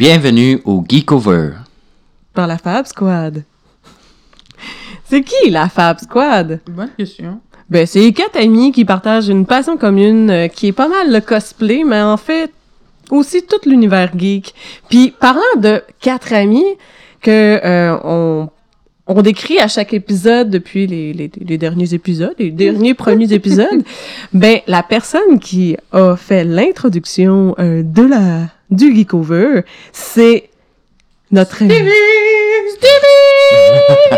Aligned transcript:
Bienvenue 0.00 0.62
au 0.64 0.82
Geekover. 0.88 1.50
Par 2.32 2.46
la 2.46 2.56
Fab 2.56 2.86
Squad. 2.86 3.44
C'est 5.04 5.20
qui 5.20 5.50
la 5.50 5.68
Fab 5.68 5.98
Squad? 6.00 6.58
Bonne 6.70 6.88
question. 6.96 7.38
Ben, 7.68 7.86
c'est 7.86 8.10
quatre 8.14 8.38
amis 8.38 8.72
qui 8.72 8.86
partagent 8.86 9.28
une 9.28 9.44
passion 9.44 9.76
commune 9.76 10.30
euh, 10.30 10.48
qui 10.48 10.68
est 10.68 10.72
pas 10.72 10.88
mal 10.88 11.12
le 11.12 11.20
cosplay, 11.20 11.84
mais 11.84 12.00
en 12.00 12.16
fait 12.16 12.50
aussi 13.10 13.42
tout 13.42 13.68
l'univers 13.68 14.10
geek. 14.16 14.54
Puis 14.88 15.10
parlant 15.20 15.42
de 15.58 15.82
quatre 16.00 16.32
amis 16.32 16.64
que 17.20 17.60
euh, 17.62 17.98
on 18.02 18.48
on 19.06 19.20
décrit 19.20 19.58
à 19.58 19.68
chaque 19.68 19.92
épisode 19.92 20.48
depuis 20.48 20.86
les, 20.86 21.12
les, 21.12 21.30
les 21.38 21.58
derniers 21.58 21.92
épisodes, 21.92 22.34
les 22.38 22.50
derniers 22.50 22.94
premiers 23.04 23.34
épisodes, 23.34 23.82
ben 24.32 24.60
la 24.66 24.82
personne 24.82 25.38
qui 25.38 25.76
a 25.92 26.16
fait 26.16 26.44
l'introduction 26.44 27.54
euh, 27.58 27.82
de 27.82 28.02
la 28.02 28.46
du 28.70 28.94
Geekover, 28.94 29.62
c'est 29.92 30.50
notre 31.30 31.56
Stevie! 31.56 31.90
Stevie! 32.76 34.16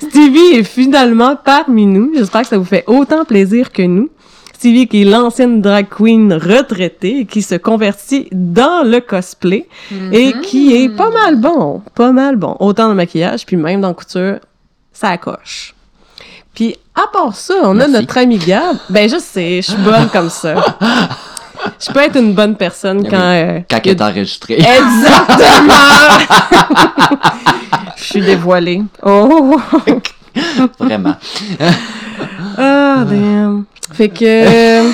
Stevie 0.08 0.56
est 0.56 0.64
finalement 0.64 1.36
parmi 1.36 1.86
nous. 1.86 2.12
J'espère 2.14 2.42
que 2.42 2.48
ça 2.48 2.58
vous 2.58 2.64
fait 2.64 2.84
autant 2.86 3.24
plaisir 3.24 3.72
que 3.72 3.82
nous. 3.82 4.10
Stevie 4.54 4.88
qui 4.88 5.02
est 5.02 5.04
l'ancienne 5.04 5.60
drag 5.60 5.88
queen 5.88 6.32
retraitée 6.32 7.26
qui 7.26 7.42
se 7.42 7.54
convertit 7.56 8.28
dans 8.32 8.82
le 8.88 9.00
cosplay 9.00 9.68
et 10.12 10.32
qui 10.42 10.74
est 10.74 10.88
pas 10.88 11.10
mal 11.10 11.36
bon, 11.36 11.82
pas 11.94 12.12
mal 12.12 12.36
bon. 12.36 12.56
Autant 12.60 12.84
dans 12.84 12.88
le 12.90 12.94
maquillage, 12.94 13.44
puis 13.44 13.56
même 13.56 13.80
dans 13.80 13.88
la 13.88 13.94
couture, 13.94 14.38
ça 14.92 15.18
coche. 15.18 15.74
Puis 16.54 16.76
à 16.94 17.08
part 17.12 17.34
ça, 17.34 17.54
on 17.64 17.74
Merci. 17.74 17.94
a 17.94 18.00
notre 18.00 18.16
ami 18.18 18.38
Gab. 18.38 18.76
Ben 18.88 19.08
je 19.08 19.18
sais, 19.18 19.56
je 19.56 19.72
suis 19.72 19.82
bonne 19.82 20.08
comme 20.12 20.30
ça. 20.30 20.54
Je 21.80 21.92
peux 21.92 22.00
être 22.00 22.16
une 22.16 22.34
bonne 22.34 22.56
personne 22.56 23.06
quand... 23.08 23.16
euh, 23.20 23.60
Quand 23.70 23.78
elle 23.84 23.90
est 23.92 24.02
enregistrée. 24.02 24.54
Exactement! 24.54 25.74
Je 27.96 28.02
suis 28.04 28.20
dévoilée. 28.22 28.82
Oh! 29.02 29.60
Vraiment. 30.78 31.16
Ah, 32.58 33.04
damn. 33.08 33.64
Fait 33.92 34.08
que... 34.08 34.24
euh, 34.84 34.90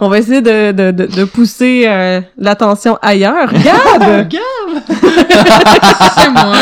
on 0.00 0.08
va 0.08 0.18
essayer 0.18 0.40
de, 0.42 0.72
de, 0.72 0.90
de, 0.90 1.06
de 1.06 1.24
pousser 1.24 1.84
euh, 1.86 2.20
l'attention 2.36 2.98
ailleurs. 3.00 3.52
Gab! 3.52 4.28
C'est 6.18 6.30
moi. 6.30 6.54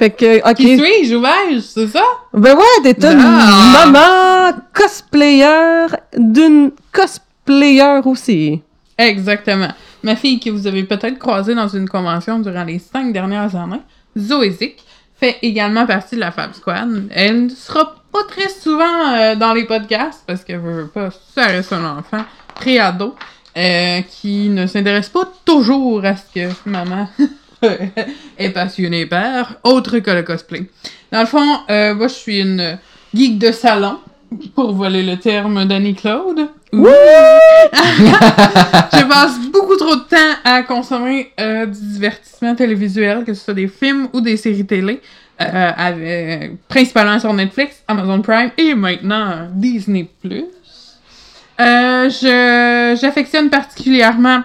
Fait 0.00 0.10
que, 0.10 0.52
Qui 0.54 0.74
OK. 0.74 0.80
suis-je? 0.84 1.14
Où 1.14 1.20
vais-je? 1.20 1.58
C'est 1.60 1.86
ça? 1.88 2.02
Ben 2.32 2.56
ouais, 2.56 2.92
t'es 2.94 3.06
une 3.12 3.20
Ah! 3.22 3.84
maman 3.86 4.58
cosplayer 4.72 5.86
d'une 6.16 6.72
cosplayer 6.90 8.00
aussi. 8.04 8.62
Exactement. 8.98 9.68
Ma 10.02 10.16
fille 10.16 10.40
que 10.40 10.50
vous 10.50 10.66
avez 10.66 10.84
peut-être 10.84 11.18
croisée 11.18 11.54
dans 11.54 11.68
une 11.68 11.88
convention 11.88 12.38
durant 12.38 12.64
les 12.64 12.78
cinq 12.78 13.12
dernières 13.12 13.54
années, 13.54 13.82
Zoé 14.18 14.50
Zick, 14.50 14.82
fait 15.18 15.36
également 15.42 15.86
partie 15.86 16.14
de 16.16 16.20
la 16.20 16.30
Fab 16.32 16.54
Squad. 16.54 17.08
Elle 17.10 17.44
ne 17.44 17.48
sera 17.50 17.94
pas 18.12 18.24
très 18.28 18.48
souvent 18.48 19.12
euh, 19.14 19.34
dans 19.36 19.52
les 19.52 19.64
podcasts 19.64 20.22
parce 20.26 20.42
qu'elle 20.44 20.60
veut 20.60 20.86
pas, 20.88 21.10
ça 21.34 21.44
reste 21.46 21.72
un 21.74 21.98
enfant 21.98 22.24
préado 22.54 23.14
euh, 23.56 24.00
qui 24.02 24.48
ne 24.48 24.66
s'intéresse 24.66 25.10
pas 25.10 25.30
toujours 25.44 26.04
à 26.04 26.14
ce 26.16 26.22
que 26.34 26.48
maman 26.64 27.06
est 28.38 28.50
passionnée 28.50 29.06
par, 29.06 29.54
autre 29.64 29.98
que 29.98 30.10
le 30.10 30.22
cosplay. 30.22 30.64
Dans 31.12 31.20
le 31.20 31.26
fond, 31.26 31.58
euh, 31.70 31.94
moi 31.94 32.08
je 32.08 32.14
suis 32.14 32.40
une 32.40 32.78
geek 33.14 33.38
de 33.38 33.52
salon, 33.52 33.98
pour 34.54 34.72
voler 34.72 35.02
le 35.02 35.16
terme 35.18 35.64
d'Annie-Claude. 35.66 36.48
Je 36.72 36.78
passe 39.08 39.38
beaucoup 39.52 39.74
trop 39.76 39.96
de 39.96 40.02
temps 40.02 40.16
à 40.44 40.62
consommer 40.62 41.32
euh, 41.40 41.66
du 41.66 41.80
divertissement 41.80 42.54
télévisuel, 42.54 43.24
que 43.24 43.34
ce 43.34 43.44
soit 43.44 43.54
des 43.54 43.66
films 43.66 44.06
ou 44.12 44.20
des 44.20 44.36
séries 44.36 44.64
télé, 44.66 45.00
euh, 45.40 45.70
avec- 45.76 46.52
principalement 46.68 47.18
sur 47.18 47.32
Netflix, 47.32 47.82
Amazon 47.88 48.22
Prime 48.22 48.50
et 48.56 48.72
maintenant 48.74 49.48
Disney+. 49.52 50.08
Euh, 51.60 52.08
je 52.08 52.96
j'affectionne 53.00 53.50
particulièrement 53.50 54.42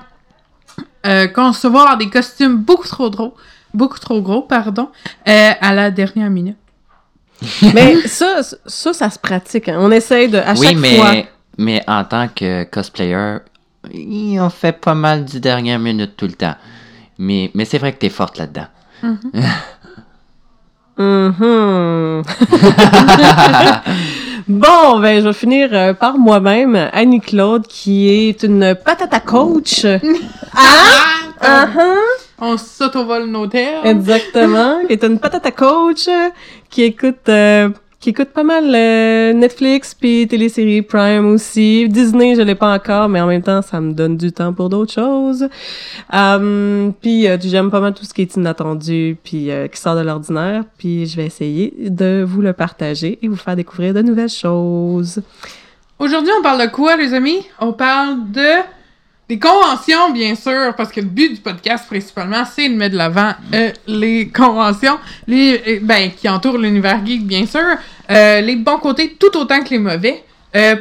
euh, 1.06 1.28
concevoir 1.28 1.98
des 1.98 2.10
costumes 2.10 2.58
beaucoup 2.58 2.88
trop 2.88 3.10
gros, 3.10 3.36
beaucoup 3.74 4.00
trop 4.00 4.22
gros, 4.22 4.42
pardon, 4.42 4.90
euh, 5.28 5.52
à 5.60 5.74
la 5.74 5.92
dernière 5.92 6.30
minute. 6.30 6.58
Mais 7.74 8.08
ça, 8.08 8.42
ça, 8.66 8.94
ça 8.94 9.10
se 9.10 9.20
pratique. 9.20 9.68
hein. 9.70 9.78
On 9.80 9.92
essaye 9.92 10.30
de, 10.30 10.38
à 10.38 10.54
oui, 10.54 10.68
chaque 10.68 10.78
mais, 10.78 10.96
fois. 10.98 11.12
mais 11.58 11.84
en 11.88 12.04
tant 12.06 12.28
que 12.30 12.64
cosplayer, 12.64 13.38
ils 13.94 14.40
ont 14.40 14.50
fait 14.50 14.72
pas 14.72 14.96
mal 14.96 15.26
du 15.26 15.40
dernière 15.40 15.80
minute 15.80 16.16
tout 16.16 16.28
le 16.28 16.34
temps. 16.34 16.56
Mais, 17.18 17.52
mais 17.54 17.66
c'est 17.66 17.78
vrai 17.78 17.94
que 17.94 18.00
t'es 18.00 18.10
forte 18.10 18.38
là-dedans. 18.38 18.68
Mhm. 19.04 19.20
bon, 24.48 25.00
ben, 25.00 25.22
je 25.22 25.28
vais 25.28 25.34
finir 25.34 25.70
euh, 25.72 25.94
par 25.94 26.18
moi-même, 26.18 26.90
Annie-Claude, 26.94 27.68
qui 27.68 28.10
est 28.10 28.44
une 28.44 28.76
patata 28.76 29.20
coach. 29.20 29.86
Ah! 30.58 31.66
Uh-huh. 31.66 31.98
On 32.40 32.58
s'auto-vole 32.58 33.26
nos 33.26 33.48
termes. 33.48 33.86
Exactement. 33.86 34.80
qui 34.88 34.94
est 34.94 35.04
une 35.04 35.20
patata 35.20 35.52
coach 35.52 36.08
qui 36.70 36.84
écoute, 36.84 37.28
euh, 37.30 37.70
qui 38.06 38.12
écoute 38.12 38.30
pas 38.30 38.44
mal 38.44 38.66
euh, 38.72 39.34
Netflix 39.34 39.96
puis 39.96 40.28
téléséries 40.28 40.84
Prime 40.84 41.26
aussi. 41.26 41.90
Disney, 41.90 42.36
je 42.36 42.44
l'ai 42.44 42.54
pas 42.54 42.72
encore, 42.72 43.10
mais 43.10 43.20
en 43.20 43.26
même 43.26 43.42
temps, 43.42 43.64
ça 43.64 43.82
me 43.82 43.94
donne 43.94 44.16
du 44.16 44.32
temps 44.32 44.54
pour 44.54 44.70
d'autres 44.70 44.94
choses. 44.94 45.50
Um, 46.14 46.94
puis 47.02 47.28
euh, 47.28 47.38
j'aime 47.42 47.72
pas 47.72 47.80
mal 47.80 47.96
tout 47.96 48.06
ce 48.06 48.14
qui 48.14 48.22
est 48.22 48.36
inattendu 48.36 49.18
puis 49.24 49.50
euh, 49.50 49.68
qui 49.68 49.82
sort 49.82 49.96
de 49.96 50.02
l'ordinaire. 50.02 50.66
Puis 50.78 51.08
je 51.08 51.16
vais 51.16 51.26
essayer 51.26 51.74
de 51.80 52.24
vous 52.24 52.42
le 52.42 52.54
partager 52.54 53.18
et 53.24 53.28
vous 53.28 53.36
faire 53.36 53.56
découvrir 53.56 53.96
de 53.96 54.04
nouvelles 54.04 54.30
choses. 54.30 55.24
Aujourd'hui, 55.98 56.32
on 56.38 56.44
parle 56.44 56.62
de 56.62 56.72
quoi, 56.72 56.98
les 56.98 57.12
amis? 57.12 57.40
On 57.60 57.74
parle 57.74 58.32
de 58.32 58.52
des 59.28 59.40
conventions, 59.40 60.12
bien 60.12 60.36
sûr, 60.36 60.74
parce 60.78 60.92
que 60.92 61.02
le 61.02 61.08
but 61.08 61.34
du 61.34 61.42
podcast, 61.42 61.88
principalement, 61.88 62.44
c'est 62.46 62.70
de 62.70 62.76
mettre 62.76 62.94
de 62.94 62.98
l'avant 62.98 63.34
euh, 63.54 63.72
les 63.88 64.28
conventions, 64.28 65.00
les, 65.26 65.62
euh, 65.68 65.80
ben, 65.82 66.12
qui 66.12 66.30
entourent 66.30 66.60
l'univers 66.60 67.04
geek, 67.04 67.26
bien 67.26 67.48
sûr, 67.48 67.60
euh, 68.12 68.42
les 68.42 68.56
bons 68.56 68.78
côtés 68.78 69.16
tout 69.20 69.36
autant 69.36 69.64
que 69.64 69.70
les 69.72 69.80
mauvais. 69.80 70.24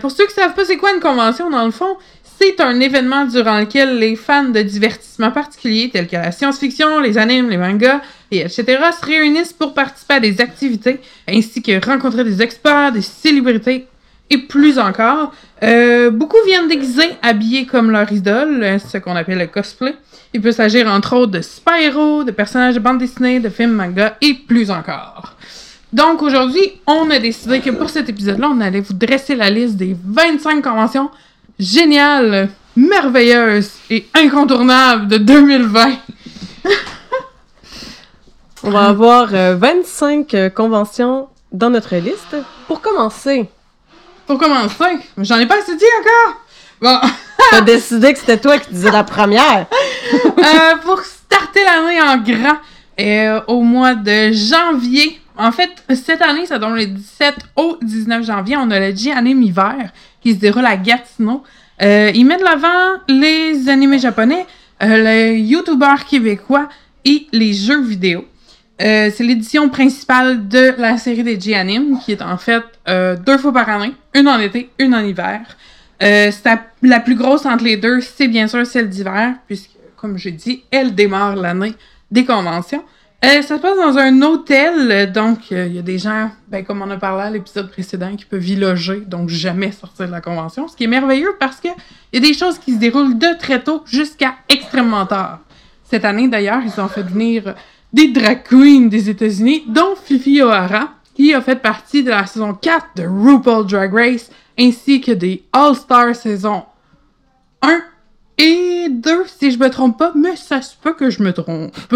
Pour 0.00 0.12
ceux 0.12 0.24
qui 0.28 0.34
savent 0.34 0.54
pas 0.54 0.64
c'est 0.64 0.76
quoi 0.76 0.94
une 0.94 1.00
convention, 1.00 1.50
dans 1.50 1.64
le 1.64 1.72
fond, 1.72 1.96
c'est 2.40 2.60
un 2.60 2.78
événement 2.78 3.24
durant 3.24 3.58
lequel 3.58 3.98
les 3.98 4.14
fans 4.14 4.44
de 4.44 4.62
divertissement 4.62 5.32
particuliers, 5.32 5.90
tels 5.92 6.06
que 6.06 6.14
la 6.14 6.30
science-fiction, 6.30 7.00
les 7.00 7.18
animes, 7.18 7.50
les 7.50 7.56
mangas, 7.56 8.00
et 8.30 8.42
etc., 8.42 8.64
se 8.64 9.04
réunissent 9.04 9.52
pour 9.52 9.74
participer 9.74 10.14
à 10.14 10.20
des 10.20 10.40
activités, 10.40 11.00
ainsi 11.28 11.60
que 11.60 11.84
rencontrer 11.84 12.22
des 12.22 12.40
experts, 12.40 12.92
des 12.92 13.02
célébrités, 13.02 13.88
et 14.30 14.38
plus 14.38 14.78
encore. 14.78 15.32
Euh, 15.62 16.10
beaucoup 16.10 16.36
viennent 16.46 16.68
déguisés, 16.68 17.10
habillés 17.22 17.66
comme 17.66 17.90
leur 17.90 18.10
idole, 18.10 18.62
euh, 18.62 18.78
ce 18.78 18.98
qu'on 18.98 19.16
appelle 19.16 19.38
le 19.38 19.46
cosplay. 19.46 19.94
Il 20.32 20.40
peut 20.40 20.52
s'agir 20.52 20.88
entre 20.88 21.16
autres 21.16 21.32
de 21.32 21.40
super-héros, 21.40 22.24
de 22.24 22.30
personnages 22.30 22.74
de 22.74 22.80
bande 22.80 22.98
dessinée, 22.98 23.40
de 23.40 23.48
films, 23.48 23.72
manga 23.72 24.16
et 24.20 24.34
plus 24.34 24.70
encore. 24.70 25.34
Donc 25.92 26.22
aujourd'hui, 26.22 26.72
on 26.86 27.08
a 27.10 27.20
décidé 27.20 27.60
que 27.60 27.70
pour 27.70 27.88
cet 27.88 28.08
épisode-là, 28.08 28.50
on 28.52 28.60
allait 28.60 28.80
vous 28.80 28.94
dresser 28.94 29.36
la 29.36 29.48
liste 29.48 29.76
des 29.76 29.96
25 30.04 30.60
conventions 30.60 31.08
géniales, 31.58 32.48
merveilleuses 32.74 33.70
et 33.90 34.06
incontournables 34.14 35.06
de 35.06 35.18
2020. 35.18 35.92
On 38.64 38.70
va 38.70 38.86
avoir 38.86 39.34
euh, 39.34 39.56
25 39.56 40.34
euh, 40.34 40.48
conventions 40.48 41.28
dans 41.52 41.68
notre 41.68 41.96
liste. 41.96 42.36
Pour 42.66 42.80
commencer, 42.80 43.48
Pour 44.26 44.38
commencer, 44.38 44.98
j'en 45.18 45.38
ai 45.38 45.46
pas 45.46 45.58
assez 45.58 45.76
dit 45.76 45.84
encore. 46.00 46.40
Bon, 46.80 47.08
t'as 47.50 47.60
décidé 47.60 48.12
que 48.12 48.18
c'était 48.18 48.38
toi 48.38 48.58
qui 48.58 48.72
disais 48.72 48.90
la 48.90 49.04
première. 49.04 49.66
Euh, 50.44 50.76
pour 50.82 51.00
starter 51.00 51.60
l'année 51.64 52.02
en 52.02 52.18
grand, 52.18 52.58
euh, 53.00 53.40
au 53.46 53.62
mois 53.62 53.94
de 53.94 54.30
janvier, 54.30 55.18
en 55.36 55.50
fait, 55.50 55.70
cette 55.94 56.20
année, 56.20 56.44
ça 56.44 56.58
donne 56.58 56.74
le 56.74 56.86
17 56.86 57.34
au 57.56 57.78
19 57.80 58.24
janvier, 58.24 58.56
on 58.58 58.70
a 58.70 58.78
le 58.78 58.94
G-Anime 58.94 59.42
Hiver 59.42 59.90
qui 60.20 60.32
se 60.34 60.38
déroule 60.38 60.66
à 60.66 60.76
Gatineau. 60.76 61.42
Euh, 61.82 62.10
ils 62.14 62.24
mettent 62.24 62.40
de 62.40 62.44
l'avant 62.44 63.00
les 63.08 63.68
animés 63.68 63.98
japonais, 63.98 64.46
euh, 64.82 65.02
les 65.02 65.40
youtubeurs 65.40 66.04
québécois 66.04 66.68
et 67.04 67.26
les 67.32 67.52
jeux 67.52 67.82
vidéo. 67.82 68.26
Euh, 68.82 69.10
c'est 69.14 69.22
l'édition 69.22 69.68
principale 69.68 70.48
de 70.48 70.74
la 70.78 70.98
série 70.98 71.22
des 71.22 71.38
G-Anime, 71.38 71.98
qui 72.00 72.12
est 72.12 72.22
en 72.22 72.36
fait 72.36 72.64
euh, 72.88 73.16
deux 73.16 73.38
fois 73.38 73.52
par 73.52 73.68
année, 73.68 73.92
une 74.14 74.28
en 74.28 74.38
été, 74.40 74.70
une 74.78 74.94
en 74.94 75.00
hiver. 75.00 75.40
Euh, 76.02 76.30
la, 76.82 77.00
plus 77.00 77.14
grosse 77.14 77.46
entre 77.46 77.64
les 77.64 77.76
deux, 77.76 78.00
c'est 78.00 78.26
bien 78.26 78.48
sûr 78.48 78.66
celle 78.66 78.88
d'hiver, 78.88 79.34
puisque, 79.46 79.70
comme 79.96 80.18
j'ai 80.18 80.32
dit, 80.32 80.64
elle 80.72 80.94
démarre 80.94 81.36
l'année 81.36 81.74
des 82.10 82.24
conventions. 82.24 82.82
Euh, 83.24 83.42
ça 83.42 83.56
se 83.56 83.62
passe 83.62 83.78
dans 83.78 83.96
un 83.96 84.20
hôtel, 84.22 85.10
donc 85.12 85.50
il 85.52 85.74
y 85.74 85.78
a 85.78 85.82
des 85.82 85.98
gens, 85.98 86.30
ben, 86.48 86.62
comme 86.64 86.82
on 86.82 86.90
a 86.90 86.96
parlé 86.96 87.22
à 87.22 87.30
l'épisode 87.30 87.70
précédent, 87.70 88.16
qui 88.16 88.24
peuvent 88.24 88.46
y 88.46 88.56
loger, 88.56 89.00
donc 89.06 89.30
jamais 89.30 89.70
sortir 89.70 90.06
de 90.06 90.10
la 90.10 90.20
convention. 90.20 90.68
Ce 90.68 90.76
qui 90.76 90.84
est 90.84 90.88
merveilleux 90.88 91.34
parce 91.38 91.60
que 91.60 91.68
il 92.12 92.22
y 92.22 92.26
a 92.26 92.28
des 92.28 92.36
choses 92.36 92.58
qui 92.58 92.74
se 92.74 92.78
déroulent 92.78 93.16
de 93.16 93.38
très 93.38 93.62
tôt 93.62 93.82
jusqu'à 93.86 94.34
extrêmement 94.48 95.06
tard. 95.06 95.40
Cette 95.84 96.04
année, 96.04 96.28
d'ailleurs, 96.28 96.60
ils 96.66 96.78
ont 96.80 96.88
fait 96.88 97.02
venir 97.02 97.54
des 97.94 98.08
drag 98.08 98.42
queens 98.42 98.88
des 98.88 99.08
États-Unis, 99.08 99.64
dont 99.68 99.94
Fifi 100.04 100.42
O'Hara, 100.42 100.90
qui 101.14 101.32
a 101.32 101.40
fait 101.40 101.56
partie 101.62 102.02
de 102.02 102.10
la 102.10 102.26
saison 102.26 102.52
4 102.52 102.86
de 102.96 103.04
RuPaul 103.06 103.66
Drag 103.66 103.94
Race, 103.94 104.30
ainsi 104.58 105.00
que 105.00 105.12
des 105.12 105.44
All-Star 105.52 106.14
saison 106.14 106.64
1 107.62 107.80
et 108.38 108.88
2, 108.90 109.22
si 109.26 109.52
je 109.52 109.58
me 109.58 109.70
trompe 109.70 109.96
pas, 109.96 110.12
mais 110.16 110.34
ça 110.36 110.60
se 110.60 110.74
peut 110.82 110.92
que 110.94 111.08
je 111.08 111.22
me 111.22 111.32
trompe. 111.32 111.72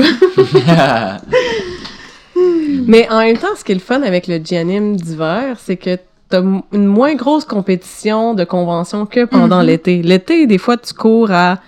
Mais 2.86 3.08
en 3.10 3.18
même 3.18 3.36
temps, 3.36 3.48
ce 3.56 3.64
qui 3.64 3.72
est 3.72 3.74
le 3.74 3.80
fun 3.80 4.02
avec 4.02 4.26
le 4.28 4.38
Gianim 4.38 4.94
d'hiver, 4.96 5.56
c'est 5.58 5.76
que 5.76 5.98
t'as 6.28 6.40
une 6.72 6.86
moins 6.86 7.14
grosse 7.16 7.44
compétition 7.44 8.34
de 8.34 8.44
convention 8.44 9.06
que 9.06 9.24
pendant 9.24 9.60
Mhm. 9.60 9.66
l'été. 9.66 10.02
L'été, 10.02 10.46
des 10.46 10.58
fois, 10.58 10.76
tu 10.76 10.94
cours 10.94 11.30
à 11.32 11.58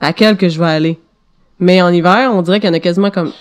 à 0.00 0.12
quel 0.12 0.36
que 0.36 0.48
je 0.48 0.58
vais 0.60 0.66
aller. 0.70 0.98
Mais 1.58 1.82
en 1.82 1.92
hiver, 1.92 2.30
on 2.32 2.40
dirait 2.40 2.60
qu'il 2.60 2.68
y 2.68 2.70
en 2.70 2.74
a 2.74 2.80
quasiment 2.80 3.10
comme 3.10 3.32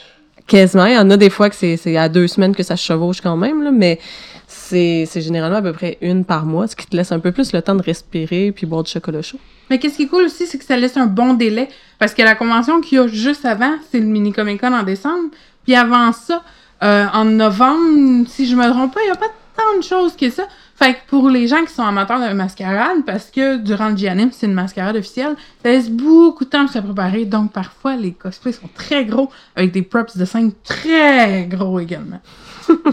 quasiment. 0.48 0.86
Il 0.86 0.94
y 0.94 0.98
en 0.98 1.10
a 1.12 1.18
des 1.18 1.30
fois 1.30 1.50
que 1.50 1.56
c'est 1.56 1.98
à 1.98 2.10
deux 2.10 2.28
semaines 2.28 2.56
que 2.56 2.64
ça 2.64 2.76
se 2.76 2.84
chevauche 2.84 3.22
quand 3.22 3.38
même, 3.38 3.64
là, 3.64 3.72
mais 3.72 4.00
c'est 4.48 5.06
c'est 5.06 5.22
généralement 5.22 5.58
à 5.58 5.62
peu 5.62 5.74
près 5.74 5.98
une 6.02 6.26
par 6.26 6.46
mois, 6.46 6.68
ce 6.68 6.76
qui 6.76 6.88
te 6.88 6.96
laisse 6.96 7.12
un 7.12 7.20
peu 7.20 7.32
plus 7.32 7.54
le 7.54 7.62
temps 7.62 7.76
de 7.76 7.84
respirer 7.84 8.52
puis 8.52 8.66
boire 8.66 8.84
du 8.84 8.92
chocolat 8.92 9.22
chaud. 9.22 9.40
Mais 9.70 9.80
qu'est-ce 9.80 9.98
qui 9.98 10.04
est 10.04 10.08
cool 10.08 10.24
aussi, 10.24 10.46
c'est 10.48 10.58
que 10.58 10.66
ça 10.66 10.78
laisse 10.78 10.98
un 10.98 11.08
bon 11.08 11.34
délai. 11.34 11.68
Parce 12.00 12.14
que 12.14 12.22
la 12.22 12.36
convention 12.36 12.80
qu'il 12.82 12.98
y 12.98 13.02
a 13.02 13.08
juste 13.08 13.46
avant, 13.46 13.76
c'est 13.92 14.00
le 14.00 14.06
mini 14.06 14.32
Comic 14.32 14.62
Con 14.62 14.74
en 14.74 14.84
décembre. 14.84 15.30
Puis 15.66 15.76
avant 15.76 16.14
ça, 16.14 16.44
euh, 16.84 17.06
en 17.14 17.26
novembre, 17.26 18.28
si 18.30 18.48
je 18.48 18.56
me 18.56 18.70
trompe 18.70 18.94
pas, 18.94 19.02
il 19.02 19.08
n'y 19.08 19.12
a 19.12 19.16
pas 19.16 19.32
tant 19.58 19.78
de 19.78 19.84
choses 19.84 20.16
que 20.16 20.30
ça. 20.30 20.48
Fait 20.79 20.94
que 20.94 21.00
pour 21.07 21.29
les 21.29 21.47
gens 21.47 21.65
qui 21.65 21.74
sont 21.74 21.81
amateurs 21.81 22.19
de 22.19 22.33
mascarade, 22.33 23.03
parce 23.06 23.31
que 23.31 23.57
durant 23.57 23.89
le 23.89 23.97
Gianim, 23.97 24.29
c'est 24.31 24.45
une 24.45 24.53
mascarade 24.53 24.95
officielle, 24.95 25.35
ça 25.63 25.71
laisse 25.71 25.89
beaucoup 25.89 26.45
de 26.45 26.50
temps 26.50 26.65
pour 26.65 26.74
se 26.74 26.79
préparer. 26.79 27.25
Donc 27.25 27.51
parfois, 27.51 27.95
les 27.95 28.12
cosplays 28.12 28.51
sont 28.51 28.69
très 28.75 29.03
gros, 29.06 29.31
avec 29.56 29.71
des 29.71 29.81
props 29.81 30.15
de 30.15 30.24
scène 30.24 30.51
très 30.63 31.47
gros 31.50 31.79
également. 31.79 32.19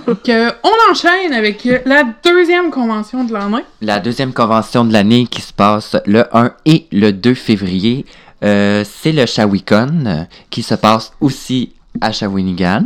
Donc, 0.06 0.28
euh, 0.28 0.50
on 0.62 0.92
enchaîne 0.92 1.32
avec 1.32 1.68
la 1.84 2.04
deuxième 2.22 2.70
convention 2.70 3.24
de 3.24 3.32
l'année. 3.32 3.64
La 3.82 4.00
deuxième 4.00 4.32
convention 4.32 4.84
de 4.84 4.92
l'année 4.92 5.26
qui 5.26 5.42
se 5.42 5.52
passe 5.52 5.96
le 6.06 6.24
1 6.34 6.52
et 6.64 6.86
le 6.90 7.12
2 7.12 7.34
février, 7.34 8.06
euh, 8.44 8.84
c'est 8.86 9.12
le 9.12 9.26
Shawicon 9.26 10.04
euh, 10.06 10.24
qui 10.48 10.62
se 10.62 10.74
passe 10.74 11.12
aussi 11.20 11.72
à 12.00 12.12
Shawinigan. 12.12 12.84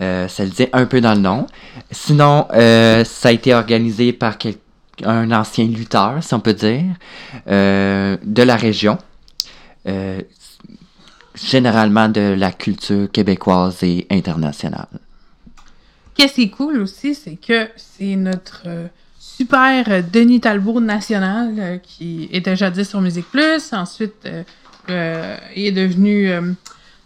Euh, 0.00 0.28
ça 0.28 0.44
le 0.44 0.50
dit 0.50 0.66
un 0.72 0.86
peu 0.86 1.00
dans 1.00 1.14
le 1.14 1.20
nom. 1.20 1.46
Sinon, 1.90 2.46
euh, 2.52 3.04
ça 3.04 3.28
a 3.28 3.32
été 3.32 3.54
organisé 3.54 4.12
par 4.12 4.38
un 5.04 5.30
ancien 5.30 5.66
lutteur, 5.66 6.22
si 6.22 6.32
on 6.34 6.40
peut 6.40 6.54
dire, 6.54 6.84
euh, 7.48 8.16
de 8.22 8.42
la 8.42 8.56
région. 8.56 8.98
Généralement 11.34 12.08
de 12.08 12.34
la 12.36 12.52
culture 12.52 13.10
québécoise 13.10 13.82
et 13.82 14.06
internationale. 14.10 14.88
Qu'est-ce 16.14 16.34
qui 16.34 16.42
est 16.42 16.50
cool 16.50 16.80
aussi, 16.80 17.14
c'est 17.14 17.36
que 17.36 17.68
c'est 17.76 18.16
notre 18.16 18.66
super 19.18 20.02
Denis 20.04 20.40
Talbot 20.40 20.80
national 20.80 21.80
qui 21.82 22.28
était 22.32 22.56
jadis 22.56 22.88
sur 22.88 23.00
Musique 23.00 23.30
Plus. 23.30 23.72
Ensuite, 23.72 24.28
est 24.88 25.72
devenu. 25.72 26.30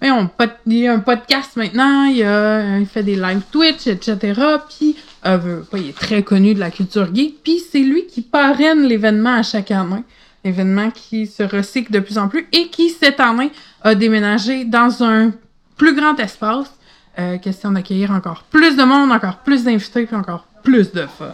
Euh, 0.02 0.26
il 0.67 0.87
a 0.87 0.93
un 0.93 0.99
podcast 0.99 1.56
maintenant. 1.56 2.05
Il, 2.05 2.23
a, 2.23 2.79
il 2.79 2.87
fait 2.87 3.02
des 3.02 3.17
live 3.17 3.41
Twitch, 3.50 3.87
etc. 3.87 4.41
Puis, 4.69 4.96
euh, 5.26 5.61
pas, 5.70 5.79
il 5.79 5.91
est 5.91 5.96
très 5.96 6.23
connu 6.23 6.55
de 6.55 6.61
la 6.61 6.70
culture 6.70 7.14
geek. 7.14 7.43
Puis, 7.43 7.61
c'est 7.70 7.81
lui 7.81 8.06
qui 8.06 8.20
parraine 8.23 8.82
l'événement 8.82 9.37
à 9.37 9.43
chaque 9.43 9.70
année. 9.70 10.02
L'événement 10.44 10.91
qui 10.91 11.26
se 11.26 11.43
recycle 11.43 11.91
de 11.93 12.00
plus 12.00 12.19
en 12.19 12.29
plus 12.29 12.46
et 12.52 12.69
qui, 12.69 12.91
cette 12.91 13.20
année, 13.20 13.50
a 13.82 13.94
déménagé 13.94 14.64
dans 14.64 15.02
un 15.02 15.32
plus 15.76 15.94
grand 15.94 16.19
espace. 16.20 16.70
Euh, 17.19 17.38
question 17.38 17.70
d'accueillir 17.70 18.11
encore 18.11 18.43
plus 18.50 18.76
de 18.76 18.82
monde, 18.82 19.12
encore 19.12 19.37
plus 19.38 19.64
d'invités, 19.64 20.05
puis 20.05 20.17
encore 20.17 20.46
plus 20.64 20.93
de 20.93 21.06
fun. 21.06 21.32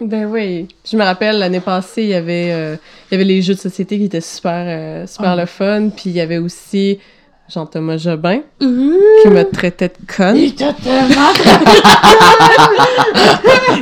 Ben 0.00 0.26
oui. 0.26 0.68
Je 0.88 0.96
me 0.96 1.02
rappelle, 1.02 1.38
l'année 1.38 1.60
passée, 1.60 2.02
il 2.02 2.08
y 2.10 2.14
avait, 2.14 2.52
euh, 2.52 2.76
il 3.10 3.14
y 3.14 3.16
avait 3.16 3.24
les 3.24 3.42
jeux 3.42 3.54
de 3.54 3.58
société 3.58 3.98
qui 3.98 4.04
étaient 4.04 4.20
super, 4.20 4.64
euh, 4.66 5.06
super 5.06 5.30
Ah. 5.30 5.36
le 5.36 5.46
fun. 5.46 5.88
Puis 5.88 6.10
il 6.10 6.12
y 6.12 6.20
avait 6.20 6.38
aussi 6.38 6.98
Jean-Thomas 7.48 7.98
Jobin 7.98 8.40
Ouh! 8.60 8.98
qui 9.22 9.28
me 9.28 9.42
traitait 9.44 9.88
de 9.88 10.12
conne. 10.12 10.36
Il 10.36 10.54
t'a 10.54 10.72
tellement 10.72 11.32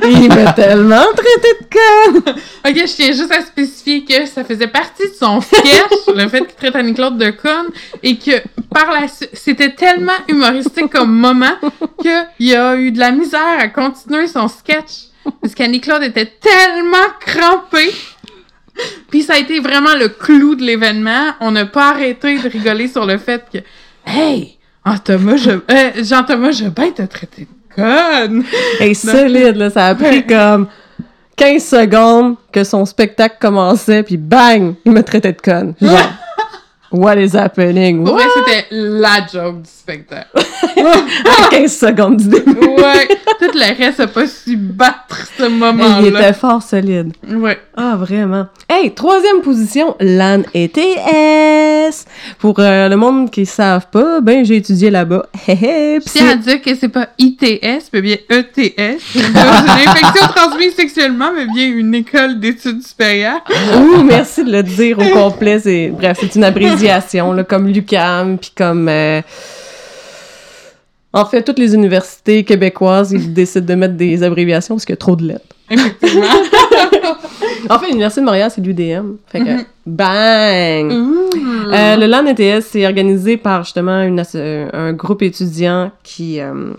il 0.07 0.29
m'a 0.29 0.53
tellement 0.53 1.05
traité 1.17 1.49
de 1.61 1.67
conne! 1.73 2.35
Ok, 2.67 2.77
je 2.77 2.95
tiens 2.95 3.13
juste 3.13 3.33
à 3.33 3.41
spécifier 3.41 4.05
que 4.05 4.27
ça 4.27 4.45
faisait 4.45 4.67
partie 4.67 5.09
de 5.09 5.15
son 5.15 5.41
sketch, 5.41 5.65
le 6.15 6.29
fait 6.29 6.41
qu'il 6.41 6.55
traite 6.57 6.77
Annie-Claude 6.77 7.17
de 7.17 7.31
conne, 7.31 7.69
et 8.03 8.17
que 8.19 8.43
par 8.71 8.93
la 8.93 9.09
suite, 9.09 9.31
c'était 9.33 9.75
tellement 9.75 10.13
humoristique 10.29 10.91
comme 10.91 11.13
moment 11.13 11.57
qu'il 12.01 12.55
a 12.57 12.77
eu 12.77 12.91
de 12.93 12.99
la 12.99 13.13
misère 13.13 13.59
à 13.59 13.69
continuer 13.69 14.27
son 14.27 14.49
sketch. 14.49 15.09
Parce 15.41 15.55
qu'Annie-Claude 15.55 16.03
était 16.03 16.31
tellement 16.41 17.09
crampée. 17.21 17.93
Ça 19.35 19.41
a 19.41 19.43
été 19.43 19.59
vraiment 19.59 19.97
le 19.99 20.07
clou 20.07 20.55
de 20.55 20.63
l'événement. 20.63 21.33
On 21.41 21.51
n'a 21.51 21.67
pas 21.67 21.91
arrêté 21.91 22.39
de 22.39 22.49
rigoler 22.49 22.87
sur 22.87 23.05
le 23.05 23.19
fait 23.19 23.43
que, 23.53 23.59
hey, 24.07 24.57
ah, 24.85 24.97
Thomas, 25.05 25.35
je... 25.35 25.51
euh, 25.51 26.05
Jean-Thomas 26.05 26.53
Jobin 26.53 26.93
t'a 26.93 27.09
traité 27.09 27.49
de 27.51 27.75
conne. 27.75 28.45
Hey, 28.79 28.95
solide, 28.95 29.57
là. 29.57 29.71
Ça 29.71 29.87
a 29.87 29.97
pris 29.97 30.25
comme 30.25 30.69
15 31.35 31.65
secondes 31.65 32.37
que 32.53 32.63
son 32.63 32.85
spectacle 32.85 33.39
commençait, 33.41 34.05
puis 34.05 34.19
bang! 34.19 34.75
Il 34.85 34.93
me 34.93 35.03
traitait 35.03 35.33
de 35.33 35.41
conne. 35.41 35.75
Genre, 35.83 35.99
what 36.95 37.17
is 37.17 37.37
happening? 37.37 38.05
Pour 38.05 38.15
vrai, 38.15 38.25
c'était 38.35 38.67
la 38.71 39.27
joke 39.33 39.63
du 39.63 39.69
spectacle. 39.71 40.29
À 40.77 41.49
15 41.51 41.73
secondes 41.77 42.17
du 42.19 42.29
début. 42.29 42.51
Ouais, 42.67 43.07
tout 43.39 43.51
le 43.55 43.77
reste 43.79 44.01
a 44.01 44.07
pas 44.07 44.27
su 44.27 44.57
battre 44.57 45.27
ce 45.39 45.43
Hey, 45.45 45.51
il 45.53 45.59
moment-là. 45.59 46.21
était 46.21 46.33
fort 46.33 46.63
solide. 46.63 47.13
Ouais. 47.29 47.59
Ah, 47.77 47.95
vraiment. 47.97 48.47
Hey, 48.69 48.93
troisième 48.93 49.41
position, 49.41 49.95
LAN 50.01 50.43
ETS. 50.55 52.05
Pour 52.39 52.57
euh, 52.59 52.89
le 52.89 52.97
monde 52.97 53.31
qui 53.31 53.41
ne 53.41 53.47
savent 53.47 53.89
pas, 53.91 54.21
ben, 54.21 54.45
j'ai 54.45 54.57
étudié 54.57 54.91
là-bas. 54.91 55.27
Tiens 55.47 56.29
à 56.31 56.37
dire 56.37 56.61
que 56.63 56.75
c'est 56.75 56.89
pas 56.89 57.09
ITS, 57.19 57.91
mais 57.93 58.03
bien 58.03 58.17
ETS. 58.29 58.99
Une 59.15 59.37
infection 59.37 60.27
transmise 60.35 60.75
sexuellement, 60.75 61.31
mais 61.35 61.47
bien 61.47 61.69
une 61.69 61.95
école 61.95 62.41
d'études 62.41 62.83
supérieures. 62.87 63.43
Ouh, 63.77 64.03
merci 64.03 64.45
de 64.45 64.53
le 64.53 64.63
dire 64.63 64.99
au 64.99 65.09
complet. 65.11 65.91
Bref, 65.93 66.19
c'est 66.21 66.35
une 66.35 66.45
abréviation, 66.45 66.84
là, 66.85 67.45
comme 67.45 67.69
l'UQAM, 67.69 68.39
puis 68.39 68.53
comme... 68.57 68.89
euh, 68.89 69.21
En 71.13 71.25
fait, 71.27 71.43
toutes 71.43 71.59
les 71.59 71.75
universités 71.75 72.43
québécoises, 72.45 73.13
ils 73.13 73.33
décident 73.33 73.67
de 73.67 73.75
mettre 73.75 73.95
des 73.95 74.23
abréviations 74.23 74.75
parce 74.75 74.85
qu'il 74.85 74.93
y 74.95 74.99
a 74.99 74.99
trop 74.99 75.17
de 75.17 75.25
lettres. 75.27 75.47
Effectivement. 75.71 76.27
En 77.71 77.79
fait, 77.79 77.87
l'Université 77.87 78.21
de 78.21 78.27
Montréal, 78.27 78.51
c'est 78.55 78.61
l'UDM. 78.61 79.15
Fait 79.27 79.39
que, 79.41 79.45
Mhm. 79.45 79.65
bang! 79.87 80.93
Ouh. 80.93 81.31
Euh, 81.73 81.97
le 81.97 82.07
LAN 82.07 82.27
ETS, 82.27 82.61
c'est 82.71 82.85
organisé 82.85 83.39
par 83.39 83.65
justement 83.65 84.03
une 84.03 84.23
un 84.75 84.93
groupe 84.93 85.23
étudiant 85.23 85.91
qui, 86.03 86.41
euh, 86.41 86.75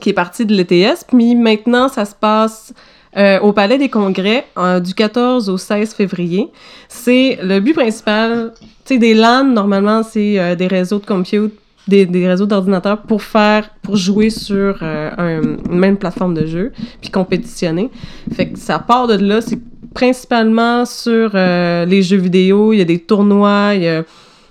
qui 0.00 0.10
est 0.10 0.14
parti 0.14 0.46
de 0.46 0.54
l'ETS. 0.54 1.04
Puis 1.08 1.34
maintenant, 1.34 1.88
ça 1.88 2.04
se 2.04 2.14
passe 2.14 2.72
euh, 3.16 3.40
au 3.40 3.52
Palais 3.52 3.78
des 3.78 3.88
Congrès 3.88 4.44
euh, 4.58 4.80
du 4.80 4.94
14 4.94 5.48
au 5.48 5.56
16 5.58 5.94
février. 5.94 6.48
C'est 6.88 7.38
le 7.42 7.60
but 7.60 7.74
principal. 7.74 8.52
Tu 8.84 8.94
sais, 8.94 8.98
des 8.98 9.14
LAN, 9.14 9.44
normalement, 9.44 10.02
c'est 10.02 10.38
euh, 10.38 10.54
des 10.54 10.66
réseaux 10.66 10.98
de 10.98 11.06
compute, 11.06 11.54
des, 11.86 12.04
des 12.06 12.28
réseaux 12.28 12.46
d'ordinateurs 12.46 13.02
pour 13.02 13.22
faire, 13.22 13.70
pour 13.82 13.96
jouer 13.96 14.30
sur 14.30 14.78
euh, 14.82 15.10
un- 15.16 15.72
une 15.72 15.78
même 15.78 15.96
plateforme 15.96 16.34
de 16.34 16.46
jeu, 16.46 16.72
puis 17.00 17.10
compétitionner. 17.10 17.90
Fait 18.34 18.48
que 18.50 18.58
ça 18.58 18.78
part 18.78 19.06
de 19.06 19.14
là, 19.14 19.40
c'est 19.40 19.58
principalement 19.94 20.84
sur 20.84 21.30
les 21.34 22.02
jeux 22.02 22.18
vidéo. 22.18 22.72
Il 22.72 22.78
y 22.78 22.82
a 22.82 22.84
des 22.84 22.98
tournois. 23.00 23.70
il 23.74 23.82
y 23.82 23.88
a- 23.88 24.04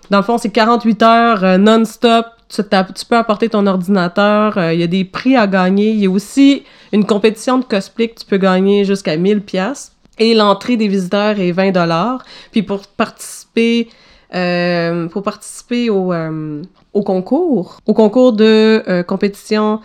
Dans 0.09 0.17
le 0.17 0.23
fond, 0.23 0.37
c'est 0.37 0.49
48 0.49 1.03
heures 1.03 1.57
non-stop. 1.59 2.25
Tu, 2.49 2.63
peux 2.63 3.17
apporter 3.17 3.49
ton 3.49 3.65
ordinateur. 3.67 4.57
euh, 4.57 4.73
il 4.73 4.79
y 4.79 4.83
a 4.83 4.87
des 4.87 5.03
prix 5.03 5.35
à 5.35 5.47
gagner. 5.47 5.89
Il 5.91 5.99
y 5.99 6.07
a 6.07 6.09
aussi 6.09 6.63
une 6.93 7.05
compétition 7.05 7.57
de 7.57 7.65
cosplay 7.65 8.09
que 8.09 8.19
tu 8.19 8.25
peux 8.25 8.37
gagner 8.37 8.85
jusqu'à 8.85 9.17
1000 9.17 9.41
pièces 9.41 9.91
Et 10.17 10.33
l'entrée 10.33 10.77
des 10.77 10.87
visiteurs 10.87 11.39
est 11.39 11.51
20 11.51 11.71
dollars. 11.71 12.23
Puis 12.51 12.63
pour 12.63 12.87
participer, 12.87 13.89
euh, 14.33 15.07
pour 15.07 15.23
participer 15.23 15.89
au, 15.89 16.13
euh, 16.13 16.61
au 16.93 17.01
concours, 17.01 17.79
au 17.85 17.93
concours 17.93 18.33
de 18.33 19.03
compétition 19.07 19.81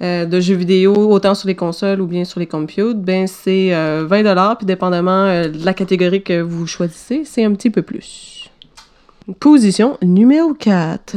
de 0.00 0.40
jeux 0.40 0.54
vidéo, 0.54 0.94
autant 0.94 1.34
sur 1.34 1.46
les 1.46 1.54
consoles 1.54 2.00
ou 2.00 2.06
bien 2.06 2.24
sur 2.24 2.40
les 2.40 2.46
computes, 2.46 2.98
ben 3.02 3.26
c'est 3.26 3.74
euh, 3.74 4.06
20 4.08 4.22
dollars, 4.22 4.56
puis 4.56 4.64
dépendamment 4.64 5.26
de 5.26 5.62
la 5.62 5.74
catégorie 5.74 6.22
que 6.22 6.40
vous 6.40 6.66
choisissez, 6.66 7.26
c'est 7.26 7.44
un 7.44 7.52
petit 7.52 7.68
peu 7.68 7.82
plus. 7.82 8.50
Position 9.38 9.98
numéro 10.02 10.54
4. 10.54 11.16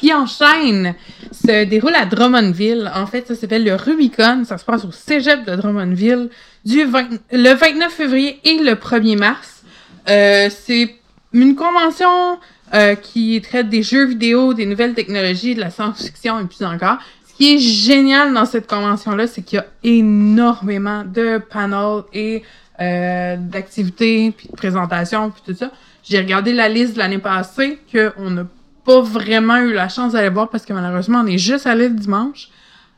Qui 0.00 0.14
enchaîne 0.14 0.94
se 1.30 1.64
déroule 1.64 1.94
à 1.94 2.06
Drummondville. 2.06 2.90
En 2.94 3.06
fait, 3.06 3.26
ça 3.26 3.34
s'appelle 3.34 3.64
le 3.64 3.74
Rubicon. 3.74 4.44
Ça 4.44 4.56
se 4.56 4.64
passe 4.64 4.84
au 4.84 4.90
cégep 4.90 5.44
de 5.44 5.54
Drummondville 5.54 6.30
du 6.64 6.84
20 6.84 7.08
le 7.32 7.52
29 7.54 7.92
février 7.92 8.40
et 8.44 8.58
le 8.58 8.72
1er 8.72 9.18
mars. 9.18 9.62
Euh, 10.08 10.48
c'est 10.50 10.94
une 11.34 11.54
convention 11.54 12.38
euh, 12.72 12.94
qui 12.94 13.40
traite 13.42 13.68
des 13.68 13.82
jeux 13.82 14.06
vidéo, 14.06 14.54
des 14.54 14.64
nouvelles 14.64 14.94
technologies, 14.94 15.54
de 15.54 15.60
la 15.60 15.70
science-fiction 15.70 16.40
et 16.40 16.44
plus 16.44 16.64
encore. 16.64 16.96
Ce 17.28 17.34
qui 17.34 17.54
est 17.54 17.58
génial 17.58 18.32
dans 18.32 18.46
cette 18.46 18.66
convention-là, 18.66 19.26
c'est 19.26 19.42
qu'il 19.42 19.56
y 19.56 19.60
a 19.60 19.66
énormément 19.84 21.04
de 21.04 21.38
panels 21.38 22.04
et 22.14 22.42
euh, 22.80 23.36
d'activités, 23.36 24.32
puis 24.36 24.48
de 24.48 24.56
présentations, 24.56 25.30
puis 25.30 25.42
tout 25.44 25.58
ça. 25.58 25.70
J'ai 26.02 26.18
regardé 26.18 26.54
la 26.54 26.68
liste 26.68 26.94
de 26.94 26.98
l'année 26.98 27.18
passée, 27.18 27.78
qu'on 27.92 28.30
n'a 28.30 28.46
pas 28.84 29.00
vraiment 29.00 29.58
eu 29.58 29.72
la 29.72 29.88
chance 29.88 30.12
d'aller 30.12 30.28
voir 30.28 30.48
parce 30.48 30.64
que 30.64 30.72
malheureusement, 30.72 31.22
on 31.24 31.26
est 31.26 31.38
juste 31.38 31.66
allé 31.66 31.88
le 31.88 31.94
dimanche. 31.94 32.48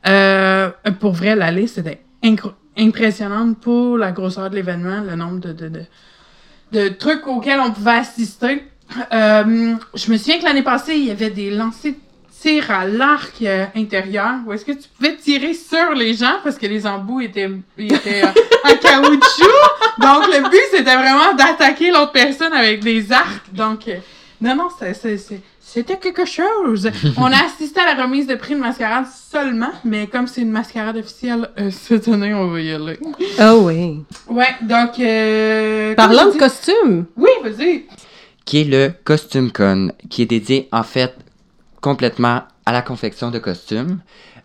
Euh, 0.07 0.69
pour 0.99 1.13
vrai, 1.13 1.35
la 1.35 1.51
liste 1.51 1.77
était 1.77 2.01
incro- 2.23 2.53
impressionnante 2.77 3.59
pour 3.59 3.97
la 3.97 4.11
grosseur 4.11 4.49
de 4.49 4.55
l'événement, 4.55 5.01
le 5.01 5.15
nombre 5.15 5.39
de, 5.39 5.69
de, 6.71 6.87
trucs 6.89 7.25
auxquels 7.27 7.59
on 7.59 7.71
pouvait 7.71 7.91
assister. 7.91 8.63
Euh, 9.13 9.75
je 9.93 10.11
me 10.11 10.17
souviens 10.17 10.39
que 10.39 10.43
l'année 10.43 10.63
passée, 10.63 10.95
il 10.95 11.05
y 11.05 11.11
avait 11.11 11.29
des 11.29 11.49
lancers 11.51 11.93
de 11.93 11.97
tir 12.41 12.69
à 12.69 12.85
l'arc 12.85 13.41
euh, 13.41 13.65
intérieur 13.75 14.33
où 14.45 14.51
est-ce 14.51 14.65
que 14.65 14.73
tu 14.73 14.89
pouvais 14.97 15.15
tirer 15.15 15.53
sur 15.53 15.93
les 15.95 16.13
gens 16.13 16.35
parce 16.43 16.57
que 16.57 16.65
les 16.65 16.85
embouts 16.85 17.21
étaient, 17.21 17.49
étaient 17.77 18.23
en 18.23 18.75
caoutchouc? 18.81 19.59
Donc, 19.99 20.27
le 20.27 20.49
but, 20.49 20.65
c'était 20.71 20.95
vraiment 20.95 21.33
d'attaquer 21.37 21.91
l'autre 21.91 22.11
personne 22.11 22.51
avec 22.53 22.83
des 22.83 23.11
arcs. 23.11 23.53
Donc, 23.53 23.89
non, 24.43 24.55
non, 24.55 24.67
c'était 25.61 25.97
quelque 25.97 26.25
chose. 26.25 26.89
On 27.17 27.25
a 27.31 27.45
assisté 27.45 27.79
à 27.79 27.95
la 27.95 28.03
remise 28.03 28.27
de 28.27 28.35
prix 28.35 28.55
de 28.55 28.59
mascarade 28.59 29.05
seulement, 29.07 29.71
mais 29.85 30.07
comme 30.07 30.27
c'est 30.27 30.41
une 30.41 30.51
mascarade 30.51 30.97
officielle, 30.97 31.49
euh, 31.57 31.71
cette 31.71 32.07
année, 32.09 32.33
on 32.33 32.47
va 32.49 32.59
y 32.59 32.71
aller. 32.73 32.99
Oh 33.39 33.61
oui. 33.63 34.03
Ouais, 34.27 34.55
donc... 34.61 34.99
Euh, 34.99 35.95
comme 35.95 36.11
de 36.11 36.37
costumes, 36.37 37.05
Oui, 37.15 37.29
vas-y. 37.43 37.85
qui 38.45 38.61
est 38.61 38.65
le 38.65 38.91
Costume 39.03 39.51
Con, 39.51 39.91
qui 40.09 40.23
est 40.23 40.25
dédié 40.25 40.67
en 40.73 40.83
fait 40.83 41.15
complètement 41.81 42.41
à 42.65 42.71
la 42.73 42.81
confection 42.81 43.31
de 43.31 43.39
costumes. 43.39 43.99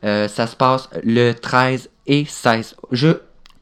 Euh, 0.05 0.29
ça 0.29 0.47
se 0.47 0.55
passe 0.55 0.89
le 1.03 1.33
13 1.33 1.91
et 2.07 2.25
16, 2.25 2.77
je, 2.93 3.09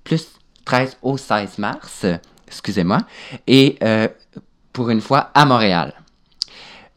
plus 0.05 0.29
13 0.67 0.99
au 1.03 1.17
16 1.17 1.59
mars, 1.59 2.05
excusez-moi, 2.47 2.99
et 3.47 3.77
euh, 3.83 4.09
pour 4.75 4.91
une 4.91 5.01
fois 5.01 5.31
à 5.33 5.47
Montréal. 5.47 5.95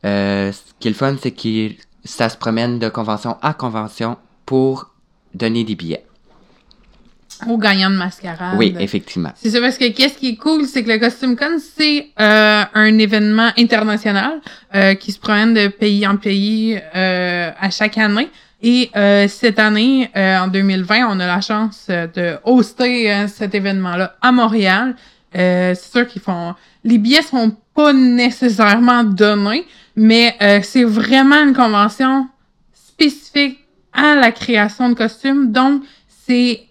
Euh, 0.06 0.51
ce 0.51 0.62
qui 0.79 0.88
est 0.88 0.91
le 0.91 0.96
fun, 0.96 1.15
c'est 1.22 1.32
que 1.32 1.75
ça 2.03 2.29
se 2.29 2.38
promène 2.38 2.79
de 2.79 2.89
convention 2.89 3.38
à 3.41 3.53
convention 3.53 4.18
pour 4.46 4.91
donner 5.34 5.63
des 5.63 5.75
billets. 5.75 6.06
Au 7.48 7.58
gagnant 7.58 7.89
de 7.89 7.96
mascarade. 7.96 8.56
Oui, 8.58 8.75
effectivement. 8.79 9.32
C'est 9.36 9.51
ça, 9.51 9.62
parce 9.62 9.77
que 9.77 9.89
qu'est-ce 9.91 10.18
qui 10.18 10.29
est 10.29 10.36
cool, 10.36 10.65
c'est 10.65 10.84
que 10.84 10.89
le 10.89 11.00
Costume 11.00 11.38
Con, 11.38 11.58
c'est 11.77 12.08
euh, 12.20 12.63
un 12.74 12.98
événement 12.98 13.51
international 13.58 14.41
euh, 14.75 14.96
qui 14.96 15.13
se 15.13 15.20
promène 15.20 15.53
de 15.53 15.68
pays 15.70 16.06
en 16.06 16.18
pays 16.18 16.77
à 16.94 17.70
chaque 17.70 17.98
année. 17.98 18.29
Et 18.62 18.89
cette 19.29 19.58
année, 19.58 20.12
en 20.15 20.50
2020, 20.50 21.08
on 21.10 21.20
a 21.22 21.27
la 21.27 21.39
chance 21.39 21.88
de 21.88 22.36
hoster 22.44 23.27
cet 23.29 23.56
événement-là 23.56 24.18
à 24.22 24.34
Montréal. 24.34 24.96
C'est 25.34 25.75
sûr 25.75 26.06
qu'ils 26.08 26.22
font... 26.22 26.56
Les 26.84 26.98
billets 26.98 27.22
sont 27.22 27.56
pas 27.74 27.94
nécessairement 27.94 29.06
donnés, 29.06 29.65
mais 30.01 30.34
euh, 30.41 30.60
c'est 30.63 30.86
vraiment 30.86 31.44
une 31.44 31.53
convention 31.53 32.27
spécifique 32.74 33.60
à 33.94 34.15
la 34.15 34.32
création 34.32 34.88
de 34.89 34.94
costumes. 34.96 35.51
Donc, 35.51 35.82
c'est 36.25 36.62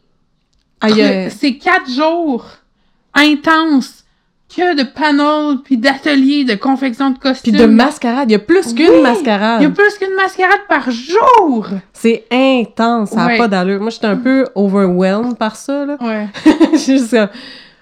c'est 1.31 1.57
quatre 1.61 1.91
jours 1.91 2.47
intenses 3.15 4.05
que 4.55 4.77
de 4.77 4.83
panels, 4.85 5.59
puis 5.63 5.77
d'ateliers, 5.77 6.45
de 6.45 6.55
confection 6.55 7.11
de 7.11 7.19
puis 7.19 7.29
costumes. 7.31 7.57
de 7.57 7.67
mascarade, 7.67 8.31
il 8.31 8.33
y 8.33 8.37
a 8.37 8.39
plus 8.39 8.73
qu'une 8.73 8.87
Oui, 8.89 8.95
Il 8.95 9.01
y 9.01 9.03
mascarade. 9.03 9.63
a 9.63 9.71
plus 9.71 9.99
qu'une 9.99 10.15
mascarade 10.15 10.61
par 10.69 10.91
jour! 10.91 11.67
C'est 11.93 12.25
intense, 12.31 13.11
ça 13.11 13.17
n'a 13.17 13.27
Ouais. 13.27 13.37
pas 13.39 13.49
d'allure. 13.49 13.81
Moi, 13.81 13.91
j'étais 13.91 14.07
un 14.07 14.17
peu 14.17 14.47
overwhelmed 14.55 15.37
par 15.37 15.57
ça, 15.57 15.85
là. 15.85 15.97
Ouais. 16.01 16.29
Juste 16.79 17.11
comme, 17.11 17.29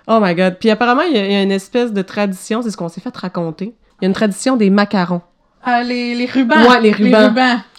Oh 0.08 0.18
my 0.20 0.34
god. 0.34 0.56
Puis 0.58 0.70
apparemment, 0.70 1.02
il 1.02 1.16
y, 1.16 1.18
a, 1.20 1.26
il 1.26 1.32
y 1.32 1.36
a 1.36 1.42
une 1.42 1.52
espèce 1.52 1.92
de 1.92 2.02
tradition, 2.02 2.62
c'est 2.62 2.70
ce 2.70 2.76
qu'on 2.76 2.88
s'est 2.88 3.00
fait 3.00 3.16
raconter. 3.16 3.74
Il 4.00 4.04
y 4.04 4.06
a 4.06 4.08
une 4.08 4.14
tradition 4.14 4.56
des 4.56 4.70
macarons. 4.70 5.22
Ah, 5.66 5.82
les, 5.82 6.14
les 6.14 6.26
rubans. 6.26 6.62
Ouais, 6.68 6.80
les 6.80 6.92
rubans. 6.92 7.34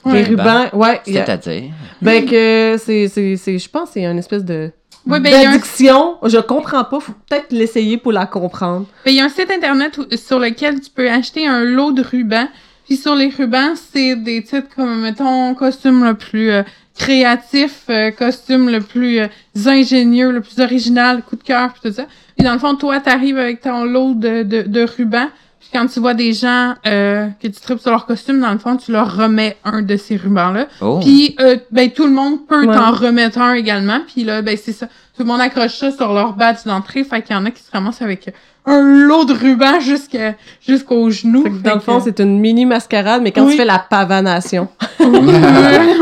Ouais. 0.05 0.13
Les 0.13 0.23
rubans, 0.23 0.65
ouais. 0.73 1.01
il 1.07 1.13
y 1.13 1.17
a- 1.17 1.25
C'est-à-dire, 1.25 1.71
ben 2.01 2.25
que 2.25 2.75
c'est, 2.77 3.07
c'est, 3.07 3.35
c'est, 3.37 3.57
je 3.57 3.69
pense 3.69 3.89
que 3.89 3.93
c'est 3.95 4.05
une 4.05 4.19
espèce 4.19 4.43
de 4.45 4.71
Ouais, 5.05 5.19
ben, 5.21 5.33
un- 5.33 5.51
d'addiction. 5.51 6.17
Je 6.23 6.37
comprends 6.37 6.83
pas, 6.83 6.99
faut 6.99 7.13
peut-être 7.29 7.51
l'essayer 7.51 7.97
pour 7.97 8.11
la 8.11 8.25
comprendre. 8.25 8.85
Ben, 9.05 9.11
Il 9.11 9.17
y 9.17 9.21
a 9.21 9.25
un 9.25 9.29
site 9.29 9.49
internet 9.49 9.97
où- 9.97 10.15
sur 10.17 10.37
lequel 10.39 10.81
tu 10.81 10.89
peux 10.91 11.09
acheter 11.09 11.47
un 11.47 11.63
lot 11.63 11.93
de 11.93 12.03
rubans. 12.03 12.49
Puis 12.85 12.95
sur 12.97 13.15
les 13.15 13.29
rubans, 13.29 13.73
c'est 13.91 14.15
des 14.15 14.43
titres 14.43 14.67
comme, 14.75 15.01
mettons, 15.01 15.53
costume 15.55 16.03
le 16.05 16.13
plus 16.13 16.51
euh, 16.51 16.63
créatif, 16.97 17.83
euh, 17.89 18.11
costume 18.11 18.69
le 18.69 18.81
plus 18.81 19.19
euh, 19.19 19.27
ingénieux, 19.65 20.31
le 20.31 20.41
plus 20.41 20.59
original, 20.61 21.21
coup 21.23 21.35
de 21.35 21.43
cœur, 21.43 21.71
puis 21.73 21.89
tout 21.89 21.95
ça. 21.95 22.05
Puis 22.37 22.45
dans 22.45 22.53
le 22.53 22.59
fond, 22.59 22.75
toi, 22.75 22.99
t'arrives 22.99 23.37
avec 23.37 23.61
ton 23.61 23.83
lot 23.85 24.13
de, 24.13 24.43
de, 24.43 24.61
de 24.63 24.85
rubans. 24.97 25.29
Puis 25.69 25.77
quand 25.79 25.87
tu 25.87 25.99
vois 25.99 26.13
des 26.13 26.31
gens 26.31 26.75
euh, 26.85 27.27
que 27.41 27.47
tu 27.47 27.59
tripes 27.59 27.79
sur 27.79 27.91
leur 27.91 28.05
costume, 28.05 28.39
dans 28.39 28.51
le 28.53 28.57
fond, 28.57 28.77
tu 28.77 28.91
leur 28.93 29.17
remets 29.17 29.57
un 29.65 29.81
de 29.81 29.97
ces 29.97 30.15
rubans-là. 30.15 30.67
oh, 30.79 30.99
Puis, 31.01 31.35
euh, 31.41 31.57
ben, 31.71 31.91
tout 31.91 32.05
le 32.05 32.13
monde 32.13 32.47
peut 32.47 32.65
Ouais. 32.65 32.73
t'en 32.73 32.91
remettre 32.91 33.39
un 33.39 33.53
également. 33.53 33.99
Puis 34.07 34.23
là, 34.23 34.41
ben, 34.41 34.55
c'est 34.61 34.71
ça. 34.71 34.85
Tout 34.85 35.23
le 35.23 35.25
monde 35.25 35.41
accroche 35.41 35.75
ça 35.75 35.91
sur 35.91 36.13
leur 36.13 36.33
badge 36.33 36.59
d'entrée. 36.65 37.03
Fait 37.03 37.21
qu'il 37.21 37.35
y 37.35 37.39
en 37.39 37.45
a 37.45 37.51
qui 37.51 37.61
se 37.61 37.69
ramassent 37.71 38.01
avec 38.01 38.33
un 38.65 38.81
lot 38.81 39.25
de 39.25 39.33
rubans 39.33 39.79
jusqu'à, 39.81 40.35
jusqu'aux 40.65 41.09
genoux. 41.09 41.43
Fait 41.43 41.49
que 41.49 41.55
dans 41.55 41.69
Fait 41.71 41.75
le 41.75 41.81
fond, 41.81 41.97
que- 41.97 42.03
c'est 42.05 42.19
une 42.21 42.39
mini 42.39 42.65
mascarade, 42.65 43.21
mais 43.21 43.31
quand 43.33 43.43
Oui. 43.45 43.51
tu 43.51 43.57
fais 43.57 43.65
la 43.65 43.79
pavanation. 43.79 44.69
Ouais, 44.99 45.35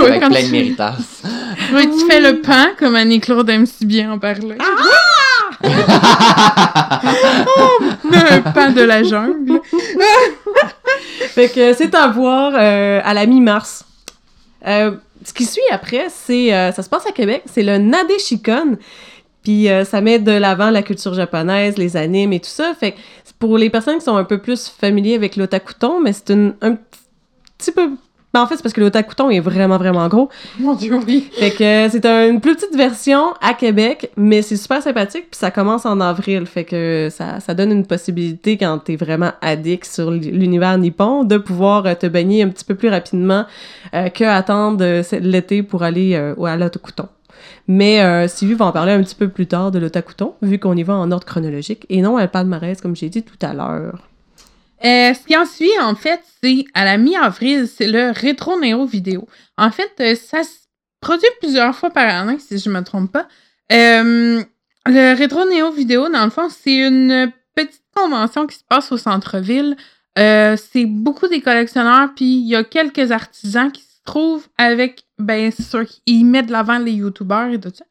avec 0.10 0.22
quand 0.22 0.30
plein 0.30 0.42
de 0.42 0.46
tu- 0.46 0.52
méritas. 0.52 0.94
Ouais, 1.74 1.86
tu 1.88 2.06
fais 2.10 2.20
le 2.22 2.42
pan, 2.42 2.68
comme 2.78 2.96
Annie-Claude 2.96 3.50
aime 3.50 3.66
si 3.66 3.86
bien 3.86 4.12
en 4.12 4.20
parler. 4.20 4.58
le 8.04 8.54
pan 8.54 8.72
de 8.72 8.82
la 8.82 9.04
jungle. 9.04 9.62
Fait 11.30 11.50
que 11.50 11.74
c'est 11.74 11.94
à 11.96 12.08
voir 12.08 12.54
euh, 12.56 13.02
à 13.04 13.14
la 13.14 13.26
mi-mars. 13.26 13.86
Euh, 14.68 14.92
ce 15.24 15.34
qui 15.34 15.46
suit 15.46 15.62
après, 15.72 16.08
c'est 16.10 16.54
euh, 16.54 16.72
ça 16.72 16.82
se 16.84 16.90
passe 16.90 17.06
à 17.08 17.12
Québec, 17.12 17.44
c'est 17.46 17.64
le 17.64 17.78
Nadeshikon. 17.78 18.78
Puis 19.44 19.68
ça 19.84 20.02
met 20.02 20.18
de 20.18 20.32
l'avant 20.32 20.72
la 20.72 20.82
culture 20.82 21.14
japonaise, 21.14 21.78
les 21.78 21.96
animes 21.98 22.34
et 22.34 22.40
tout 22.40 22.50
ça. 22.50 22.74
Fait 22.80 22.94
que 22.94 22.98
pour 23.38 23.60
les 23.60 23.70
personnes 23.70 24.00
qui 24.00 24.06
sont 24.06 24.16
un 24.16 24.24
peu 24.24 24.40
plus 24.40 24.70
familiers 24.70 25.14
avec 25.14 25.36
l'otakuton, 25.36 26.02
mais 26.02 26.14
c'est 26.14 26.32
un 26.32 26.78
petit 27.60 27.72
peu... 27.72 27.92
ben, 28.36 28.42
en 28.44 28.48
fait, 28.48 28.58
c'est 28.58 28.62
parce 28.64 28.74
que 28.74 28.82
l'otakuton 28.82 29.30
est 29.30 29.40
vraiment, 29.40 29.78
vraiment 29.78 30.08
gros. 30.10 30.28
Mon 30.60 30.74
dieu, 30.76 31.00
oui. 31.08 31.30
Fait 31.32 31.52
que 31.52 31.64
euh, 31.64 31.90
c'est 31.90 32.06
un- 32.06 32.30
une 32.30 32.42
plus 32.42 32.56
petite 32.56 32.76
version 32.76 33.34
à 33.42 33.54
Québec, 33.54 34.12
mais 34.18 34.42
c'est 34.42 34.58
super 34.58 34.82
sympathique, 34.84 35.28
puis 35.32 35.40
ça 35.40 35.52
commence 35.52 35.86
en 35.86 36.02
avril. 36.02 36.46
Fait 36.46 36.66
que 36.66 37.08
ça, 37.10 37.40
ça 37.40 37.54
donne 37.54 37.72
une 37.72 37.86
possibilité 37.86 38.58
quand 38.58 38.78
t'es 38.80 38.98
vraiment 38.98 39.32
addict 39.42 39.86
sur 39.86 40.12
l'univers 40.12 40.78
nippon 40.78 41.24
de 41.24 41.38
pouvoir 41.38 41.86
euh, 41.86 41.96
te 41.96 42.08
baigner 42.08 42.44
un 42.44 42.50
petit 42.50 42.66
peu 42.66 42.76
plus 42.76 42.90
rapidement 42.90 43.46
euh, 43.94 44.10
que 44.10 44.26
attendre 44.26 44.84
euh, 44.84 45.02
l'été 45.22 45.64
pour 45.64 45.84
aller 45.84 46.14
euh, 46.16 46.36
à 46.44 46.58
l'otakuton. 46.58 47.08
Mais 47.68 48.02
euh, 48.02 48.28
Sylvie 48.28 48.54
va 48.56 48.66
en 48.66 48.72
parler 48.72 48.92
un 48.92 49.02
petit 49.02 49.16
peu 49.16 49.28
plus 49.30 49.48
tard 49.48 49.72
de 49.72 49.80
l'otakuton, 49.80 50.34
vu 50.42 50.60
qu'on 50.60 50.76
y 50.76 50.84
va 50.84 50.96
en 50.96 51.12
ordre 51.12 51.26
chronologique, 51.26 51.86
et 51.90 52.02
non 52.02 52.18
à 52.18 52.28
palmarès, 52.28 52.82
comme 52.82 52.96
j'ai 52.96 53.10
dit 53.10 53.24
tout 53.24 53.38
à 53.42 53.54
l'heure. 53.54 54.00
Euh, 54.84 55.14
ce 55.14 55.26
qui 55.26 55.38
en 55.38 55.46
suit, 55.46 55.72
en 55.82 55.96
fait, 55.96 56.22
c'est 56.44 56.66
à 56.74 56.84
la 56.84 56.98
mi-avril, 56.98 57.68
c'est 57.68 57.88
le 57.88 58.12
rétro 58.12 58.60
néo 58.60 58.86
vidéo. 58.86 59.28
En 59.58 59.72
fait, 59.72 59.92
euh, 60.00 60.16
ça 60.16 60.44
se 60.44 60.50
produit 61.00 61.30
plusieurs 61.40 61.76
fois 61.76 61.90
par 61.90 62.08
année, 62.08 62.40
si 62.40 62.58
je 62.58 62.70
me 62.70 62.82
trompe 62.82 63.12
pas. 63.12 63.28
Euh, 63.72 64.44
le 64.86 65.18
rétro 65.18 65.46
néo 65.46 65.72
vidéo, 65.72 66.10
dans 66.10 66.26
le 66.26 66.30
fond, 66.30 66.50
c'est 66.50 66.76
une 66.76 67.32
petite 67.56 67.84
convention 67.96 68.46
qui 68.48 68.58
se 68.58 68.64
passe 68.68 68.92
au 68.92 68.98
centre-ville. 68.98 69.78
C'est 70.18 70.86
beaucoup 70.86 71.28
des 71.28 71.42
collectionneurs, 71.42 72.10
puis 72.16 72.26
il 72.26 72.48
y 72.48 72.56
a 72.56 72.64
quelques 72.64 73.12
artisans 73.12 73.72
qui 73.72 73.82
se 73.82 74.02
trouvent 74.06 74.48
avec, 74.58 75.06
ben, 75.18 75.52
c'est 75.52 75.64
sûr 75.64 75.86
qu'ils 75.86 76.26
mettent 76.26 76.48
de 76.48 76.52
l'avant 76.52 76.78
les 76.78 76.94
youtubeurs 76.94 77.50
et 77.50 77.60
tout 77.60 77.72
ça. 77.74 77.86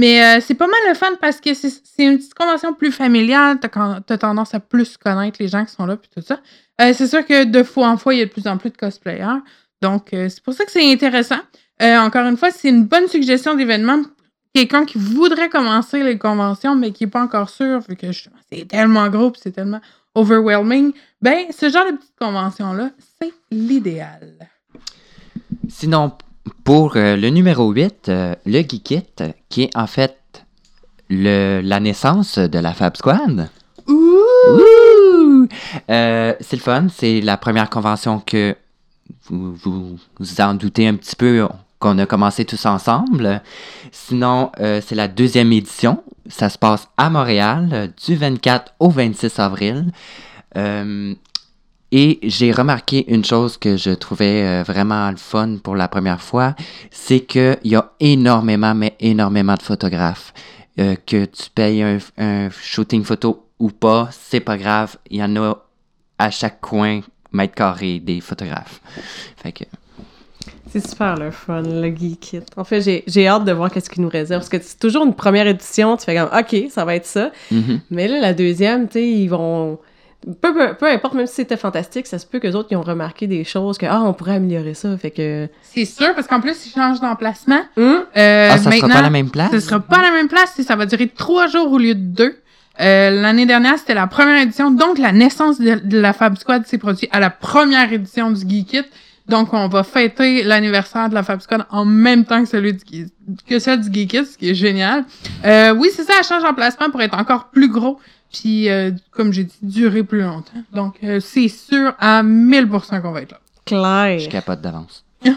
Mais 0.00 0.24
euh, 0.24 0.40
c'est 0.40 0.54
pas 0.54 0.66
mal 0.66 0.80
le 0.88 0.94
fun 0.94 1.10
parce 1.20 1.42
que 1.42 1.52
c'est 1.52 1.68
une 1.98 2.16
petite 2.16 2.32
convention 2.32 2.72
plus 2.72 2.90
familiale. 2.90 3.58
T'as 3.60 4.00
t'as 4.00 4.16
tendance 4.16 4.54
à 4.54 4.58
plus 4.58 4.96
connaître 4.96 5.36
les 5.38 5.48
gens 5.48 5.62
qui 5.62 5.74
sont 5.74 5.84
là 5.84 5.98
puis 5.98 6.08
tout 6.08 6.22
ça. 6.22 6.40
Euh, 6.80 6.94
c'est 6.94 7.06
sûr 7.06 7.22
que 7.26 7.44
de 7.44 7.62
fois 7.62 7.88
en 7.88 7.98
fois, 7.98 8.14
il 8.14 8.20
y 8.20 8.22
a 8.22 8.24
de 8.24 8.30
plus 8.30 8.46
en 8.46 8.56
plus 8.56 8.70
de 8.70 8.78
cosplayers. 8.78 9.40
Donc, 9.82 10.14
euh, 10.14 10.30
c'est 10.30 10.42
pour 10.42 10.54
ça 10.54 10.64
que 10.64 10.72
c'est 10.72 10.90
intéressant. 10.90 11.40
Encore 11.82 12.26
une 12.26 12.38
fois, 12.38 12.50
c'est 12.50 12.70
une 12.70 12.84
bonne 12.84 13.08
suggestion 13.08 13.54
d'événement. 13.54 14.00
Quelqu'un 14.54 14.86
qui 14.86 14.96
voudrait 14.96 15.50
commencer 15.50 16.02
les 16.02 16.16
conventions, 16.16 16.74
mais 16.74 16.92
qui 16.92 17.04
n'est 17.04 17.10
pas 17.10 17.22
encore 17.22 17.50
sûr, 17.50 17.80
vu 17.86 17.94
que 17.94 18.06
c'est 18.50 18.68
tellement 18.68 19.08
gros 19.08 19.32
c'est 19.36 19.52
tellement 19.52 19.80
overwhelming. 20.14 20.92
Ben, 21.20 21.44
ce 21.50 21.68
genre 21.68 21.84
de 21.90 21.96
petite 21.96 22.18
convention-là, 22.18 22.90
c'est 23.20 23.32
l'idéal. 23.50 24.48
Sinon, 25.68 26.12
pour 26.64 26.96
euh, 26.96 27.16
le 27.16 27.28
numéro 27.30 27.70
8, 27.70 28.08
euh, 28.08 28.34
le 28.46 28.60
Geekit, 28.60 29.06
qui 29.48 29.62
est 29.62 29.76
en 29.76 29.86
fait 29.86 30.16
le, 31.08 31.60
la 31.62 31.80
naissance 31.80 32.38
de 32.38 32.58
la 32.58 32.72
Fab 32.72 32.96
Squad. 32.96 33.48
Ouh! 33.88 35.48
Euh, 35.90 36.34
c'est 36.40 36.56
le 36.56 36.62
fun, 36.62 36.86
c'est 36.94 37.20
la 37.20 37.36
première 37.36 37.70
convention 37.70 38.20
que 38.20 38.56
vous, 39.24 39.54
vous 39.54 39.98
vous 40.18 40.40
en 40.40 40.54
doutez 40.54 40.86
un 40.86 40.94
petit 40.94 41.16
peu 41.16 41.46
qu'on 41.78 41.98
a 41.98 42.06
commencé 42.06 42.44
tous 42.44 42.66
ensemble. 42.66 43.42
Sinon, 43.90 44.52
euh, 44.60 44.80
c'est 44.84 44.94
la 44.94 45.08
deuxième 45.08 45.52
édition. 45.52 46.02
Ça 46.28 46.48
se 46.48 46.58
passe 46.58 46.88
à 46.96 47.10
Montréal 47.10 47.92
du 48.06 48.14
24 48.14 48.74
au 48.78 48.90
26 48.90 49.38
avril. 49.38 49.86
Euh, 50.56 51.14
et 51.92 52.18
j'ai 52.22 52.52
remarqué 52.52 53.12
une 53.12 53.24
chose 53.24 53.56
que 53.56 53.76
je 53.76 53.90
trouvais 53.90 54.42
euh, 54.42 54.62
vraiment 54.66 55.10
le 55.10 55.16
fun 55.16 55.56
pour 55.62 55.74
la 55.76 55.88
première 55.88 56.20
fois, 56.22 56.54
c'est 56.90 57.20
qu'il 57.20 57.58
y 57.64 57.74
a 57.76 57.90
énormément, 58.00 58.74
mais 58.74 58.94
énormément 59.00 59.54
de 59.54 59.62
photographes. 59.62 60.32
Euh, 60.78 60.94
que 61.04 61.24
tu 61.24 61.50
payes 61.54 61.82
un, 61.82 61.98
un 62.16 62.48
shooting 62.50 63.02
photo 63.04 63.44
ou 63.58 63.70
pas, 63.70 64.08
c'est 64.12 64.40
pas 64.40 64.56
grave. 64.56 64.96
Il 65.10 65.18
y 65.18 65.22
en 65.22 65.34
a 65.36 65.54
à 66.18 66.30
chaque 66.30 66.60
coin, 66.60 67.00
mètre 67.32 67.54
carré, 67.54 67.98
des 67.98 68.20
photographes. 68.20 68.80
Fait 69.42 69.52
que, 69.52 69.64
C'est 70.70 70.86
super 70.88 71.16
le 71.16 71.32
fun, 71.32 71.62
le 71.62 71.88
Geek 71.94 72.32
It. 72.34 72.44
En 72.56 72.62
fait, 72.64 72.80
j'ai- 72.82 73.02
j'ai 73.08 73.26
hâte 73.26 73.44
de 73.44 73.52
voir 73.52 73.70
qu'est-ce 73.70 73.90
qu'ils 73.90 74.02
nous 74.02 74.08
réservent. 74.08 74.40
Parce 74.40 74.48
que 74.48 74.60
c'est 74.62 74.78
toujours 74.78 75.04
une 75.04 75.14
première 75.14 75.46
édition, 75.48 75.96
tu 75.96 76.04
fais 76.04 76.14
comme, 76.14 76.30
OK, 76.38 76.70
ça 76.70 76.84
va 76.84 76.94
être 76.94 77.06
ça. 77.06 77.32
mhm. 77.50 77.80
Mais 77.90 78.06
là, 78.06 78.20
la 78.20 78.32
deuxième, 78.32 78.86
tu 78.86 78.92
sais, 78.94 79.08
ils 79.10 79.26
vont... 79.28 79.78
Peu, 80.42 80.52
peu, 80.52 80.74
peu 80.78 80.86
importe, 80.86 81.14
même 81.14 81.26
si 81.26 81.36
c'était 81.36 81.56
fantastique, 81.56 82.06
ça 82.06 82.18
se 82.18 82.26
peut 82.26 82.40
que 82.40 82.48
autres 82.48 82.68
ils 82.70 82.76
ont 82.76 82.82
remarqué 82.82 83.26
des 83.26 83.42
choses, 83.42 83.78
que, 83.78 83.86
ah, 83.86 84.02
on 84.02 84.12
pourrait 84.12 84.34
améliorer 84.34 84.74
ça, 84.74 84.94
fait 84.98 85.10
que... 85.10 85.48
C'est 85.62 85.86
sûr, 85.86 86.14
parce 86.14 86.26
qu'en 86.26 86.40
plus, 86.40 86.66
ils 86.66 86.70
changent 86.70 87.00
d'emplacement. 87.00 87.62
Hum? 87.78 88.04
Euh, 88.16 88.50
ah, 88.52 88.58
ça 88.58 88.68
maintenant, 88.68 88.88
sera 88.88 88.94
pas 88.96 89.02
la 89.02 89.10
même 89.10 89.30
place? 89.30 89.50
Ce 89.50 89.60
sera 89.60 89.80
pas 89.80 90.02
la 90.02 90.10
même 90.10 90.28
place, 90.28 90.58
et 90.58 90.62
ça 90.62 90.76
va 90.76 90.84
durer 90.84 91.08
trois 91.08 91.46
jours 91.46 91.72
au 91.72 91.78
lieu 91.78 91.94
de 91.94 92.00
deux. 92.00 92.38
Euh, 92.80 93.10
L'année 93.10 93.46
dernière, 93.46 93.78
c'était 93.78 93.94
la 93.94 94.06
première 94.06 94.42
édition, 94.42 94.70
donc 94.70 94.98
la 94.98 95.12
naissance 95.12 95.58
de, 95.58 95.76
de 95.76 95.98
la 95.98 96.12
Fab 96.12 96.36
Squad 96.36 96.66
s'est 96.66 96.78
produite 96.78 97.08
à 97.12 97.20
la 97.20 97.30
première 97.30 97.90
édition 97.90 98.30
du 98.30 98.46
Geek 98.46 98.74
It. 98.74 98.86
Donc, 99.30 99.54
on 99.54 99.68
va 99.68 99.84
fêter 99.84 100.42
l'anniversaire 100.42 101.08
de 101.08 101.14
la 101.14 101.22
Fab 101.22 101.40
Squad 101.40 101.64
en 101.70 101.84
même 101.84 102.24
temps 102.24 102.42
que 102.42 102.48
celui 102.48 102.74
du, 102.74 103.06
que 103.46 103.58
celle 103.58 103.80
du 103.80 104.08
ce 104.08 104.36
qui 104.36 104.50
est 104.50 104.54
génial. 104.54 105.04
Euh, 105.44 105.72
oui, 105.72 105.88
c'est 105.94 106.02
ça, 106.02 106.14
elle 106.18 106.24
change 106.24 106.42
d'emplacement 106.42 106.90
pour 106.90 107.00
être 107.00 107.16
encore 107.16 107.46
plus 107.50 107.68
gros, 107.68 107.98
puis, 108.32 108.68
euh, 108.68 108.90
comme 109.12 109.32
j'ai 109.32 109.44
dit, 109.44 109.56
durer 109.62 110.02
plus 110.02 110.22
longtemps. 110.22 110.62
Donc, 110.72 110.96
euh, 111.04 111.20
c'est 111.20 111.48
sûr 111.48 111.94
à 111.98 112.22
1000% 112.22 113.00
qu'on 113.00 113.12
va 113.12 113.22
être 113.22 113.32
là. 113.32 113.38
Claire. 113.64 114.18
Je 114.18 114.28
capote 114.28 114.60
d'avance. 114.60 115.04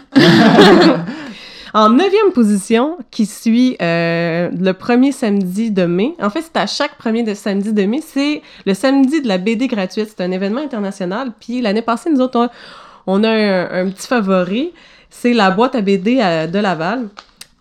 En 1.76 1.90
neuvième 1.90 2.32
position, 2.36 3.00
qui 3.10 3.26
suit 3.26 3.78
euh, 3.82 4.52
le 4.52 4.74
premier 4.74 5.12
samedi 5.12 5.72
de 5.72 5.86
mai. 5.86 6.14
En 6.22 6.30
fait, 6.30 6.44
c'est 6.44 6.56
à 6.56 6.68
chaque 6.68 7.00
premier 7.00 7.24
de 7.24 7.34
samedi 7.34 7.74
de 7.74 7.84
mai. 7.86 8.00
C'est 8.06 8.44
le 8.68 8.76
samedi 8.76 9.24
de 9.24 9.28
la 9.28 9.40
BD 9.40 9.66
gratuite. 9.66 10.14
C'est 10.16 10.24
un 10.24 10.30
événement 10.30 10.62
international. 10.62 11.32
Puis 11.40 11.62
l'année 11.62 11.82
passée, 11.82 12.12
nous 12.12 12.22
autres, 12.22 12.38
on, 12.38 12.50
on 13.08 13.24
a 13.24 13.30
un, 13.30 13.86
un 13.86 13.90
petit 13.90 14.08
favori. 14.08 14.72
C'est 15.10 15.34
la 15.34 15.52
boîte 15.52 15.76
à 15.76 15.82
BD 15.82 16.20
à- 16.20 16.48
de 16.48 16.60
Laval. 16.60 17.08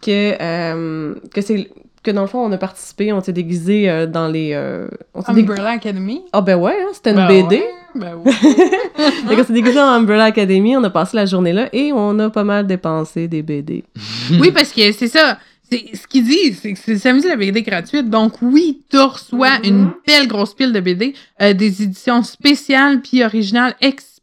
Que, 0.01 0.35
euh, 0.41 1.15
que 1.33 1.41
c'est 1.41 1.71
que 2.03 2.11
dans 2.11 2.23
le 2.23 2.27
fond, 2.27 2.41
on 2.45 2.51
a 2.51 2.59
participé, 2.59 3.13
on 3.13 3.21
s'est 3.23 3.33
déguisé 3.33 3.89
euh, 3.89 4.07
dans 4.07 4.27
les... 4.27 4.51
euh, 4.55 4.89
on 5.15 5.21
Umbrella 5.23 5.71
Academy. 5.71 6.23
Ah 6.33 6.41
ben 6.41 6.57
ouais, 6.57 6.75
hein, 6.83 6.89
c'était 6.93 7.11
une 7.11 7.17
Ben 7.19 7.29
BD. 7.47 7.57
ouais, 7.59 7.71
ben 7.95 8.19
oui. 8.25 8.33
Qu'on 9.37 9.45
s'est 9.45 9.53
déguisé 9.53 9.79
en 9.79 9.85
Umbrella 9.87 10.25
Academy, 10.25 10.77
on 10.77 10.83
a 10.83 10.91
passé 10.91 11.17
la 11.17 11.27
journée 11.27 11.53
là 11.53 11.69
et 11.73 11.93
on 11.93 12.19
a 12.19 12.31
pas 12.31 12.43
mal 12.43 12.67
dépensé 12.67 13.29
des 13.29 13.43
BD. 13.43 13.85
Oui, 14.41 14.51
parce 14.51 14.73
que 14.73 14.91
c'est 14.93 15.07
ça. 15.09 15.39
C'est, 15.71 15.85
ce 15.95 16.07
qu'il 16.09 16.25
dit, 16.25 16.53
c'est 16.55 16.73
que 16.73 16.79
c'est 16.79 16.99
samedi 16.99 17.29
la 17.29 17.37
BD 17.37 17.63
gratuite. 17.63 18.11
Donc 18.11 18.35
oui, 18.43 18.83
tu 18.91 18.99
reçois 18.99 19.59
Mhm. 19.61 19.65
une 19.65 19.91
belle 20.07 20.27
grosse 20.27 20.55
pile 20.55 20.73
de 20.73 20.81
BD, 20.81 21.15
euh, 21.41 21.53
des 21.55 21.83
éditions 21.85 22.23
spéciales 22.25 23.01
puis 23.01 23.23
originales 23.25 23.75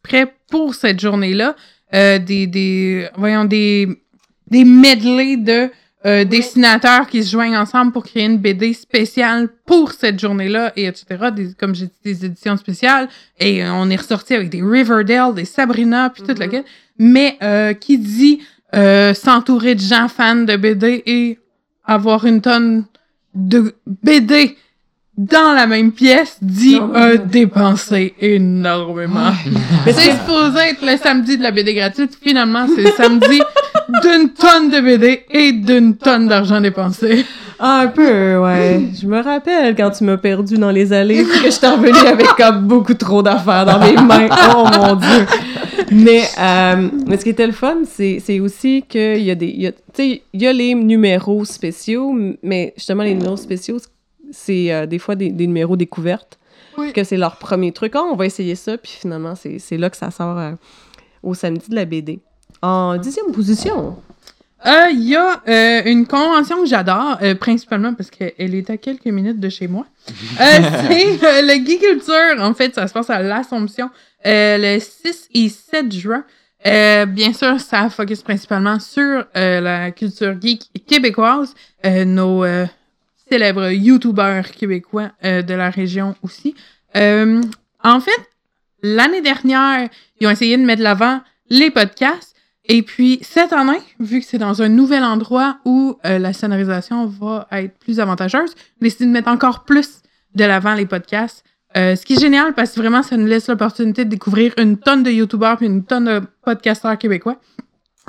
exprès 0.04 0.34
pour 0.50 0.76
cette 0.76 1.00
journée-là. 1.00 1.56
Euh, 1.94 2.20
des, 2.20 2.46
des, 2.46 3.08
voyons, 3.16 3.46
des, 3.46 3.88
des 4.48 4.64
medley 4.64 5.38
de 5.38 5.70
euh, 6.06 6.24
dessinateurs 6.24 7.08
qui 7.08 7.24
se 7.24 7.32
joignent 7.32 7.58
ensemble 7.58 7.92
pour 7.92 8.04
créer 8.04 8.26
une 8.26 8.38
BD 8.38 8.74
spéciale 8.74 9.50
pour 9.66 9.92
cette 9.92 10.20
journée-là, 10.20 10.72
et 10.76 10.86
etc. 10.86 11.30
Des, 11.36 11.54
comme 11.56 11.74
j'ai 11.74 11.88
dit, 11.88 11.92
des 12.04 12.26
éditions 12.26 12.58
spéciales. 12.58 13.10
Et 13.40 13.64
euh, 13.64 13.74
on 13.74 13.90
est 13.90 13.96
ressorti 13.96 14.36
avec 14.36 14.50
des 14.50 14.62
Riverdale, 14.62 15.34
des 15.34 15.46
Sabrina, 15.46 16.12
puis 16.12 16.24
toute 16.24 16.40
la 16.40 16.48
quête. 16.48 16.66
Mais 17.00 17.38
qui 17.80 17.98
dit 17.98 18.42
s'entourer 18.74 19.74
de 19.74 19.80
gens 19.80 20.10
fans 20.10 20.36
de 20.36 20.56
BD 20.56 21.02
et 21.06 21.40
avoir 21.86 22.26
une 22.26 22.42
tonne 22.42 22.86
de 23.34 23.74
BD 24.04 24.58
dans 25.22 25.54
la 25.54 25.68
même 25.68 25.92
pièce 25.92 26.38
dit 26.42 26.80
euh, 26.96 27.18
dépenser 27.18 28.14
énormément. 28.22 29.32
Mais 29.86 29.92
c'est 29.92 30.12
supposé 30.12 30.60
être 30.70 30.86
le 30.86 30.96
samedi 30.98 31.38
de 31.38 31.44
la 31.44 31.52
BD 31.52 31.74
gratuite. 31.74 32.18
Finalement, 32.24 32.66
c'est 32.74 32.84
le 32.84 32.92
samedi 32.92 33.42
d'une 34.02 34.30
tonne 34.30 34.70
de 34.70 34.80
BD 34.80 35.26
et 35.30 35.52
d'une 35.52 35.98
tonne 35.98 36.30
d'argent 36.30 36.62
dépensé. 36.62 37.26
Ah, 37.60 37.82
un 37.82 37.88
peu, 37.88 38.38
ouais. 38.38 38.84
Je 38.98 39.06
me 39.08 39.22
rappelle 39.22 39.76
quand 39.76 39.90
tu 39.90 40.06
m'as 40.06 40.16
perdu 40.16 40.56
dans 40.58 40.72
les 40.72 40.94
allées, 40.94 41.26
que 41.26 41.52
je 41.52 41.60
t'ai 41.60 41.68
revenu 41.68 41.98
avec 42.08 42.28
comme 42.38 42.62
beaucoup 42.62 42.94
trop 42.94 43.22
d'affaires 43.22 43.66
dans 43.66 43.80
mes 43.80 43.98
mains. 43.98 44.30
Oh 44.56 44.66
mon 44.78 44.96
dieu! 44.96 45.26
Mais, 45.92 46.22
euh, 46.40 46.88
mais 47.08 47.18
ce 47.18 47.24
qui 47.24 47.32
était 47.32 47.48
le 47.48 47.52
fun, 47.52 47.80
c'est 47.84 48.22
c'est 48.24 48.40
aussi 48.40 48.86
qu'il 48.88 49.22
y 49.24 49.32
a 49.32 49.36
des. 49.36 49.68
a- 49.68 49.72
Tu 49.74 49.78
sais, 49.96 50.22
il 50.32 50.42
y 50.42 50.48
a 50.48 50.54
les 50.54 50.74
numéros 50.76 51.44
spéciaux, 51.44 52.16
mais 52.42 52.74
justement, 52.78 53.04
les 53.04 53.16
numéros 53.16 53.36
spéciaux, 53.38 53.80
c'est 54.32 54.72
euh, 54.72 54.86
des 54.86 55.00
fois 55.00 55.16
des, 55.16 55.30
des 55.30 55.48
numéros 55.48 55.76
découvertes. 55.76 56.38
Oui. 56.78 56.94
Que 56.94 57.04
c'est 57.04 57.18
leur 57.18 57.38
premier 57.38 57.72
truc. 57.72 57.94
Ah, 57.96 58.04
on 58.04 58.16
va 58.16 58.26
essayer 58.26 58.56
ça, 58.56 58.78
puis 58.78 58.92
finalement, 58.92 59.34
c'est 59.36 59.78
là 59.78 59.90
que 59.90 59.98
ça 59.98 60.12
sort 60.12 60.38
euh, 60.38 60.52
au 61.24 61.34
samedi 61.34 61.70
de 61.70 61.76
la 61.76 61.86
BD. 61.86 62.20
En 62.62 62.98
dixième 62.98 63.32
position. 63.32 63.98
Euh, 64.66 64.88
Il 64.92 65.08
y 65.08 65.16
a 65.16 65.42
euh, 65.48 65.82
une 65.86 66.06
convention 66.06 66.62
que 66.62 66.66
j'adore, 66.68 67.18
euh, 67.22 67.36
principalement 67.36 67.94
parce 67.94 68.10
qu'elle 68.10 68.34
est 68.56 68.70
à 68.70 68.78
quelques 68.78 69.06
minutes 69.06 69.40
de 69.40 69.50
chez 69.50 69.68
moi. 69.68 69.86
C'est 70.08 71.42
le 71.42 71.66
Geek 71.66 71.80
Culture. 71.82 72.42
En 72.42 72.54
fait, 72.54 72.76
ça 72.76 72.88
se 72.88 72.94
passe 72.94 73.10
à 73.10 73.22
l'Assomption 73.22 73.90
le 74.26 74.80
6 74.80 75.30
et 75.34 75.50
7 75.50 75.92
juin. 75.94 76.24
Bien 76.66 77.34
sûr, 77.34 77.60
ça 77.60 77.90
focus 77.90 78.22
principalement 78.22 78.80
sur 78.80 79.26
la 79.34 79.92
culture 79.92 80.36
geek 80.42 80.64
québécoise, 80.88 81.56
nos 81.86 82.44
célèbres 83.30 83.72
YouTubeurs 83.72 84.52
québécois 84.52 85.12
euh, 85.24 85.42
de 85.42 85.54
la 85.54 85.70
région 85.70 86.16
aussi. 86.24 86.56
Euh, 86.96 87.42
en 87.84 88.00
fait, 88.00 88.20
l'année 88.82 89.22
dernière, 89.22 89.88
ils 90.20 90.28
ont 90.28 90.32
essayé 90.32 90.58
de 90.58 90.64
mettre 90.64 90.80
de 90.80 90.84
l'avant 90.84 91.22
les 91.50 91.70
podcasts. 91.70 92.36
Et 92.66 92.84
puis, 92.84 93.20
cette 93.22 93.54
année, 93.54 93.82
vu 94.00 94.20
que 94.20 94.26
c'est 94.26 94.38
dans 94.38 94.62
un 94.62 94.70
nouvel 94.70 95.04
endroit 95.04 95.58
où 95.66 95.98
euh, 96.06 96.20
la 96.20 96.34
sonorisation 96.34 97.08
va 97.08 97.48
être 97.52 97.78
plus 97.80 98.00
avantageuse, 98.00 98.54
on 98.56 98.82
a 98.82 98.84
décidé 98.84 99.06
de 99.06 99.12
mettre 99.12 99.30
encore 99.30 99.64
plus 99.64 100.02
de 100.36 100.44
l'avant 100.46 100.74
les 100.74 100.86
podcasts. 100.86 101.44
Ce 101.76 102.04
qui 102.04 102.14
est 102.14 102.20
génial 102.20 102.56
parce 102.56 102.72
que 102.72 102.80
vraiment, 102.80 103.04
ça 103.04 103.16
nous 103.16 103.28
laisse 103.28 103.48
l'opportunité 103.48 104.04
de 104.04 104.10
découvrir 104.10 104.54
une 104.58 104.78
tonne 104.78 105.04
de 105.04 105.12
YouTubeurs 105.12 105.58
puis 105.58 105.68
une 105.68 105.84
tonne 105.84 106.06
de 106.06 106.22
podcasteurs 106.44 106.98
québécois. 106.98 107.40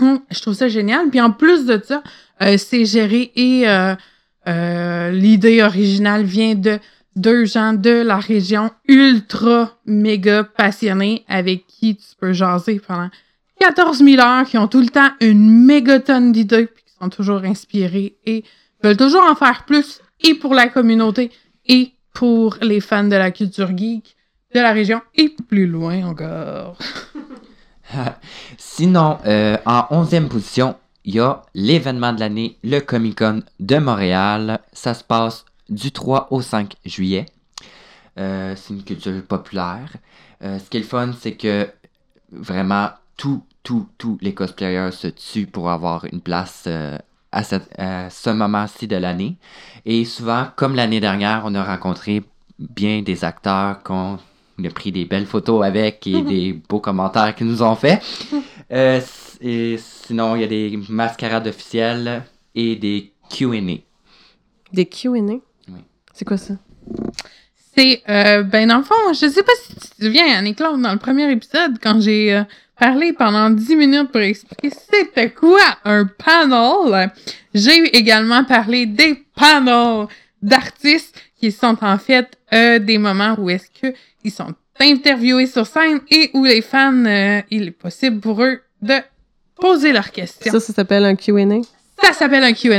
Hum, 0.01 0.21
je 0.31 0.41
trouve 0.41 0.55
ça 0.55 0.69
génial. 0.69 1.11
Puis 1.11 1.21
en 1.21 1.31
plus 1.31 1.67
de 1.67 1.79
ça, 1.85 2.03
c'est 2.57 2.87
géré 2.87 3.31
et 3.37 3.67
euh, 4.51 5.11
l'idée 5.11 5.63
originale 5.63 6.25
vient 6.25 6.55
de 6.55 6.79
deux 7.17 7.45
gens 7.45 7.73
de 7.73 8.03
la 8.03 8.19
région 8.19 8.71
ultra 8.89 9.77
méga 9.87 10.45
passionnés 10.45 11.25
avec 11.29 11.67
qui 11.67 11.97
tu 11.97 12.07
peux 12.19 12.33
jaser 12.33 12.81
pendant 12.81 13.11
14 13.61 13.99
000 13.99 14.23
heures, 14.23 14.47
qui 14.47 14.59
ont 14.59 14.69
tout 14.69 14.81
le 14.81 14.89
temps 14.89 15.11
une 15.21 15.65
méga 15.65 16.01
tonne 16.01 16.33
d'idées, 16.33 16.67
puis 16.67 16.83
qui 16.85 16.95
sont 17.01 17.11
toujours 17.11 17.45
inspirés 17.45 18.17
et 18.25 18.45
veulent 18.83 18.97
toujours 18.97 19.23
en 19.23 19.35
faire 19.35 19.65
plus, 19.67 20.01
et 20.21 20.35
pour 20.35 20.55
la 20.55 20.69
communauté, 20.69 21.31
et 21.67 21.93
pour 22.15 22.57
les 22.63 22.81
fans 22.81 23.05
de 23.05 23.17
la 23.17 23.31
culture 23.31 23.77
geek 23.77 24.17
de 24.55 24.61
la 24.61 24.73
région, 24.73 25.01
et 25.15 25.29
plus 25.49 25.67
loin 25.67 26.07
encore. 26.07 26.79
Sinon, 28.57 29.19
euh, 29.27 29.57
en 29.67 30.05
11e 30.05 30.29
position, 30.29 30.77
il 31.05 31.15
y 31.15 31.21
a 31.21 31.43
l'événement 31.55 32.13
de 32.13 32.21
l'année, 32.21 32.59
le 32.63 32.81
Comic 32.81 33.19
Con 33.19 33.43
de 33.59 33.77
Montréal. 33.79 34.61
Ça 34.73 34.95
se 34.95 35.03
passe 35.05 35.45
du 35.69 35.93
3 35.93 36.29
au 36.31 36.43
5 36.43 36.75
juillet. 36.85 37.27
Euh, 38.19 38.55
c'est 38.57 38.75
une 38.75 38.83
culture 38.85 39.23
populaire. 39.25 39.91
Euh, 40.43 40.59
ce 40.59 40.69
qui 40.69 40.77
est 40.77 40.81
le 40.81 40.87
fun, 40.87 41.13
c'est 41.19 41.33
que 41.37 41.69
vraiment 42.33 42.91
tous, 43.17 43.43
tous, 43.63 43.87
tous 43.99 44.19
les 44.21 44.35
cosplayers 44.35 44.91
se 44.93 45.09
tuent 45.09 45.47
pour 45.47 45.71
avoir 45.71 46.05
une 46.13 46.21
place 46.21 46.65
euh, 46.67 46.99
à, 47.33 47.45
cette- 47.45 47.71
à 47.79 48.11
ce 48.11 48.31
moment-ci 48.31 48.87
de 48.87 48.97
l'année. 48.97 49.37
Et 49.87 50.05
souvent, 50.05 50.47
comme 50.57 50.75
l'année 50.75 51.01
dernière, 51.01 51.43
on 51.45 51.55
a 51.55 51.65
rencontré 51.65 52.23
bien 52.59 53.03
des 53.03 53.25
acteurs 53.25 53.83
qu'on 53.83 54.19
a 54.63 54.69
pris 54.75 54.93
des 54.93 55.05
belles 55.07 55.27
photos 55.27 55.65
avec 55.65 56.07
et 56.07 56.21
des 56.35 56.53
beaux 56.69 56.81
commentaires 56.81 57.35
qu'ils 57.35 57.47
nous 57.47 57.63
ont 57.63 57.77
fait. 57.77 58.03
C'est 58.71 59.79
sinon, 60.11 60.35
il 60.35 60.41
y 60.41 60.45
a 60.45 60.49
des 60.49 60.77
mascarades 60.89 61.47
officielles 61.47 62.25
et 62.57 62.75
des 62.75 63.13
Q&A. 63.31 63.79
Des 64.73 64.87
Q&A? 64.87 65.21
Oui. 65.21 65.41
C'est 66.13 66.25
quoi 66.25 66.37
ça? 66.37 66.55
C'est, 67.77 68.03
euh, 68.09 68.43
ben, 68.43 68.67
dans 68.67 68.79
le 68.79 68.83
fond, 68.83 69.13
je 69.13 69.29
sais 69.29 69.43
pas 69.45 69.53
si 69.63 69.75
tu 69.75 69.89
te 69.89 70.05
souviens, 70.05 70.37
Annie-Claude, 70.37 70.83
dans 70.83 70.91
le 70.91 70.99
premier 70.99 71.31
épisode, 71.31 71.79
quand 71.81 72.01
j'ai 72.01 72.35
euh, 72.35 72.43
parlé 72.77 73.13
pendant 73.13 73.51
10 73.51 73.77
minutes 73.77 74.11
pour 74.11 74.21
expliquer 74.21 74.71
c'était 74.71 75.31
quoi 75.31 75.61
un 75.85 76.07
panel, 76.07 77.13
j'ai 77.55 77.97
également 77.97 78.43
parlé 78.43 78.87
des 78.87 79.25
panels 79.37 80.09
d'artistes 80.43 81.17
qui 81.39 81.53
sont 81.53 81.77
en 81.83 81.99
fait 81.99 82.37
euh, 82.53 82.81
des 82.81 82.99
moments 82.99 83.37
où 83.39 83.49
est-ce 83.49 83.71
que 83.81 83.97
ils 84.25 84.33
sont 84.33 84.55
interviewés 84.81 85.47
sur 85.47 85.69
scène 85.69 86.01
et 86.11 86.31
où 86.35 86.45
les 86.45 86.63
fans, 86.63 87.05
euh, 87.05 87.43
il 87.51 87.69
est 87.69 87.71
possible 87.71 88.19
pour 88.19 88.43
eux 88.43 88.61
de 88.83 88.95
poser 89.61 89.93
leurs 89.93 90.11
questions. 90.11 90.51
Ça, 90.53 90.61
ça 90.61 90.73
s'appelle 90.73 91.05
un 91.05 91.15
Q&A? 91.15 91.61
Ça 92.03 92.13
s'appelle 92.15 92.43
un 92.45 92.53
Q&A, 92.53 92.79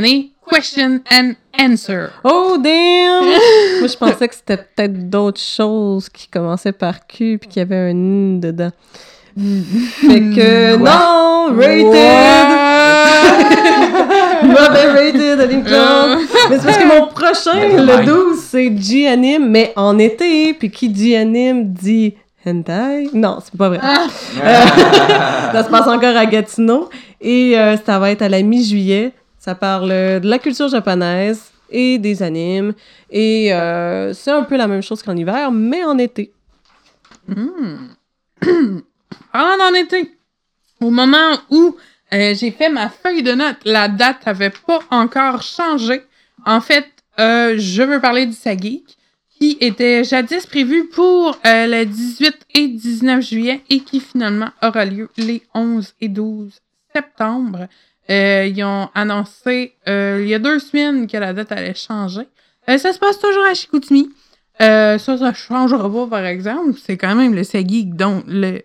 question 0.53 0.99
and 1.11 1.33
answer. 1.59 2.07
Oh, 2.23 2.57
damn! 2.59 3.23
Moi, 3.79 3.87
je 3.87 3.97
pensais 3.97 4.27
que 4.27 4.35
c'était 4.35 4.57
peut-être 4.57 5.09
d'autres 5.09 5.39
choses 5.39 6.09
qui 6.09 6.27
commençaient 6.27 6.71
par 6.71 7.05
Q 7.07 7.37
puis 7.39 7.49
qu'il 7.49 7.59
y 7.59 7.63
avait 7.63 7.75
un 7.75 7.89
N 7.89 8.39
dedans. 8.39 8.71
fait 9.37 10.19
que, 10.35 10.77
Quoi? 10.77 10.89
non! 10.89 11.55
Rated! 11.55 11.91
Mauvais 14.43 14.87
rated, 14.91 15.39
Aline 15.39 15.63
Claude! 15.63 16.19
Mais 16.49 16.57
c'est 16.57 16.65
parce 16.65 16.77
que 16.77 16.87
mon 16.87 17.07
prochain, 17.07 17.67
le 17.77 17.97
mind. 17.97 18.05
12, 18.05 18.39
c'est 18.39 18.75
G-Anime, 18.77 19.49
mais 19.49 19.73
en 19.75 19.97
été. 19.99 20.53
Puis 20.53 20.71
qui 20.71 20.89
dit 20.89 21.15
anime 21.15 21.71
dit 21.71 22.15
hentai? 22.45 23.09
Non, 23.13 23.39
c'est 23.43 23.55
pas 23.57 23.69
vrai. 23.69 23.79
Ah, 23.81 24.07
Ça 25.53 25.63
se 25.63 25.69
passe 25.69 25.87
encore 25.87 26.15
à 26.15 26.25
Gatineau. 26.25 26.89
Et 27.19 27.57
euh, 27.57 27.77
ça 27.77 27.99
va 27.99 28.11
être 28.11 28.21
à 28.21 28.29
la 28.29 28.41
mi-juillet. 28.41 29.13
Ça 29.37 29.55
parle 29.55 29.91
euh, 29.91 30.19
de 30.19 30.27
la 30.29 30.39
culture 30.39 30.67
japonaise 30.67 31.51
et 31.69 31.97
des 31.97 32.21
animes. 32.23 32.73
Et 33.09 33.53
euh, 33.53 34.13
c'est 34.13 34.31
un 34.31 34.43
peu 34.43 34.57
la 34.57 34.67
même 34.67 34.81
chose 34.81 35.01
qu'en 35.03 35.15
hiver, 35.15 35.51
mais 35.51 35.83
en 35.83 35.97
été. 35.97 36.31
Parlant 39.31 39.57
d'en 39.57 39.73
été, 39.73 40.11
au 40.81 40.89
moment 40.89 41.37
où 41.49 41.75
euh, 42.13 42.33
j'ai 42.35 42.51
fait 42.51 42.69
ma 42.69 42.89
feuille 42.89 43.23
de 43.23 43.33
notes, 43.33 43.59
la 43.63 43.87
date 43.87 44.17
avait 44.25 44.49
pas 44.49 44.79
encore 44.89 45.41
changé. 45.41 46.01
En 46.45 46.59
fait, 46.59 46.85
euh, 47.19 47.55
je 47.57 47.83
veux 47.83 48.01
parler 48.01 48.25
du 48.25 48.33
Sageek, 48.33 48.97
qui 49.41 49.57
était 49.59 50.03
jadis 50.03 50.45
prévu 50.45 50.87
pour 50.87 51.29
euh, 51.47 51.65
le 51.65 51.83
18 51.83 52.45
et 52.53 52.67
19 52.67 53.21
juillet 53.27 53.61
et 53.71 53.79
qui 53.79 53.99
finalement 53.99 54.49
aura 54.61 54.85
lieu 54.85 55.09
les 55.17 55.41
11 55.55 55.95
et 55.99 56.09
12 56.09 56.61
septembre. 56.95 57.67
Euh, 58.11 58.45
ils 58.45 58.63
ont 58.63 58.89
annoncé 58.93 59.73
euh, 59.87 60.19
il 60.21 60.29
y 60.29 60.35
a 60.35 60.39
deux 60.39 60.59
semaines 60.59 61.07
que 61.07 61.17
la 61.17 61.33
date 61.33 61.51
allait 61.51 61.73
changer. 61.73 62.27
Ça 62.67 62.93
se 62.93 62.99
passe 62.99 63.17
toujours 63.17 63.43
à 63.45 63.55
Chicoutimi. 63.55 64.11
Ça, 64.59 64.99
ça 64.99 65.33
changera 65.33 65.91
pas, 65.91 66.07
par 66.07 66.25
exemple. 66.25 66.77
C'est 66.79 66.95
quand 66.95 67.15
même 67.15 67.33
le 67.33 67.43
Sageek 67.43 67.95
dont 67.95 68.21
le 68.27 68.61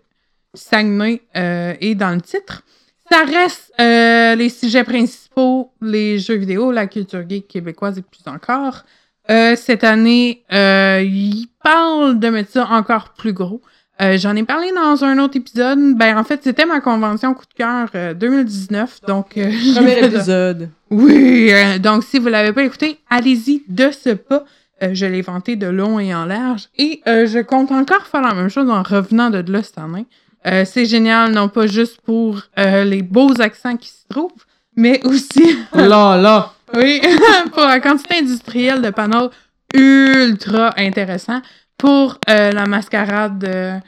Saguenay 0.52 1.22
est 1.32 1.94
dans 1.94 2.14
le 2.14 2.20
titre. 2.20 2.64
Ça 3.10 3.24
reste 3.24 3.72
les 3.78 4.50
sujets 4.50 4.84
principaux, 4.84 5.72
les 5.80 6.18
jeux 6.18 6.34
vidéo, 6.34 6.70
la 6.70 6.86
culture 6.86 7.26
geek 7.26 7.48
québécoise 7.48 7.96
et 7.96 8.02
plus 8.02 8.30
encore. 8.30 8.84
Euh, 9.30 9.56
cette 9.56 9.84
année, 9.84 10.42
euh, 10.52 11.02
ils 11.04 11.48
parlent 11.62 12.18
de 12.18 12.28
mettre 12.28 12.52
ça 12.52 12.68
encore 12.70 13.10
plus 13.16 13.32
gros. 13.32 13.60
Euh, 14.00 14.18
J'en 14.18 14.36
ai 14.36 14.42
parlé 14.42 14.70
dans 14.72 15.04
un 15.04 15.18
autre 15.18 15.36
épisode. 15.36 15.94
Ben, 15.96 16.18
en 16.18 16.22
fait, 16.24 16.40
c'était 16.44 16.66
ma 16.66 16.80
convention 16.80 17.32
coup 17.34 17.46
de 17.46 17.54
cœur 17.54 17.88
euh, 17.94 18.14
2019. 18.14 19.00
Donc, 19.08 19.36
euh, 19.38 19.50
Premier 19.74 20.04
épisode. 20.04 20.68
oui, 20.90 21.50
euh, 21.52 21.78
donc 21.78 22.04
si 22.04 22.18
vous 22.18 22.28
l'avez 22.28 22.52
pas 22.52 22.62
écouté, 22.62 22.98
allez-y 23.10 23.62
de 23.68 23.90
ce 23.90 24.10
pas. 24.10 24.44
Euh, 24.82 24.90
je 24.92 25.06
l'ai 25.06 25.22
vanté 25.22 25.56
de 25.56 25.66
long 25.66 25.98
et 25.98 26.14
en 26.14 26.26
large. 26.26 26.68
Et 26.76 27.00
euh, 27.08 27.26
je 27.26 27.38
compte 27.38 27.72
encore 27.72 28.02
faire 28.06 28.20
la 28.20 28.34
même 28.34 28.50
chose 28.50 28.68
en 28.68 28.82
revenant 28.82 29.30
de 29.30 29.42
là 29.50 29.62
cette 29.62 29.78
année. 29.78 30.04
Euh, 30.46 30.64
c'est 30.66 30.84
génial, 30.84 31.32
non 31.32 31.48
pas 31.48 31.66
juste 31.66 31.98
pour 32.04 32.42
euh, 32.58 32.84
les 32.84 33.02
beaux 33.02 33.40
accents 33.40 33.76
qui 33.78 33.88
se 33.88 34.04
trouvent, 34.08 34.30
mais 34.76 35.00
aussi, 35.04 35.56
Là, 35.74 36.16
là. 36.18 36.52
Oui, 36.74 37.00
pour 37.52 37.62
la 37.62 37.81
quantité 37.81 38.18
industrielle 38.18 38.83
de 38.83 38.90
panneaux 38.90 39.31
ultra 39.74 40.72
intéressant 40.79 41.40
pour 41.79 42.18
euh, 42.29 42.52
la 42.52 42.66
mascarade 42.66 43.44
euh, 43.44 43.79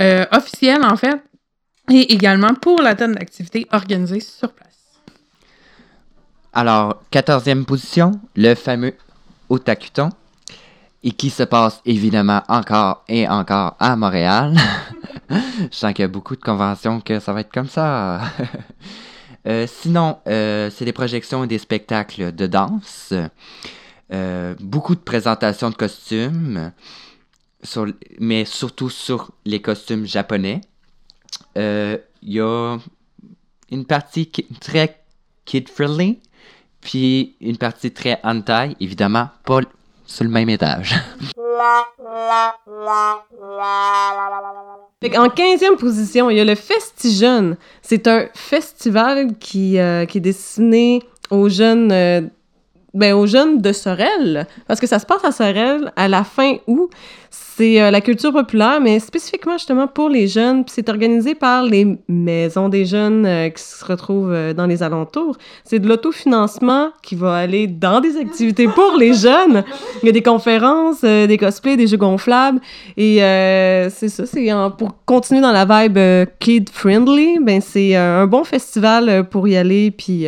euh, 0.00 0.26
officielle, 0.32 0.84
en 0.84 0.96
fait, 0.96 1.22
et 1.90 2.12
également 2.12 2.54
pour 2.54 2.82
la 2.82 2.94
tonne 2.94 3.14
d'activités 3.14 3.66
organisées 3.72 4.20
sur 4.20 4.52
place. 4.52 4.68
Alors, 6.52 7.02
14e 7.12 7.64
position, 7.64 8.12
le 8.36 8.54
fameux 8.54 8.94
Otakuton, 9.48 10.10
et 11.02 11.12
qui 11.12 11.30
se 11.30 11.44
passe 11.44 11.80
évidemment 11.86 12.42
encore 12.48 13.04
et 13.08 13.26
encore 13.28 13.76
à 13.78 13.96
Montréal. 13.96 14.56
Je 15.30 15.66
sens 15.70 15.94
qu'il 15.94 16.02
y 16.02 16.04
a 16.04 16.08
beaucoup 16.08 16.36
de 16.36 16.42
conventions 16.42 17.00
que 17.00 17.20
ça 17.20 17.32
va 17.32 17.40
être 17.40 17.52
comme 17.52 17.68
ça. 17.68 18.20
Euh, 19.46 19.66
sinon, 19.66 20.18
euh, 20.26 20.70
c'est 20.70 20.84
des 20.84 20.92
projections 20.92 21.44
et 21.44 21.46
des 21.46 21.58
spectacles 21.58 22.34
de 22.34 22.46
danse. 22.46 23.14
Euh, 24.12 24.54
beaucoup 24.60 24.94
de 24.94 25.00
présentations 25.00 25.70
de 25.70 25.74
costumes, 25.74 26.72
mais 28.18 28.44
surtout 28.44 28.90
sur 28.90 29.30
les 29.44 29.60
costumes 29.60 30.04
japonais. 30.04 30.60
Il 31.56 32.00
y 32.22 32.40
a 32.40 32.78
une 33.70 33.84
partie 33.86 34.30
très 34.60 35.00
kid-friendly, 35.44 36.18
puis 36.80 37.36
une 37.40 37.56
partie 37.56 37.92
très 37.92 38.20
hentai, 38.24 38.76
évidemment, 38.80 39.28
pas 39.44 39.60
sur 40.10 40.24
le 40.24 40.30
même 40.30 40.48
étage. 40.50 40.94
En 45.02 45.28
15e 45.28 45.76
position, 45.78 46.30
il 46.30 46.36
y 46.36 46.40
a 46.40 46.44
le 46.44 46.54
Festijeune. 46.54 47.56
C'est 47.82 48.06
un 48.06 48.26
festival 48.34 49.36
qui, 49.38 49.78
euh, 49.78 50.04
qui 50.04 50.18
est 50.18 50.20
destiné 50.22 51.02
aux 51.30 51.48
jeunes, 51.48 51.90
euh, 51.92 52.20
ben, 52.92 53.14
aux 53.14 53.26
jeunes 53.26 53.60
de 53.60 53.72
Sorel. 53.72 54.46
Parce 54.66 54.80
que 54.80 54.86
ça 54.86 54.98
se 54.98 55.06
passe 55.06 55.24
à 55.24 55.32
Sorel 55.32 55.92
à 55.96 56.08
la 56.08 56.24
fin 56.24 56.56
août. 56.66 56.90
C'est 57.32 57.80
euh, 57.80 57.92
la 57.92 58.00
culture 58.00 58.32
populaire, 58.32 58.80
mais 58.80 58.98
spécifiquement 58.98 59.52
justement 59.52 59.86
pour 59.86 60.08
les 60.08 60.26
jeunes. 60.26 60.64
Puis 60.64 60.72
c'est 60.74 60.88
organisé 60.88 61.36
par 61.36 61.62
les 61.62 61.96
maisons 62.08 62.68
des 62.68 62.84
jeunes 62.84 63.24
euh, 63.24 63.48
qui 63.50 63.62
se 63.62 63.84
retrouvent 63.84 64.32
euh, 64.32 64.52
dans 64.52 64.66
les 64.66 64.82
alentours. 64.82 65.36
C'est 65.62 65.78
de 65.78 65.88
l'autofinancement 65.88 66.88
qui 67.04 67.14
va 67.14 67.36
aller 67.36 67.68
dans 67.68 68.00
des 68.00 68.16
activités 68.16 68.66
pour 68.66 68.96
les 68.98 69.14
jeunes. 69.14 69.62
Il 70.02 70.06
y 70.06 70.08
a 70.08 70.12
des 70.12 70.22
conférences, 70.22 71.02
des 71.02 71.38
cosplays, 71.38 71.76
des 71.76 71.86
jeux 71.86 71.98
gonflables. 71.98 72.60
Et 72.96 73.18
c'est 73.90 74.08
ça, 74.08 74.26
c'est 74.26 74.48
pour 74.76 74.96
continuer 75.04 75.40
dans 75.40 75.52
la 75.52 75.64
vibe 75.64 75.98
kid-friendly, 76.40 77.38
ben 77.40 77.60
c'est 77.60 77.94
un 77.94 78.26
bon 78.26 78.42
festival 78.44 79.28
pour 79.28 79.46
y 79.46 79.56
aller, 79.56 79.90
puis 79.90 80.26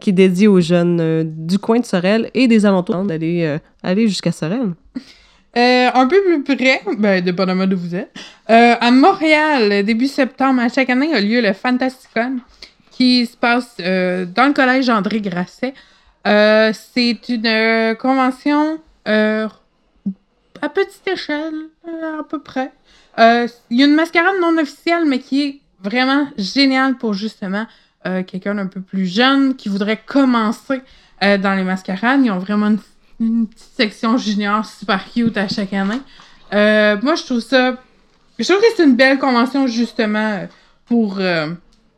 qui 0.00 0.10
est 0.10 0.12
dédié 0.12 0.48
aux 0.48 0.60
jeunes 0.60 1.22
du 1.24 1.58
coin 1.58 1.78
de 1.78 1.84
Sorel 1.84 2.30
et 2.34 2.48
des 2.48 2.66
alentours 2.66 3.04
d'aller 3.04 3.58
aller 3.82 4.08
jusqu'à 4.08 4.32
Sorel. 4.32 4.70
Euh, 5.54 5.90
un 5.92 6.06
peu 6.06 6.16
plus 6.22 6.56
près, 6.56 6.80
ben, 6.96 7.22
dépendamment 7.22 7.66
d'où 7.66 7.76
vous 7.76 7.94
êtes, 7.94 8.10
euh, 8.48 8.74
à 8.80 8.90
Montréal, 8.90 9.84
début 9.84 10.06
septembre, 10.06 10.62
à 10.62 10.70
chaque 10.70 10.88
année, 10.88 11.12
a 11.12 11.20
lieu 11.20 11.42
le 11.42 11.52
Fantasticon, 11.52 12.38
qui 12.90 13.26
se 13.26 13.36
passe 13.36 13.76
euh, 13.80 14.24
dans 14.24 14.46
le 14.46 14.54
collège 14.54 14.88
André 14.88 15.20
Grasset. 15.20 15.74
C'est 16.24 17.28
une 17.28 17.96
convention 17.98 18.78
à 19.04 20.68
petite 20.68 21.06
échelle, 21.06 21.66
à 21.86 22.22
peu 22.22 22.40
près. 22.40 22.70
Il 23.18 23.76
y 23.76 23.82
a 23.82 23.86
une 23.86 23.94
mascarade 23.94 24.36
non 24.40 24.56
officielle, 24.56 25.04
mais 25.06 25.18
qui 25.18 25.42
est 25.42 25.60
vraiment 25.82 26.28
géniale 26.38 26.96
pour 26.96 27.12
justement 27.12 27.66
quelqu'un 28.04 28.54
d'un 28.54 28.68
peu 28.68 28.80
plus 28.80 29.06
jeune 29.06 29.54
qui 29.56 29.68
voudrait 29.68 30.00
commencer 30.06 30.80
dans 31.20 31.56
les 31.56 31.64
mascarades. 31.64 32.20
Ils 32.24 32.30
ont 32.30 32.38
vraiment 32.38 32.68
une 32.68 32.78
une 33.22 33.46
petite 33.46 33.72
section 33.76 34.16
junior 34.16 34.64
super 34.64 35.04
cute 35.12 35.36
à 35.36 35.48
chaque 35.48 35.72
année. 35.72 36.00
Euh, 36.52 36.96
moi, 37.02 37.14
je 37.14 37.22
trouve 37.24 37.40
ça. 37.40 37.76
Je 38.38 38.44
trouve 38.44 38.58
que 38.60 38.66
c'est 38.76 38.84
une 38.84 38.96
belle 38.96 39.18
convention, 39.18 39.66
justement, 39.66 40.46
pour 40.86 41.18
euh, 41.20 41.48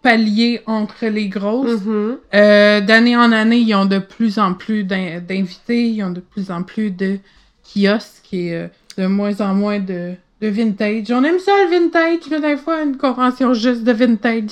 pallier 0.02 0.60
entre 0.66 1.06
les 1.06 1.28
grosses. 1.28 1.80
Mm-hmm. 1.80 2.16
Euh, 2.34 2.80
D'année 2.82 3.16
en 3.16 3.32
année, 3.32 3.58
ils 3.58 3.74
ont 3.74 3.86
de 3.86 3.98
plus 3.98 4.38
en 4.38 4.52
plus 4.54 4.84
d'in- 4.84 5.20
d'invités, 5.20 5.88
ils 5.88 6.02
ont 6.02 6.10
de 6.10 6.20
plus 6.20 6.50
en 6.50 6.62
plus 6.62 6.90
de 6.90 7.18
kiosques 7.64 8.32
et 8.32 8.66
de 8.98 9.06
moins 9.06 9.40
en 9.40 9.54
moins 9.54 9.78
de, 9.80 10.12
de 10.42 10.48
vintage. 10.48 11.10
On 11.10 11.24
aime 11.24 11.38
ça 11.38 11.52
le 11.64 11.70
vintage, 11.80 12.18
mais 12.30 12.40
des 12.40 12.56
fois, 12.56 12.82
une 12.82 12.96
convention 12.96 13.54
juste 13.54 13.82
de 13.84 13.92
vintage. 13.92 14.50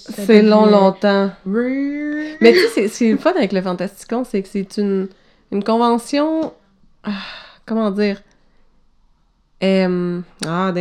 C'est 0.00 0.42
long, 0.42 0.66
longtemps. 0.66 1.30
Mais 2.40 2.52
tu 2.52 2.58
sais, 2.60 2.68
c'est- 2.74 2.88
c'est 2.88 3.10
le 3.10 3.18
fun 3.18 3.32
avec 3.36 3.52
le 3.52 3.60
Fantasticon, 3.62 4.24
c'est 4.24 4.42
que 4.42 4.48
c'est 4.48 4.76
une, 4.78 5.08
une 5.52 5.64
convention. 5.64 6.52
ah, 7.04 7.10
comment 7.66 7.90
dire? 7.90 8.20
Euh, 9.62 10.20
ah. 10.46 10.72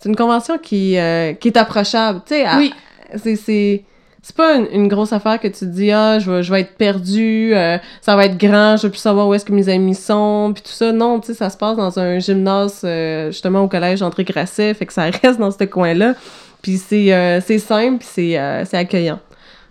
C'est 0.00 0.08
une 0.08 0.16
convention 0.16 0.58
qui, 0.58 0.96
euh, 0.98 1.32
qui 1.34 1.48
est 1.48 1.56
approchable. 1.56 2.20
Tu 2.26 2.34
sais, 2.34 2.46
Oui. 2.56 2.72
c'est- 3.16 3.36
c'est 3.36 3.84
c'est 4.22 4.36
pas 4.36 4.56
une, 4.56 4.66
une 4.72 4.86
grosse 4.88 5.14
affaire 5.14 5.40
que 5.40 5.48
tu 5.48 5.60
te 5.60 5.64
dis 5.64 5.90
ah 5.90 6.18
je 6.18 6.30
vais, 6.30 6.42
je 6.42 6.52
vais 6.52 6.60
être 6.60 6.76
perdu 6.76 7.54
euh, 7.54 7.78
ça 8.02 8.16
va 8.16 8.26
être 8.26 8.36
grand 8.36 8.76
je 8.76 8.82
vais 8.82 8.90
plus 8.90 8.98
savoir 8.98 9.26
où 9.26 9.32
est-ce 9.32 9.46
que 9.46 9.52
mes 9.52 9.70
amis 9.70 9.94
sont 9.94 10.50
puis 10.54 10.62
tout 10.62 10.70
ça 10.72 10.92
non 10.92 11.20
tu 11.20 11.28
sais 11.28 11.34
ça 11.34 11.48
se 11.48 11.56
passe 11.56 11.78
dans 11.78 11.98
un 11.98 12.18
gymnase 12.18 12.82
euh, 12.84 13.30
justement 13.30 13.62
au 13.62 13.68
collège 13.68 14.02
André 14.02 14.24
Grasset 14.24 14.74
fait 14.74 14.84
que 14.84 14.92
ça 14.92 15.04
reste 15.22 15.40
dans 15.40 15.50
ce 15.50 15.64
coin 15.64 15.94
là 15.94 16.14
puis 16.60 16.76
c'est 16.76 17.14
euh, 17.14 17.40
c'est 17.40 17.58
simple 17.58 17.96
puis 18.00 18.08
c'est 18.12 18.38
euh, 18.38 18.62
c'est 18.66 18.76
accueillant 18.76 19.20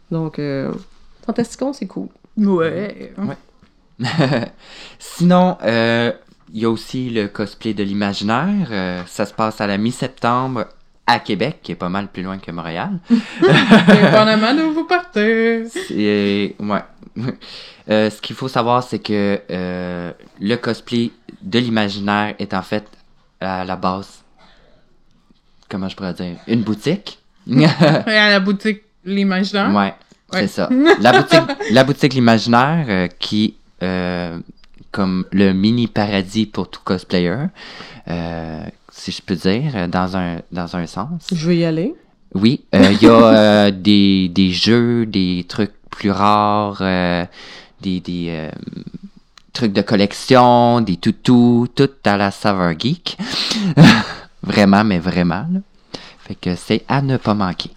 donc 0.09 0.39
euh, 0.39 0.71
Fantasticon 1.27 1.71
c'est 1.71 1.85
cool 1.85 2.07
Ouais. 2.35 3.11
Sinon, 4.99 5.57
euh, 5.63 6.11
il 6.53 6.61
y 6.61 6.65
a 6.65 6.69
aussi 6.69 7.09
le 7.09 7.27
cosplay 7.27 7.73
de 7.73 7.83
l'imaginaire. 7.83 8.67
Euh, 8.71 9.01
ça 9.07 9.25
se 9.25 9.33
passe 9.33 9.61
à 9.61 9.67
la 9.67 9.77
mi-septembre 9.77 10.65
à 11.05 11.19
Québec, 11.19 11.59
qui 11.63 11.71
est 11.71 11.75
pas 11.75 11.89
mal 11.89 12.07
plus 12.07 12.21
loin 12.23 12.37
que 12.37 12.51
Montréal. 12.51 12.91
Dépendamment 13.09 14.53
d'où 14.53 14.73
vous 14.73 14.85
partez. 14.85 15.63
Ouais. 16.59 16.83
Euh, 17.89 18.09
ce 18.09 18.21
qu'il 18.21 18.35
faut 18.35 18.47
savoir, 18.47 18.83
c'est 18.83 18.99
que 18.99 19.41
euh, 19.49 20.11
le 20.39 20.55
cosplay 20.55 21.11
de 21.41 21.59
l'imaginaire 21.59 22.35
est 22.37 22.53
en 22.53 22.61
fait 22.61 22.85
à 23.41 23.65
la 23.65 23.75
base, 23.75 24.23
comment 25.69 25.89
je 25.89 25.95
pourrais 25.95 26.13
dire, 26.13 26.35
une 26.47 26.61
boutique. 26.61 27.19
Et 27.49 27.65
à 27.65 28.29
la 28.29 28.39
boutique 28.39 28.83
L'Imaginaire? 29.05 29.69
Ouais, 29.73 29.93
Ouais. 30.33 30.41
c'est 30.41 30.47
ça. 30.47 30.69
La 30.99 31.13
boutique, 31.13 31.41
la 31.71 31.83
boutique 31.83 32.13
l'imaginaire 32.13 33.07
qui, 33.17 33.55
comme 34.91 35.25
le 35.31 35.53
mini 35.53 35.87
paradis 35.87 36.45
pour 36.45 36.69
tout 36.69 36.81
cosplayer, 36.83 37.35
euh, 38.09 38.63
si 38.91 39.11
je 39.11 39.21
peux 39.21 39.35
dire, 39.35 39.71
euh, 39.75 39.87
dans 39.87 40.17
un, 40.17 40.41
dans 40.51 40.75
un 40.75 40.85
sens. 40.87 41.27
je 41.31 41.47
veux 41.47 41.55
y 41.55 41.65
aller 41.65 41.93
Oui, 42.33 42.65
euh, 42.73 42.91
il 42.91 43.01
y 43.03 43.07
a 43.07 43.11
euh, 43.11 43.71
des, 43.75 44.29
des 44.29 44.51
jeux, 44.51 45.05
des 45.05 45.45
trucs 45.47 45.73
plus 45.89 46.11
rares, 46.11 46.79
euh, 46.81 47.25
des, 47.81 47.99
des 47.99 48.27
euh, 48.29 48.51
trucs 49.53 49.73
de 49.73 49.81
collection, 49.81 50.81
des 50.81 50.97
toutous, 50.97 51.67
tout 51.75 51.89
à 52.05 52.17
la 52.17 52.31
saveur 52.31 52.73
geek. 52.77 53.17
vraiment, 54.43 54.83
mais 54.83 54.99
vraiment. 54.99 55.45
là. 55.51 55.59
Fait 56.19 56.35
que 56.35 56.55
c'est 56.55 56.83
à 56.87 57.01
ne 57.01 57.17
pas 57.17 57.33
manquer. 57.33 57.71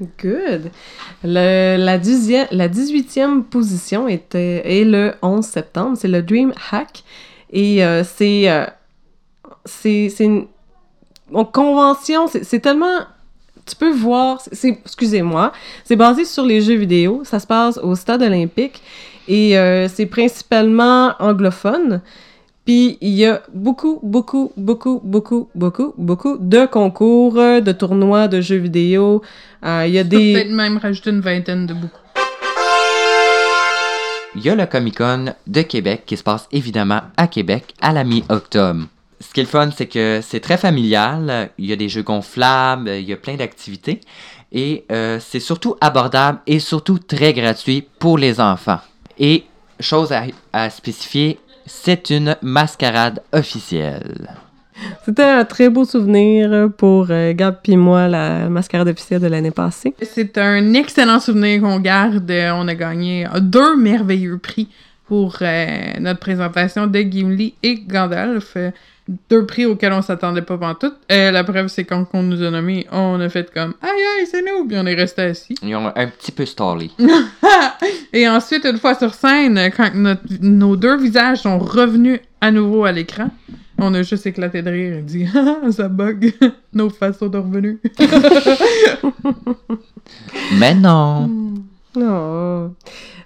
Good. 0.00 0.70
La, 1.22 1.78
la 1.78 1.98
18e 1.98 3.42
position 3.44 4.08
était, 4.08 4.80
est 4.80 4.84
le 4.84 5.14
11 5.22 5.44
septembre. 5.44 5.96
C'est 5.98 6.08
le 6.08 6.22
Dream 6.22 6.52
Hack. 6.72 7.04
Et 7.50 7.84
euh, 7.84 8.02
c'est, 8.04 8.50
euh, 8.50 8.64
c'est. 9.64 10.08
C'est 10.14 10.24
une 10.24 10.46
en 11.32 11.44
convention. 11.44 12.26
C'est 12.26 12.60
tellement. 12.60 13.00
Tu 13.66 13.76
peux 13.76 13.92
voir. 13.92 14.40
c'est- 14.52 14.78
Excusez-moi. 14.84 15.52
C'est 15.84 15.96
basé 15.96 16.24
sur 16.24 16.44
les 16.44 16.60
jeux 16.60 16.74
vidéo. 16.76 17.22
Ça 17.24 17.38
se 17.38 17.46
passe 17.46 17.78
au 17.78 17.94
stade 17.94 18.22
olympique. 18.22 18.82
Et 19.28 19.56
euh, 19.56 19.88
c'est 19.88 20.06
principalement 20.06 21.12
anglophone. 21.20 22.02
Puis 22.64 22.96
il 23.02 23.10
y 23.10 23.26
a 23.26 23.42
beaucoup, 23.52 24.00
beaucoup, 24.02 24.52
beaucoup, 24.56 25.00
beaucoup, 25.04 25.50
beaucoup, 25.54 25.92
beaucoup 25.98 26.38
de 26.40 26.64
concours, 26.66 27.36
euh, 27.38 27.60
de 27.60 27.72
tournois 27.72 28.26
de 28.26 28.40
jeux 28.40 28.56
vidéo. 28.56 29.20
Euh, 29.64 29.84
il 29.86 29.92
y 29.92 29.98
a 29.98 30.02
Je 30.02 30.08
des. 30.08 30.32
peut-être 30.32 30.50
même 30.50 30.78
rajouter 30.78 31.10
une 31.10 31.20
vingtaine 31.20 31.66
de 31.66 31.74
beaucoup. 31.74 31.98
Il 34.36 34.42
y 34.44 34.48
a 34.50 34.54
le 34.54 34.66
Comic 34.66 34.96
Con 34.98 35.26
de 35.46 35.62
Québec 35.62 36.02
qui 36.06 36.16
se 36.16 36.22
passe 36.22 36.48
évidemment 36.50 37.02
à 37.16 37.28
Québec 37.28 37.74
à 37.80 37.92
la 37.92 38.02
mi-octobre. 38.02 38.86
Ce 39.20 39.32
qui 39.32 39.40
est 39.40 39.44
le 39.44 39.48
fun, 39.48 39.70
c'est 39.76 39.86
que 39.86 40.20
c'est 40.22 40.40
très 40.40 40.56
familial. 40.58 41.50
Il 41.56 41.66
y 41.66 41.72
a 41.72 41.76
des 41.76 41.88
jeux 41.88 42.02
gonflables, 42.02 42.88
il 42.88 43.04
y 43.08 43.12
a 43.12 43.16
plein 43.16 43.36
d'activités. 43.36 44.00
Et 44.52 44.84
euh, 44.90 45.18
c'est 45.20 45.40
surtout 45.40 45.76
abordable 45.80 46.40
et 46.46 46.58
surtout 46.58 46.98
très 46.98 47.32
gratuit 47.32 47.86
pour 47.98 48.18
les 48.18 48.40
enfants. 48.40 48.80
Et 49.18 49.44
chose 49.80 50.12
à, 50.12 50.24
à 50.52 50.68
spécifier, 50.70 51.38
c'est 51.66 52.10
une 52.10 52.36
mascarade 52.42 53.22
officielle. 53.32 54.30
C'était 55.04 55.22
un 55.22 55.44
très 55.44 55.68
beau 55.68 55.84
souvenir 55.84 56.68
pour 56.76 57.06
euh, 57.10 57.32
Gab 57.32 57.58
puis 57.62 57.76
moi, 57.76 58.08
la 58.08 58.48
mascarade 58.48 58.88
officielle 58.88 59.20
de 59.20 59.28
l'année 59.28 59.52
passée. 59.52 59.94
C'est 60.02 60.36
un 60.36 60.74
excellent 60.74 61.20
souvenir 61.20 61.60
qu'on 61.60 61.78
garde. 61.78 62.30
On 62.30 62.66
a 62.66 62.74
gagné 62.74 63.26
deux 63.40 63.76
merveilleux 63.76 64.38
prix 64.38 64.68
pour 65.06 65.36
euh, 65.42 65.92
notre 66.00 66.20
présentation 66.20 66.86
de 66.86 66.98
Gimli 67.00 67.54
et 67.62 67.76
Gandalf. 67.86 68.56
Deux 69.28 69.44
prix 69.44 69.66
auxquels 69.66 69.92
on 69.92 70.00
s'attendait 70.00 70.40
pas 70.40 70.56
pantoute. 70.56 70.96
Euh, 71.12 71.30
la 71.30 71.44
preuve, 71.44 71.68
c'est 71.68 71.84
quand 71.84 72.06
on 72.14 72.22
nous 72.22 72.42
a 72.42 72.50
nommés, 72.50 72.86
on 72.90 73.20
a 73.20 73.28
fait 73.28 73.52
comme 73.52 73.74
«Aïe, 73.82 73.90
aïe, 73.90 74.26
c'est 74.30 74.40
nous!» 74.40 74.66
Puis 74.68 74.78
on 74.78 74.86
est 74.86 74.94
resté 74.94 75.22
assis. 75.22 75.54
Ils 75.62 75.76
ont 75.76 75.92
un 75.94 76.06
petit 76.06 76.32
peu 76.32 76.46
stallé. 76.46 76.90
Et 78.14 78.26
ensuite, 78.26 78.64
une 78.64 78.78
fois 78.78 78.94
sur 78.94 79.12
scène, 79.12 79.60
quand 79.76 79.94
notre- 79.94 80.22
nos 80.40 80.76
deux 80.76 80.96
visages 80.96 81.42
sont 81.42 81.58
revenus 81.58 82.18
à 82.40 82.50
nouveau 82.50 82.84
à 82.84 82.92
l'écran, 82.92 83.28
on 83.76 83.92
a 83.92 84.02
juste 84.02 84.26
éclaté 84.26 84.62
de 84.62 84.70
rire 84.70 84.94
et 84.98 85.02
dit 85.02 85.26
«Ah, 85.34 85.70
ça 85.70 85.88
bug! 85.88 86.32
Nos 86.72 86.88
faces 86.90 87.18
sont 87.18 87.30
revenues! 87.30 87.80
Mais 90.58 90.74
non! 90.74 91.30
Oh. 91.96 92.70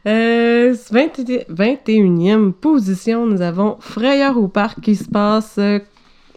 Euh, 0.07 0.74
20 0.90 1.18
21e 1.50 2.52
position, 2.52 3.26
nous 3.26 3.40
avons 3.40 3.76
Frayeur 3.81 4.37
au 4.38 4.48
parc 4.48 4.81
qui 4.81 4.96
se 4.96 5.09
passe 5.09 5.57
euh, 5.59 5.81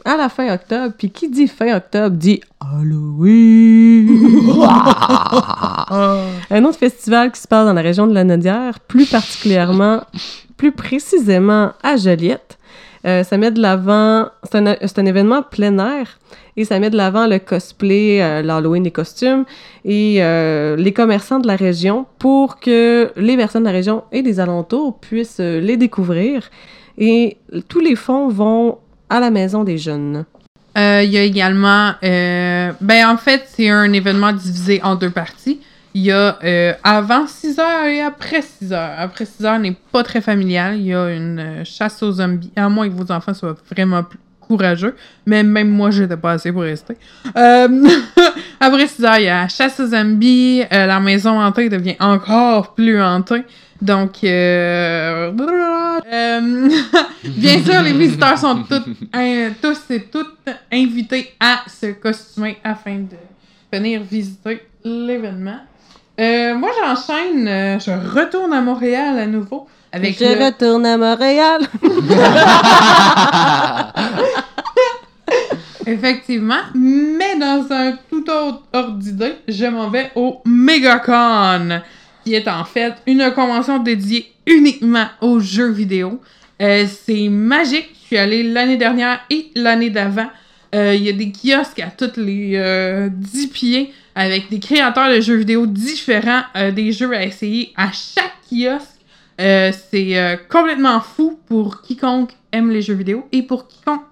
à 0.06 0.18
la 0.18 0.30
fin 0.30 0.54
octobre. 0.54 0.94
Puis 0.98 1.12
qui 1.12 1.30
dit 1.30 1.48
fin 1.48 1.76
octobre 1.76 2.16
dit 2.16 2.42
Halloween. 2.60 4.20
Ah. 5.94 6.20
Un 6.50 6.64
autre 6.64 6.78
festival 6.78 7.32
qui 7.34 7.42
se 7.42 7.48
passe 7.48 7.66
dans 7.66 7.74
la 7.74 7.82
région 7.82 8.08
de 8.08 8.14
la 8.14 8.24
Nodière, 8.24 8.80
plus 8.80 9.06
particulièrement, 9.06 10.02
plus 10.56 10.72
précisément 10.72 11.74
à 11.84 11.98
Joliette. 11.98 12.58
Euh, 13.06 13.24
ça 13.24 13.38
met 13.38 13.52
de 13.52 13.62
l'avant, 13.62 14.28
c'est 14.44 15.00
un, 15.00 15.06
événement 15.06 15.42
plein 15.42 15.78
air 15.80 16.20
et 16.56 16.66
ça 16.66 16.78
met 16.80 16.92
de 16.92 16.98
l'avant 16.98 17.26
le 17.26 17.40
cosplay, 17.40 18.22
euh, 18.22 18.42
l'Halloween 18.44 18.84
des 18.84 18.92
costumes 18.92 19.46
et 19.86 20.18
euh, 20.20 20.76
les 20.76 20.94
commerçants 20.94 21.40
de 21.40 21.48
la 21.48 21.56
région 21.56 22.06
pour 22.20 22.60
que 22.60 23.12
les 23.16 23.38
personnes 23.38 23.64
de 23.64 23.68
la 23.68 23.74
région 23.74 24.04
et 24.12 24.22
des 24.22 24.40
alentours 24.40 25.00
puissent 25.00 25.40
les 25.40 25.78
découvrir. 25.78 26.50
Et 26.98 27.38
tous 27.68 27.80
les 27.80 27.96
fonds 27.96 28.28
vont 28.28 28.78
à 29.10 29.20
la 29.20 29.32
maison 29.32 29.64
des 29.64 29.78
jeunes. 29.78 30.26
Il 30.76 31.10
y 31.10 31.18
a 31.18 31.24
également... 31.24 31.94
ben, 32.02 33.10
en 33.10 33.18
fait, 33.18 33.44
c'est 33.48 33.70
un 33.70 33.92
événement 33.92 34.32
divisé 34.32 34.80
en 34.84 34.96
deux 34.96 35.10
parties. 35.10 35.60
Il 35.94 36.04
y 36.04 36.12
a 36.12 36.40
euh, 36.44 36.74
avant 36.84 37.28
6 37.28 37.60
heures 37.60 37.86
et 37.86 38.02
après 38.02 38.42
6 38.42 38.74
heures. 38.74 38.96
Après 38.98 39.26
6 39.26 39.46
heures 39.46 39.60
n'est 39.60 39.76
pas 39.92 40.04
très 40.04 40.22
familial. 40.22 40.78
Il 40.78 40.86
y 40.86 40.94
a 40.94 41.10
une 41.10 41.40
euh, 41.40 41.64
chasse 41.66 42.02
aux 42.02 42.14
zombies. 42.14 42.52
À 42.56 42.70
moins 42.70 42.88
que 42.88 42.94
vos 42.94 43.12
enfants 43.12 43.34
soient 43.34 43.58
vraiment 43.70 44.04
courageux. 44.40 44.96
Mais 45.26 45.44
même 45.44 45.70
moi, 45.70 45.92
j'étais 45.92 46.18
pas 46.18 46.34
assez 46.34 46.52
pour 46.52 46.62
rester. 46.62 46.96
Euh, 47.36 47.88
après 48.60 48.88
6 48.88 49.06
heures, 49.06 49.18
il 49.18 49.26
y 49.26 49.30
a 49.30 49.48
chasse 49.48 49.80
aux 49.80 49.88
zombies. 49.88 50.64
Euh, 50.72 50.86
la 50.86 51.00
maison 51.00 51.40
hantée 51.40 51.70
devient 51.70 51.98
encore 52.00 52.74
plus 52.74 53.02
hantée. 53.02 53.44
Donc, 53.82 54.24
euh, 54.24 55.32
euh, 56.14 56.70
bien 57.24 57.64
sûr, 57.64 57.82
les 57.82 57.94
visiteurs 57.94 58.38
sont 58.38 58.64
tous, 58.64 58.84
hein, 59.14 59.50
tous 59.62 59.90
et 59.90 60.04
toutes 60.04 60.48
invités 60.72 61.32
à 61.40 61.64
se 61.68 61.88
costumer 61.94 62.58
afin 62.64 63.00
de 63.00 63.18
venir 63.74 64.02
visiter 64.04 64.62
l'événement. 64.84 65.62
Euh, 66.22 66.54
moi, 66.56 66.70
j'enchaîne, 66.80 67.48
euh, 67.48 67.80
je 67.80 67.90
retourne 68.16 68.54
à 68.54 68.62
Montréal 68.62 69.18
à 69.18 69.26
nouveau 69.26 69.68
avec 69.92 70.20
Je 70.20 70.26
le- 70.26 70.46
retourne 70.46 70.86
à 70.86 70.98
Montréal. 70.98 71.62
Effectivement, 75.88 76.60
mais 76.76 77.38
dans 77.40 77.66
un 77.72 77.94
tout 78.10 78.24
autre 78.30 78.62
ordre 78.72 78.98
d'idée, 78.98 79.34
je 79.48 79.66
m'en 79.66 79.90
vais 79.90 80.12
au 80.16 80.40
MegaCon, 80.46 81.82
qui 82.24 82.36
est 82.36 82.48
en 82.48 82.64
fait 82.66 82.94
une 83.08 83.32
convention 83.34 83.80
dédiée 83.80 84.32
uniquement 84.46 85.08
aux 85.22 85.40
jeux 85.40 85.72
vidéo. 85.72 86.22
Euh, 86.62 86.86
c'est 86.88 87.28
magique, 87.30 87.90
je 88.00 88.06
suis 88.08 88.18
allée 88.18 88.44
l'année 88.44 88.78
dernière 88.78 89.22
et 89.32 89.50
l'année 89.56 89.90
d'avant. 89.90 90.28
Euh, 90.74 90.96
Il 90.96 91.04
y 91.04 91.10
a 91.10 91.14
des 91.14 91.32
kiosques 91.32 91.80
à 91.80 91.90
tous 91.90 92.20
les 92.20 92.54
euh, 92.56 93.10
10 93.12 93.48
pieds 93.48 93.94
avec 94.16 94.50
des 94.50 94.60
créateurs 94.60 95.10
de 95.10 95.20
jeux 95.20 95.36
vidéo 95.36 95.66
différents, 95.66 96.44
euh, 96.56 96.72
des 96.72 96.92
jeux 96.92 97.14
à 97.14 97.24
essayer 97.24 97.74
à 97.76 97.92
chaque 97.92 98.34
kiosque. 98.50 99.00
Euh, 99.40 99.72
c'est 99.90 100.40
complètement 100.50 101.02
fou 101.02 101.40
pour 101.48 101.82
quiconque 101.82 102.32
aime 102.52 102.70
les 102.70 102.82
jeux 102.82 102.94
vidéo 102.94 103.28
et 103.32 103.42
pour 103.42 103.68
quiconque 103.68 104.04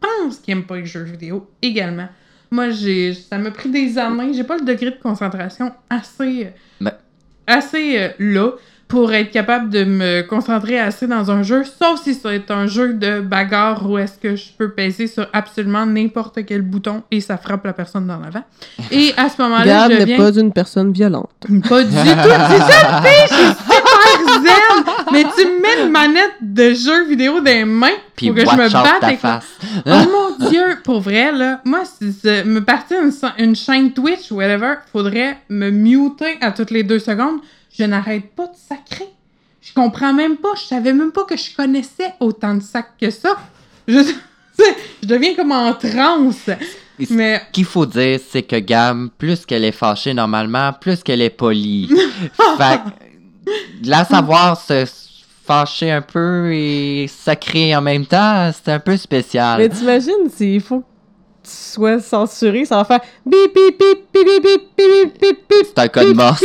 pense 0.00 0.38
qu'il 0.38 0.52
aime 0.52 0.64
pas 0.64 0.76
les 0.76 0.86
jeux 0.86 1.04
vidéo 1.04 1.48
également. 1.62 2.08
Moi, 2.50 2.70
j'ai, 2.70 3.14
ça 3.14 3.38
m'a 3.38 3.50
pris 3.50 3.70
des 3.70 3.98
années. 3.98 4.32
J'ai 4.34 4.44
pas 4.44 4.56
le 4.56 4.64
degré 4.64 4.90
de 4.90 4.98
concentration 5.00 5.72
assez, 5.88 6.48
Ben. 6.80 6.92
assez 7.46 8.10
là 8.18 8.52
pour 8.94 9.12
être 9.12 9.32
capable 9.32 9.70
de 9.70 9.82
me 9.82 10.22
concentrer 10.22 10.78
assez 10.78 11.08
dans 11.08 11.28
un 11.28 11.42
jeu, 11.42 11.64
sauf 11.64 12.00
si 12.00 12.14
c'est 12.14 12.48
un 12.52 12.68
jeu 12.68 12.92
de 12.92 13.20
bagarre 13.20 13.90
où 13.90 13.98
est-ce 13.98 14.16
que 14.20 14.36
je 14.36 14.44
peux 14.56 14.70
peser 14.70 15.08
sur 15.08 15.26
absolument 15.32 15.84
n'importe 15.84 16.46
quel 16.46 16.62
bouton 16.62 17.02
et 17.10 17.20
ça 17.20 17.36
frappe 17.36 17.64
la 17.64 17.72
personne 17.72 18.06
dans 18.06 18.20
l'avant. 18.20 18.44
Et 18.92 19.12
à 19.16 19.28
ce 19.28 19.42
moment-là, 19.42 19.64
Gab 19.64 19.90
je 19.90 19.98
n'est 19.98 20.04
viens... 20.04 20.16
pas 20.16 20.32
une 20.38 20.52
personne 20.52 20.92
violente. 20.92 21.28
Pas 21.68 21.82
du 21.82 21.90
tout. 21.90 21.96
C'est 21.96 22.72
ça 22.72 23.00
le 23.02 23.08
je 23.28 23.34
suis 23.34 23.46
super 23.48 24.42
zen. 24.44 24.84
Mais 25.12 25.24
tu 25.24 25.44
me 25.44 25.60
mets 25.60 25.86
une 25.86 25.90
manette 25.90 26.36
de 26.40 26.72
jeu 26.72 27.04
vidéo 27.08 27.40
dans 27.40 27.44
les 27.46 27.64
mains 27.64 27.88
Puis 28.14 28.28
pour 28.28 28.36
que 28.36 28.48
je 28.48 28.56
me 28.56 28.72
batte 28.72 29.02
avec 29.02 29.18
face. 29.18 29.44
Oh 29.86 29.90
mon 29.90 30.48
dieu, 30.48 30.78
pour 30.84 31.00
vrai, 31.00 31.32
là, 31.32 31.60
moi, 31.64 31.80
si 31.84 32.12
c'est- 32.12 32.44
me 32.44 32.60
partir 32.62 32.98
une, 33.02 33.12
une 33.44 33.56
chaîne 33.56 33.92
Twitch 33.92 34.30
ou 34.30 34.36
whatever, 34.36 34.74
faudrait 34.92 35.38
me 35.48 35.70
muter 35.70 36.38
à 36.40 36.52
toutes 36.52 36.70
les 36.70 36.84
deux 36.84 37.00
secondes. 37.00 37.40
Je 37.76 37.84
n'arrête 37.84 38.30
pas 38.34 38.46
de 38.46 38.56
sacrer. 38.56 39.08
Je 39.60 39.72
comprends 39.72 40.12
même 40.12 40.36
pas, 40.36 40.54
je 40.56 40.62
savais 40.62 40.92
même 40.92 41.10
pas 41.10 41.24
que 41.24 41.36
je 41.36 41.54
connaissais 41.56 42.14
autant 42.20 42.54
de 42.54 42.62
sacs 42.62 42.96
que 43.00 43.10
ça. 43.10 43.36
Je, 43.88 43.98
je 45.02 45.06
deviens 45.06 45.34
comme 45.34 45.52
en 45.52 45.72
transe. 45.72 46.50
Mais 47.10 47.42
Ce 47.46 47.52
qu'il 47.52 47.64
faut 47.64 47.86
dire, 47.86 48.20
c'est 48.30 48.42
que 48.42 48.56
Gam, 48.56 49.10
plus 49.18 49.44
qu'elle 49.44 49.64
est 49.64 49.72
fâchée 49.72 50.14
normalement, 50.14 50.72
plus 50.72 51.02
qu'elle 51.02 51.22
est 51.22 51.30
polie. 51.30 51.88
fait 52.58 52.80
que, 52.84 53.88
la 53.88 54.04
savoir 54.04 54.60
se 54.60 54.86
fâcher 55.44 55.90
un 55.90 56.02
peu 56.02 56.52
et 56.54 57.06
sacrer 57.08 57.74
en 57.74 57.82
même 57.82 58.06
temps, 58.06 58.50
c'est 58.52 58.72
un 58.72 58.78
peu 58.78 58.96
spécial. 58.96 59.58
Mais 59.58 59.68
t'imagines 59.68 60.30
s'il 60.30 60.60
faut 60.60 60.80
que 60.80 60.86
sois 61.46 62.00
censuré, 62.00 62.64
ça 62.64 62.76
va 62.76 62.84
faire 62.84 63.00
bip 63.26 63.54
bip 63.54 63.78
bip 63.78 63.98
bip 64.12 64.24
bip 64.24 64.42
bip 64.42 64.62
bip 64.76 65.20
bip 65.20 65.38
bip. 65.48 65.66
C'est 65.74 65.78
un 65.78 65.88
code 65.88 66.14
morse. 66.14 66.42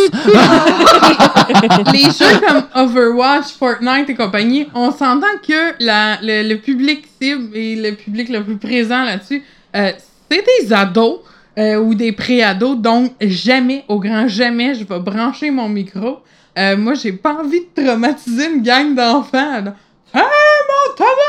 les 1.93 2.03
jeux 2.03 2.39
comme 2.47 2.63
Overwatch, 2.75 3.53
Fortnite 3.57 4.09
et 4.09 4.15
compagnie, 4.15 4.67
on 4.73 4.91
s'entend 4.91 5.27
que 5.47 5.73
la, 5.83 6.19
le, 6.21 6.47
le 6.47 6.55
public 6.57 7.05
cible 7.21 7.55
et 7.55 7.75
le 7.75 7.95
public 7.95 8.29
le 8.29 8.43
plus 8.43 8.57
présent 8.57 9.03
là-dessus, 9.03 9.43
euh, 9.75 9.91
c'est 10.29 10.45
des 10.61 10.73
ados 10.73 11.19
euh, 11.57 11.77
ou 11.77 11.93
des 11.93 12.11
pré-ados, 12.11 12.77
donc 12.77 13.11
jamais, 13.21 13.83
au 13.87 13.99
grand 13.99 14.27
jamais, 14.27 14.75
je 14.75 14.85
vais 14.85 14.99
brancher 14.99 15.51
mon 15.51 15.67
micro. 15.67 16.19
Euh, 16.57 16.77
moi, 16.77 16.93
j'ai 16.93 17.11
pas 17.13 17.35
envie 17.35 17.61
de 17.61 17.83
traumatiser 17.83 18.47
une 18.47 18.61
gang 18.61 18.95
d'enfants. 18.95 19.61
là. 19.61 19.75
Hey, 20.13 20.23
mon 20.23 20.95
tabarnak! 20.95 21.28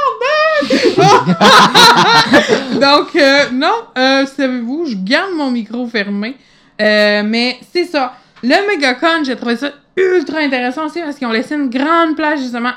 donc, 2.81 3.17
euh, 3.17 3.51
non, 3.53 3.73
euh, 3.97 4.27
savez-vous, 4.27 4.87
je 4.87 4.97
garde 4.97 5.33
mon 5.35 5.51
micro 5.51 5.87
fermé. 5.87 6.37
Euh, 6.81 7.23
mais 7.25 7.59
c'est 7.73 7.85
ça. 7.85 8.15
Le 8.43 8.55
MegaCon, 8.69 9.25
j'ai 9.25 9.37
trouvé 9.37 9.57
ça 9.57 9.71
ultra 9.97 10.39
intéressant 10.39 10.87
aussi 10.87 11.01
parce 11.01 11.17
qu'ils 11.17 11.27
ont 11.27 11.33
laissé 11.33 11.55
une 11.55 11.69
grande 11.69 12.17
place 12.17 12.41
justement 12.41 12.73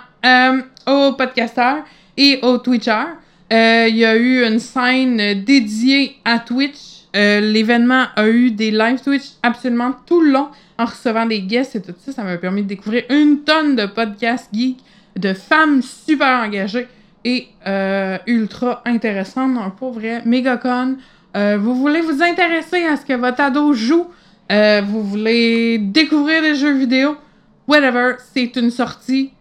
aux 0.87 1.13
podcasteurs 1.13 1.83
et 2.17 2.39
aux 2.41 2.57
Twitchers. 2.57 3.15
Il 3.51 3.95
y 3.95 4.05
a 4.05 4.15
eu 4.15 4.45
une 4.45 4.59
scène 4.59 5.43
dédiée 5.43 6.17
à 6.25 6.39
Twitch. 6.39 7.05
L'événement 7.13 8.05
a 8.15 8.27
eu 8.27 8.51
des 8.51 8.71
live 8.71 9.01
Twitch 9.01 9.23
absolument 9.41 9.93
tout 10.05 10.21
le 10.21 10.31
long 10.31 10.49
en 10.77 10.85
recevant 10.85 11.25
des 11.25 11.41
guests 11.41 11.77
et 11.77 11.81
tout 11.81 11.93
ça. 12.05 12.11
Ça 12.11 12.23
m'a 12.23 12.37
permis 12.37 12.63
de 12.63 12.67
découvrir 12.67 13.05
une 13.09 13.43
tonne 13.43 13.77
de 13.77 13.85
podcasts 13.85 14.49
geeks, 14.53 14.79
de 15.15 15.33
femmes 15.33 15.81
super 15.81 16.43
engagées 16.43 16.87
et 17.25 17.47
euh, 17.67 18.17
ultra 18.27 18.81
intéressantes. 18.85 19.53
Donc, 19.53 19.75
pour 19.75 19.93
vrai, 19.93 20.21
MegaCon, 20.25 20.97
euh, 21.35 21.57
vous 21.57 21.75
voulez 21.75 22.01
vous 22.01 22.21
intéresser 22.21 22.83
à 22.85 22.97
ce 22.97 23.05
que 23.05 23.13
votre 23.13 23.41
ado 23.41 23.73
joue, 23.73 24.07
euh, 24.51 24.81
vous 24.85 25.03
voulez 25.03 25.77
découvrir 25.77 26.41
des 26.41 26.55
jeux 26.55 26.77
vidéo, 26.77 27.15
whatever, 27.67 28.15
c'est 28.33 28.55
une 28.55 28.71
sortie 28.71 29.31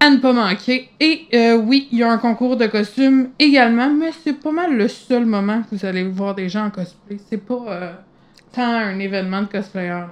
à 0.00 0.10
ne 0.10 0.16
pas 0.16 0.32
manquer. 0.32 0.90
Et 1.00 1.26
oui, 1.56 1.88
il 1.90 1.98
y 1.98 2.02
a 2.02 2.10
un 2.10 2.18
concours 2.18 2.56
de 2.56 2.66
costumes 2.66 3.30
également, 3.38 3.90
mais 3.90 4.10
c'est 4.22 4.32
pas 4.32 4.52
mal 4.52 4.76
le 4.76 4.86
seul 4.86 5.26
moment 5.26 5.62
que 5.62 5.74
vous 5.74 5.84
allez 5.84 6.04
voir 6.04 6.34
des 6.36 6.48
gens 6.48 6.66
en 6.66 6.70
cosplay. 6.70 7.18
C'est 7.28 7.44
pas 7.44 8.04
tant 8.52 8.62
un 8.62 8.98
événement 9.00 9.42
de 9.42 9.48
cosplayers. 9.48 10.06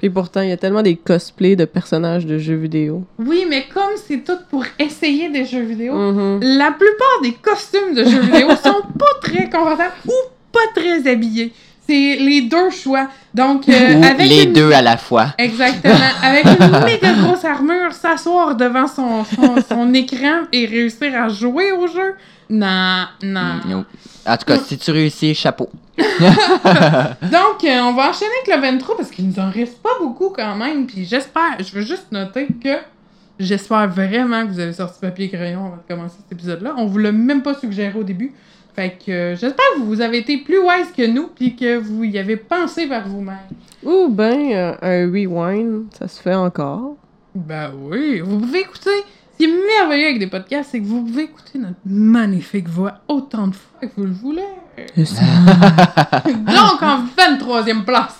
Puis 0.00 0.10
pourtant, 0.10 0.40
il 0.40 0.48
y 0.48 0.52
a 0.52 0.56
tellement 0.56 0.82
des 0.82 0.96
cosplays 0.96 1.54
de 1.56 1.64
personnages 1.66 2.26
de 2.26 2.38
jeux 2.38 2.56
vidéo. 2.56 3.04
Oui, 3.18 3.44
mais 3.48 3.66
comme 3.72 3.92
c'est 3.96 4.24
tout 4.24 4.38
pour 4.50 4.64
essayer 4.78 5.28
des 5.28 5.44
jeux 5.44 5.62
vidéo, 5.62 5.94
Mhm. 5.94 6.40
la 6.42 6.72
plupart 6.72 7.20
des 7.22 7.32
costumes 7.34 7.94
de 7.94 8.04
jeux 8.04 8.20
vidéo 8.22 8.48
sont 8.64 8.82
pas 8.98 9.14
très 9.22 9.48
confortables 9.48 9.92
ou 10.08 10.12
pas 10.52 10.60
très 10.74 11.06
habillés. 11.08 11.52
C'est 11.86 12.16
les 12.16 12.42
deux 12.42 12.70
choix. 12.70 13.08
Donc, 13.34 13.68
euh, 13.68 13.94
Ou 13.96 14.04
avec 14.04 14.28
les 14.28 14.44
une- 14.44 14.52
deux 14.52 14.72
à 14.72 14.80
la 14.80 14.96
fois. 14.96 15.34
Exactement. 15.38 15.94
Avec 16.22 16.44
une 16.46 16.84
méga 16.84 17.12
grosse 17.14 17.44
armure, 17.44 17.92
s'asseoir 17.92 18.54
devant 18.56 18.86
son, 18.86 19.24
son, 19.24 19.56
son 19.68 19.92
écran 19.94 20.42
et 20.52 20.66
réussir 20.66 21.12
à 21.20 21.28
jouer 21.28 21.72
au 21.72 21.86
jeu. 21.88 22.14
Non, 22.48 23.04
non. 23.22 23.54
No. 23.68 23.84
En 24.26 24.36
tout 24.36 24.44
cas, 24.46 24.58
si 24.58 24.78
tu 24.78 24.90
réussis, 24.92 25.34
chapeau. 25.34 25.68
Donc, 27.22 27.64
euh, 27.64 27.80
on 27.82 27.94
va 27.94 28.10
enchaîner 28.10 28.30
avec 28.42 28.54
le 28.54 28.60
23 28.60 28.96
parce 28.96 29.10
qu'il 29.10 29.28
nous 29.28 29.38
en 29.38 29.50
reste 29.50 29.80
pas 29.82 29.98
beaucoup 30.00 30.30
quand 30.30 30.54
même. 30.56 30.86
Puis 30.86 31.04
j'espère, 31.04 31.56
je 31.58 31.72
veux 31.72 31.82
juste 31.82 32.12
noter 32.12 32.48
que 32.62 32.76
j'espère 33.38 33.88
vraiment 33.88 34.46
que 34.46 34.52
vous 34.52 34.60
avez 34.60 34.72
sorti 34.72 35.00
papier 35.00 35.26
et 35.26 35.28
crayon 35.30 35.66
avant 35.66 35.76
de 35.76 35.82
commencer 35.88 36.16
cet 36.18 36.32
épisode-là. 36.32 36.74
On 36.76 36.86
vous 36.86 36.98
l'a 36.98 37.12
même 37.12 37.42
pas 37.42 37.54
suggéré 37.54 37.98
au 37.98 38.04
début. 38.04 38.32
Fait 38.74 38.96
que 39.04 39.10
euh, 39.10 39.36
j'espère 39.36 39.66
que 39.74 39.80
vous 39.80 40.00
avez 40.00 40.18
été 40.18 40.38
plus 40.38 40.58
wise 40.58 40.92
que 40.96 41.06
nous 41.06 41.28
puis 41.28 41.56
que 41.56 41.76
vous 41.76 42.04
y 42.04 42.18
avez 42.18 42.36
pensé 42.36 42.86
vers 42.86 43.06
vous-même. 43.08 43.36
Ou 43.82 44.08
ben, 44.08 44.52
euh, 44.52 44.74
un 44.82 45.10
rewind, 45.10 45.86
ça 45.98 46.06
se 46.06 46.20
fait 46.20 46.34
encore. 46.34 46.96
Ben 47.34 47.72
oui, 47.76 48.20
vous 48.20 48.38
pouvez 48.38 48.60
écouter. 48.60 48.90
Ce 49.40 49.46
qui 49.46 49.50
est 49.50 49.78
merveilleux 49.78 50.08
avec 50.08 50.18
des 50.18 50.26
podcasts, 50.26 50.68
c'est 50.72 50.80
que 50.80 50.84
vous 50.84 51.02
pouvez 51.02 51.22
écouter 51.22 51.58
notre 51.58 51.78
magnifique 51.86 52.68
voix 52.68 52.96
autant 53.08 53.48
de 53.48 53.54
fois 53.54 53.88
que 53.88 53.94
vous 53.96 54.04
le 54.04 54.12
voulez. 54.12 54.42
Donc, 54.96 56.82
en 56.82 57.04
23e 57.16 57.84
place. 57.84 58.18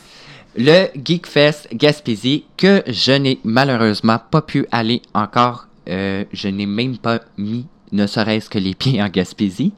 Le 0.57 0.87
Geekfest 1.05 1.69
Gaspésie, 1.75 2.47
que 2.57 2.83
je 2.87 3.13
n'ai 3.13 3.39
malheureusement 3.45 4.19
pas 4.31 4.41
pu 4.41 4.67
aller 4.73 5.03
encore. 5.13 5.67
Euh, 5.91 6.25
je 6.33 6.49
n'ai 6.49 6.65
même 6.65 6.97
pas 6.97 7.21
mis 7.37 7.67
ne 7.93 8.07
serait-ce 8.07 8.49
que 8.49 8.59
les 8.59 8.75
pieds 8.75 9.03
en 9.03 9.09
Gaspésie. 9.11 9.75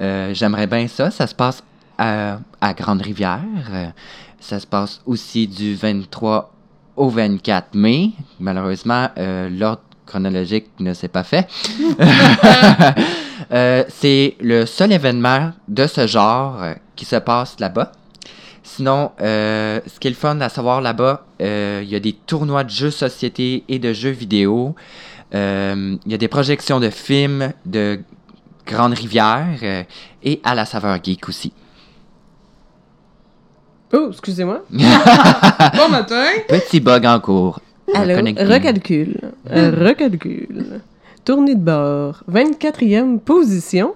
Euh, 0.00 0.32
J'aimerais 0.32 0.68
bien 0.68 0.88
ça. 0.88 1.10
Ça 1.10 1.26
se 1.26 1.34
passe 1.34 1.62
à, 1.98 2.38
à 2.62 2.72
Grande-Rivière. 2.72 3.42
Ça 4.40 4.58
se 4.58 4.66
passe 4.66 5.02
aussi 5.04 5.46
du 5.48 5.74
23 5.74 6.50
au 6.96 7.10
24 7.10 7.74
mai. 7.74 8.12
Malheureusement, 8.40 9.08
euh, 9.18 9.50
l'ordre 9.50 9.82
chronologique 10.08 10.66
ne 10.80 10.94
s'est 10.94 11.08
pas 11.08 11.24
fait. 11.24 11.46
Euh, 13.52 13.84
C'est 13.88 14.36
le 14.40 14.66
seul 14.66 14.92
événement 14.92 15.52
de 15.68 15.86
ce 15.86 16.06
genre 16.06 16.60
euh, 16.60 16.74
qui 16.96 17.04
se 17.04 17.16
passe 17.16 17.58
là-bas. 17.60 17.92
Sinon, 18.62 19.12
euh, 19.22 19.80
ce 19.86 19.98
qui 20.00 20.08
est 20.08 20.10
le 20.10 20.16
fun 20.16 20.38
à 20.40 20.48
savoir 20.50 20.80
là-bas, 20.82 21.24
il 21.40 21.88
y 21.88 21.94
a 21.94 22.00
des 22.00 22.12
tournois 22.12 22.64
de 22.64 22.68
jeux 22.70 22.90
société 22.90 23.64
et 23.68 23.78
de 23.78 23.92
jeux 23.92 24.10
vidéo. 24.10 24.74
Il 25.32 25.98
y 26.04 26.14
a 26.14 26.18
des 26.18 26.28
projections 26.28 26.80
de 26.80 26.90
films 26.90 27.52
de 27.64 28.00
Grande 28.66 28.94
Rivière 28.94 29.86
et 30.22 30.40
à 30.44 30.54
la 30.54 30.66
saveur 30.66 30.98
geek 31.02 31.28
aussi. 31.28 31.52
Oh, 33.94 34.08
excusez-moi. 34.10 34.62
Bon 34.70 35.88
matin. 35.88 36.26
Petit 36.48 36.80
bug 36.80 37.06
en 37.06 37.20
cours. 37.20 37.60
Alors, 37.94 38.18
recalcule. 38.18 39.20
Euh, 39.50 39.72
recalcule. 39.88 40.80
Tournée 41.24 41.54
de 41.54 41.60
bord. 41.60 42.22
24e 42.30 43.18
position. 43.18 43.94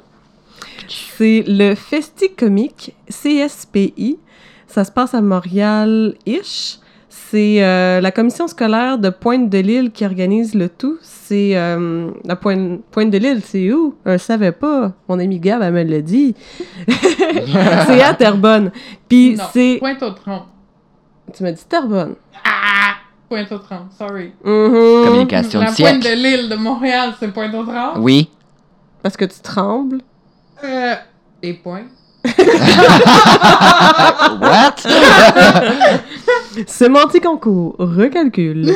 C'est 0.88 1.44
le 1.46 1.74
Festi 1.74 2.34
Comique 2.34 2.94
CSPI. 3.08 4.18
Ça 4.66 4.84
se 4.84 4.92
passe 4.92 5.14
à 5.14 5.20
Montréal-ish. 5.20 6.78
C'est 7.08 7.62
euh, 7.62 8.00
la 8.00 8.10
commission 8.10 8.46
scolaire 8.46 8.98
de 8.98 9.10
Pointe-de-L'Île 9.10 9.90
qui 9.90 10.04
organise 10.04 10.54
le 10.54 10.68
tout. 10.68 10.98
C'est 11.02 11.56
euh, 11.56 12.10
la 12.24 12.36
Pointe, 12.36 12.82
Pointe-de-L'Île, 12.90 13.42
c'est 13.42 13.72
où? 13.72 13.94
Je 14.04 14.16
savais 14.18 14.52
pas. 14.52 14.92
Mon 15.08 15.18
ami 15.18 15.38
Gab, 15.38 15.62
elle 15.62 15.72
me 15.72 15.82
l'a 15.82 16.00
dit. 16.00 16.34
c'est 16.88 18.02
à 18.02 18.14
Terrebonne. 18.14 18.70
Puis 19.08 19.38
c'est... 19.52 19.76
Pointe 19.78 20.02
au 20.02 20.10
tronc. 20.10 20.42
Tu 21.34 21.42
m'as 21.42 21.52
dit 21.52 21.64
Terrebonne. 21.68 22.14
Ah! 22.44 23.01
Pointe 23.32 23.50
au 23.50 23.56
tronc, 23.56 23.88
sorry. 23.96 24.30
Mhm. 24.44 25.06
Communication 25.06 25.60
La 25.60 25.70
de 25.70 25.74
pointe 25.74 26.02
siècle. 26.02 26.02
de 26.06 26.22
l'île 26.22 26.48
de 26.50 26.54
Montréal, 26.54 27.14
c'est 27.18 27.32
Pointe 27.32 27.54
au 27.54 27.62
tronc. 27.62 27.94
Oui. 27.96 28.28
Parce 29.02 29.16
que 29.16 29.24
tu 29.24 29.40
trembles? 29.40 30.02
Euh, 30.62 30.94
et 31.42 31.54
point. 31.54 31.84
What? 34.38 34.74
Sémantique 36.66 37.24
en 37.24 37.38
cours, 37.38 37.74
recalcule. 37.78 38.74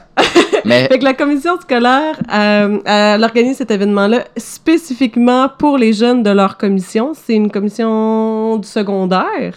Mais 0.66 0.88
fait 0.88 0.98
que 0.98 1.04
la 1.04 1.14
commission 1.14 1.58
scolaire, 1.58 2.16
euh, 2.34 2.78
elle 2.84 3.24
organise 3.24 3.56
cet 3.56 3.70
événement-là 3.70 4.24
spécifiquement 4.36 5.48
pour 5.58 5.78
les 5.78 5.94
jeunes 5.94 6.22
de 6.22 6.28
leur 6.30 6.58
commission. 6.58 7.12
C'est 7.14 7.32
une 7.32 7.50
commission 7.50 8.58
du 8.58 8.68
secondaire. 8.68 9.54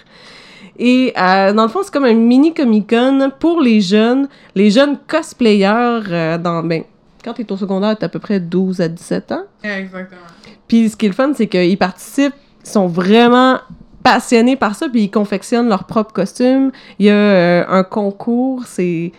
Et 0.80 1.14
euh, 1.18 1.52
dans 1.52 1.64
le 1.64 1.70
fond, 1.70 1.82
c'est 1.84 1.92
comme 1.92 2.06
un 2.06 2.14
mini 2.14 2.54
Comic-Con 2.54 3.32
pour 3.38 3.60
les 3.60 3.82
jeunes, 3.82 4.30
les 4.56 4.72
jeunes 4.72 4.98
cosplayers 5.08 6.02
euh, 6.10 6.38
dans 6.38 6.64
ben 6.64 6.84
quand 7.22 7.34
t'es 7.34 7.52
au 7.52 7.58
secondaire, 7.58 7.98
t'as 8.00 8.06
à 8.06 8.10
peu 8.10 8.20
près 8.20 8.40
12 8.40 8.80
à 8.80 8.88
17 8.88 9.34
ans. 9.34 9.44
Exactement. 9.62 10.22
Puis 10.70 10.90
ce 10.90 10.96
qui 10.96 11.08
est 11.08 11.10
le 11.10 11.16
fun, 11.16 11.34
c'est 11.36 11.48
qu'ils 11.48 11.78
participent, 11.78 12.34
ils 12.64 12.70
sont 12.70 12.88
vraiment 12.88 13.60
passionnés 14.04 14.56
par 14.56 14.74
ça, 14.74 14.88
puis 14.88 15.04
ils 15.04 15.12
confectionnent 15.12 15.68
leurs 15.68 15.84
propres 15.84 16.14
costumes. 16.14 16.72
Il 16.98 17.08
y 17.08 17.10
a 17.10 17.14
euh, 17.14 17.66
un 17.68 17.84
concours, 17.84 18.64
c'est... 18.66 19.12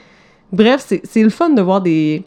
Bref, 0.52 0.82
c'est 0.84 1.02
c'est 1.04 1.22
le 1.22 1.28
fun 1.28 1.50
de 1.50 1.60
voir 1.60 1.82
des, 1.82 2.24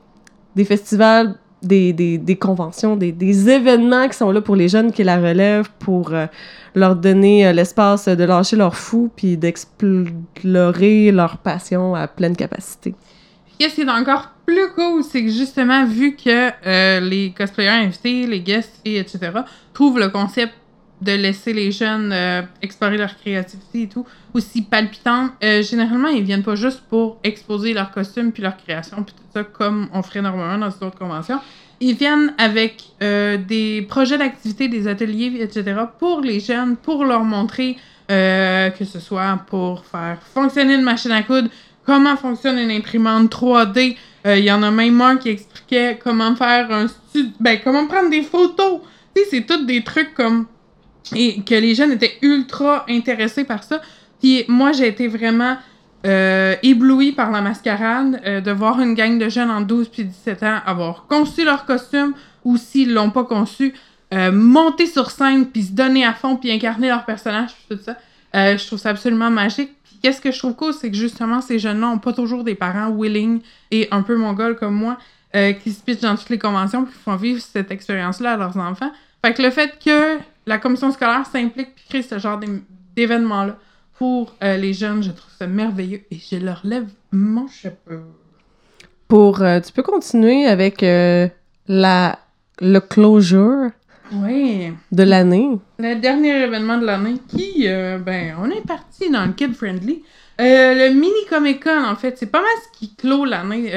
des 0.56 0.64
festivals, 0.64 1.36
des, 1.64 1.94
des, 2.18 2.36
conventions, 2.36 2.96
des, 2.96 3.12
des 3.12 3.50
événements 3.50 4.08
qui 4.08 4.18
sont 4.18 4.32
là 4.32 4.42
pour 4.42 4.56
les 4.56 4.68
jeunes 4.68 4.92
qui 4.92 5.04
la 5.04 5.18
relèvent, 5.18 5.70
pour 5.80 6.14
euh, 6.14 6.26
leur 6.76 6.96
donner 6.96 7.48
euh, 7.48 7.54
l'espace 7.54 8.08
de 8.08 8.24
lâcher 8.24 8.56
leur 8.56 8.76
fou, 8.76 9.12
puis 9.16 9.38
d'explorer 9.38 11.12
leur 11.12 11.38
passion 11.38 11.96
à 11.96 12.08
pleine 12.08 12.36
capacité. 12.36 12.94
Qu'est-ce 13.58 13.76
qui 13.76 13.82
est 13.82 13.90
encore 13.90 14.32
plus 14.46 14.70
cool, 14.76 15.04
c'est 15.04 15.24
que 15.24 15.30
justement, 15.30 15.86
vu 15.86 16.16
que 16.16 16.50
euh, 16.68 17.00
les 17.00 17.34
cosplayers 17.36 17.70
invités, 17.70 18.28
les 18.28 18.42
guests, 18.42 18.82
et 18.84 18.98
etc., 18.98 19.32
trouvent 19.74 20.00
le 20.00 20.10
concept 20.10 20.54
de 21.02 21.12
laisser 21.12 21.52
les 21.52 21.70
jeunes 21.72 22.16
explorer 22.62 22.96
leur 22.96 23.18
créativité 23.18 23.82
et 23.82 23.88
tout 23.90 24.06
aussi 24.34 24.62
palpitant, 24.62 25.32
généralement, 25.42 26.08
ils 26.08 26.24
viennent 26.24 26.44
pas 26.44 26.56
juste 26.56 26.82
pour 26.88 27.18
exposer 27.26 27.74
leurs 27.74 27.92
costumes 27.92 28.32
puis 28.32 28.42
leur 28.42 28.56
création 28.56 29.04
puis 29.04 29.14
comme 29.42 29.90
on 29.94 30.02
ferait 30.04 30.22
normalement 30.22 30.68
dans 30.68 30.72
une 30.72 30.88
autre 30.88 30.98
convention. 30.98 31.40
Ils 31.80 31.96
viennent 31.96 32.34
avec 32.38 32.84
euh, 33.02 33.38
des 33.38 33.82
projets 33.82 34.18
d'activité, 34.18 34.68
des 34.68 34.88
ateliers, 34.88 35.34
etc. 35.42 35.76
pour 36.00 36.22
les 36.22 36.40
jeunes, 36.40 36.78
pour 36.78 37.04
leur 37.04 37.24
montrer 37.24 37.78
euh, 38.12 38.70
que 38.70 38.86
ce 38.86 39.00
soit 39.00 39.40
pour 39.48 39.86
faire 39.86 40.18
fonctionner 40.34 40.76
une 40.76 40.84
machine 40.84 41.12
à 41.12 41.24
coudre, 41.24 41.50
comment 41.86 42.16
fonctionne 42.16 42.58
une 42.58 42.72
imprimante 42.72 43.32
3D. 43.32 43.96
Euh, 44.26 44.38
Il 44.38 44.46
y 44.46 44.52
en 44.52 44.62
a 44.62 44.72
même 44.72 45.00
un 45.02 45.18
qui 45.18 45.30
expliquait 45.30 46.00
comment 46.02 46.36
faire 46.36 46.72
un 46.72 46.88
studio, 46.88 47.32
ben 47.40 47.60
comment 47.64 47.88
prendre 47.88 48.10
des 48.10 48.22
photos. 48.22 48.82
Tu 49.16 49.24
sais, 49.24 49.28
c'est 49.32 49.42
tous 49.46 49.66
des 49.66 49.84
trucs 49.84 50.14
comme 50.14 50.46
et 51.16 51.42
que 51.42 51.56
les 51.56 51.76
jeunes 51.76 51.92
étaient 51.92 52.18
ultra 52.22 52.86
intéressés 52.90 53.44
par 53.44 53.64
ça. 53.64 53.82
Puis 54.22 54.46
moi, 54.48 54.72
j'ai 54.72 54.88
été 54.88 55.08
vraiment 55.08 55.58
euh, 56.06 56.56
éblouie 56.64 57.12
par 57.14 57.32
la 57.32 57.42
mascarade, 57.42 58.22
euh, 58.26 58.42
de 58.42 58.52
voir 58.52 58.80
une 58.82 58.94
gang 58.94 59.18
de 59.18 59.30
jeunes 59.30 59.50
en 59.52 59.62
12 59.62 59.88
puis 59.90 60.04
17 60.06 60.44
ans 60.44 60.60
avoir 60.66 61.06
conçu 61.08 61.46
leur 61.46 61.66
costume 61.66 62.14
ou 62.44 62.58
s'ils 62.58 62.94
l'ont 62.94 63.10
pas 63.10 63.24
conçu, 63.24 63.74
euh, 64.14 64.32
monter 64.32 64.86
sur 64.86 65.12
scène 65.12 65.46
puis 65.48 65.64
se 65.64 65.72
donner 65.72 66.06
à 66.06 66.14
fond 66.14 66.36
puis 66.36 66.52
incarner 66.52 66.90
leur 66.90 67.06
personnage 67.06 67.52
tout 67.70 67.78
ça. 67.78 67.96
Euh, 68.36 68.58
je 68.58 68.68
trouve 68.68 68.80
ça 68.80 68.90
absolument 68.90 69.30
magique. 69.30 69.72
Qu'est-ce 70.02 70.20
que 70.20 70.32
je 70.32 70.40
trouve 70.40 70.56
cool, 70.56 70.74
c'est 70.74 70.92
que 70.92 70.98
justement, 70.98 71.40
ces 71.40 71.60
jeunes-là 71.60 71.88
ont 71.88 72.00
pas 72.00 72.12
toujours 72.12 72.44
des 72.44 72.56
parents 72.56 72.90
willing 72.92 73.40
et 73.72 73.88
un 73.92 74.02
peu 74.02 74.18
mongols 74.18 74.58
comme 74.58 74.76
moi 74.76 74.98
qui 75.64 75.72
se 75.72 75.82
pitchent 75.82 76.02
dans 76.02 76.16
toutes 76.16 76.30
les 76.30 76.38
conventions 76.38 76.84
puis 76.86 76.94
font 76.94 77.16
vivre 77.16 77.42
cette 77.42 77.72
expérience-là 77.72 78.34
à 78.34 78.38
leurs 78.38 78.56
enfants. 78.58 78.92
Fait 79.26 79.34
que 79.34 79.42
le 79.42 79.50
fait 79.50 79.80
que 79.84 80.20
la 80.46 80.60
commission 80.60 80.92
scolaire 80.92 81.26
s'implique 81.26 81.74
puis 81.74 81.86
crée 81.90 82.02
ce 82.04 82.20
genre 82.20 82.38
d'é- 82.38 82.62
d'événements-là 82.96 83.56
pour 84.04 84.36
euh, 84.44 84.58
les 84.58 84.74
jeunes, 84.74 85.02
je 85.02 85.12
trouve 85.12 85.32
ça 85.40 85.48
merveilleux 85.48 86.02
et 86.12 86.18
je 86.18 86.36
leur 86.36 86.60
lève 86.66 86.88
mon 87.14 87.48
chapeau. 87.48 88.02
Pour, 89.08 89.42
euh, 89.42 89.62
tu 89.62 89.72
peux 89.72 89.82
continuer 89.82 90.46
avec 90.46 90.84
euh, 90.84 91.30
la, 91.70 92.20
le 92.60 92.80
closure 92.80 93.70
Oui. 94.12 94.74
de 94.92 95.04
l'année. 95.04 95.52
Le 95.80 95.96
dernier 95.96 96.32
événement 96.44 96.78
de 96.80 96.86
l'année 96.86 97.16
qui, 97.30 97.66
ben, 97.66 98.36
on 98.42 98.50
est 98.50 98.68
parti 98.68 99.10
dans 99.10 99.26
le 99.26 99.32
kid 99.32 99.56
friendly. 99.56 100.04
Le 100.38 100.90
mini 100.90 101.26
Comic 101.30 101.64
Con, 101.64 101.86
en 101.86 101.96
fait, 101.96 102.18
c'est 102.18 102.26
pas 102.30 102.42
mal 102.42 102.52
ce 102.66 102.78
qui 102.78 102.94
clôt 102.96 103.24
l'année 103.24 103.72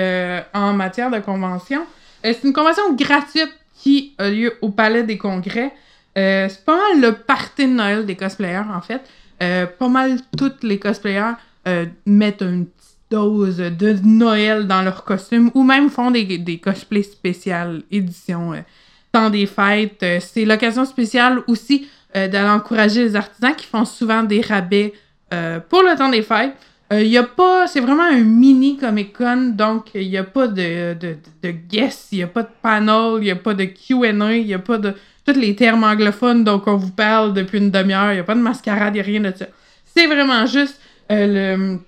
en 0.54 0.72
matière 0.72 1.12
de 1.12 1.20
convention. 1.20 1.82
C'est 2.24 2.42
une 2.42 2.52
convention 2.52 2.94
gratuite 2.94 3.54
qui 3.76 4.16
a 4.18 4.28
lieu 4.28 4.54
au 4.60 4.70
Palais 4.70 5.04
des 5.04 5.18
Congrès. 5.18 5.72
C'est 6.16 6.64
pas 6.64 6.76
mal 6.76 7.00
le 7.00 7.12
party 7.12 7.68
de 7.68 7.74
Noël 7.74 8.04
des 8.04 8.16
cosplayers, 8.16 8.64
en 8.74 8.80
fait. 8.80 9.02
Euh, 9.43 9.66
pas 9.66 9.89
mal 9.89 10.18
toutes 10.37 10.62
les 10.62 10.78
cosplayers 10.78 11.34
euh, 11.68 11.87
mettent 12.07 12.43
une 12.43 12.66
petite 12.66 12.97
dose 13.11 13.59
de 13.59 13.97
Noël 14.03 14.66
dans 14.66 14.82
leur 14.82 15.05
costume 15.05 15.51
ou 15.55 15.62
même 15.62 15.91
font 15.91 16.11
des, 16.11 16.39
des 16.39 16.59
cosplays 16.59 17.03
spéciales, 17.03 17.82
édition 17.91 18.55
euh, 18.55 18.61
temps 19.12 19.30
des 19.30 19.47
fêtes. 19.47 20.03
Euh, 20.03 20.18
c'est 20.20 20.45
l'occasion 20.45 20.84
spéciale 20.84 21.43
aussi 21.47 21.89
euh, 22.16 22.28
d'aller 22.28 22.49
encourager 22.49 23.05
les 23.05 23.16
artisans 23.16 23.55
qui 23.55 23.66
font 23.66 23.84
souvent 23.84 24.22
des 24.22 24.41
rabais 24.41 24.93
pour 25.68 25.82
le 25.82 25.97
temps 25.99 26.09
des 26.09 26.22
fêtes. 26.22 26.55
Euh, 26.93 27.03
y 27.03 27.18
a 27.18 27.24
pas, 27.24 27.66
c'est 27.66 27.80
vraiment 27.80 28.05
un 28.05 28.20
mini 28.20 28.76
Comic 28.76 29.12
Con, 29.12 29.55
donc 29.57 29.91
il 29.95 30.09
n'y 30.09 30.16
a 30.16 30.22
pas 30.22 30.47
de, 30.47 30.95
de, 30.95 31.16
de 31.43 31.51
guests, 31.51 32.12
il 32.12 32.18
n'y 32.18 32.22
a 32.22 32.28
pas 32.28 32.45
de 32.45 32.49
panel, 32.62 33.14
il 33.18 33.24
n'y 33.24 33.30
a 33.32 33.37
pas 33.37 33.55
de 33.55 33.64
QA, 33.64 34.34
il 34.37 34.47
n'y 34.47 34.55
a 34.55 34.61
pas 34.61 34.78
de 34.78 34.95
tous 35.26 35.38
les 35.38 35.54
termes 35.56 35.84
anglophones 35.84 36.44
dont 36.44 36.62
on 36.66 36.76
vous 36.76 36.90
parle 36.90 37.34
depuis 37.34 37.58
une 37.58 37.70
demi-heure, 37.70 38.12
il 38.12 38.14
n'y 38.14 38.20
a 38.20 38.24
pas 38.24 38.34
de 38.34 38.40
mascarade, 38.40 38.94
il 38.94 38.98
n'y 38.98 39.00
a 39.00 39.04
rien 39.04 39.20
de 39.20 39.32
ça. 39.36 39.46
C'est 39.94 40.06
vraiment 40.06 40.46
juste 40.46 40.78
euh, 41.10 41.78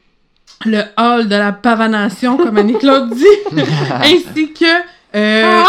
le, 0.66 0.70
le 0.70 0.82
hall 0.96 1.28
de 1.28 1.36
la 1.36 1.52
pavanation, 1.52 2.36
comme 2.36 2.56
Annie-Claude 2.58 3.10
dit, 3.14 3.24
ainsi 4.02 4.52
que 4.52 4.64
euh, 5.14 5.62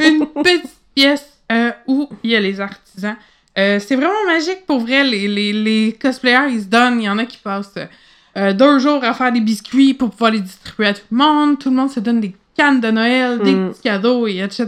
une, 0.00 0.06
une 0.20 0.26
petite 0.26 0.70
pièce 0.94 1.26
euh, 1.50 1.70
où 1.86 2.08
il 2.22 2.30
y 2.30 2.36
a 2.36 2.40
les 2.40 2.60
artisans. 2.60 3.16
Euh, 3.58 3.78
c'est 3.78 3.96
vraiment 3.96 4.24
magique 4.26 4.64
pour 4.66 4.80
vrai. 4.80 5.04
Les, 5.04 5.28
les, 5.28 5.52
les 5.52 5.92
cosplayers, 6.00 6.50
ils 6.50 6.62
se 6.62 6.66
donnent. 6.66 7.00
Il 7.00 7.04
y 7.04 7.08
en 7.08 7.18
a 7.18 7.24
qui 7.26 7.38
passent 7.38 7.74
euh, 8.36 8.52
deux 8.54 8.78
jours 8.78 9.04
à 9.04 9.12
faire 9.12 9.30
des 9.32 9.40
biscuits 9.40 9.92
pour 9.94 10.10
pouvoir 10.10 10.30
les 10.30 10.40
distribuer 10.40 10.86
à 10.88 10.94
tout 10.94 11.02
le 11.10 11.16
monde. 11.18 11.58
Tout 11.58 11.68
le 11.70 11.76
monde 11.76 11.90
se 11.90 12.00
donne 12.00 12.20
des 12.20 12.34
cannes 12.56 12.80
de 12.80 12.90
Noël, 12.90 13.38
des 13.40 13.54
Mm. 13.54 13.70
petits 13.70 13.82
cadeaux, 13.82 14.26
et 14.26 14.38
etc. 14.38 14.66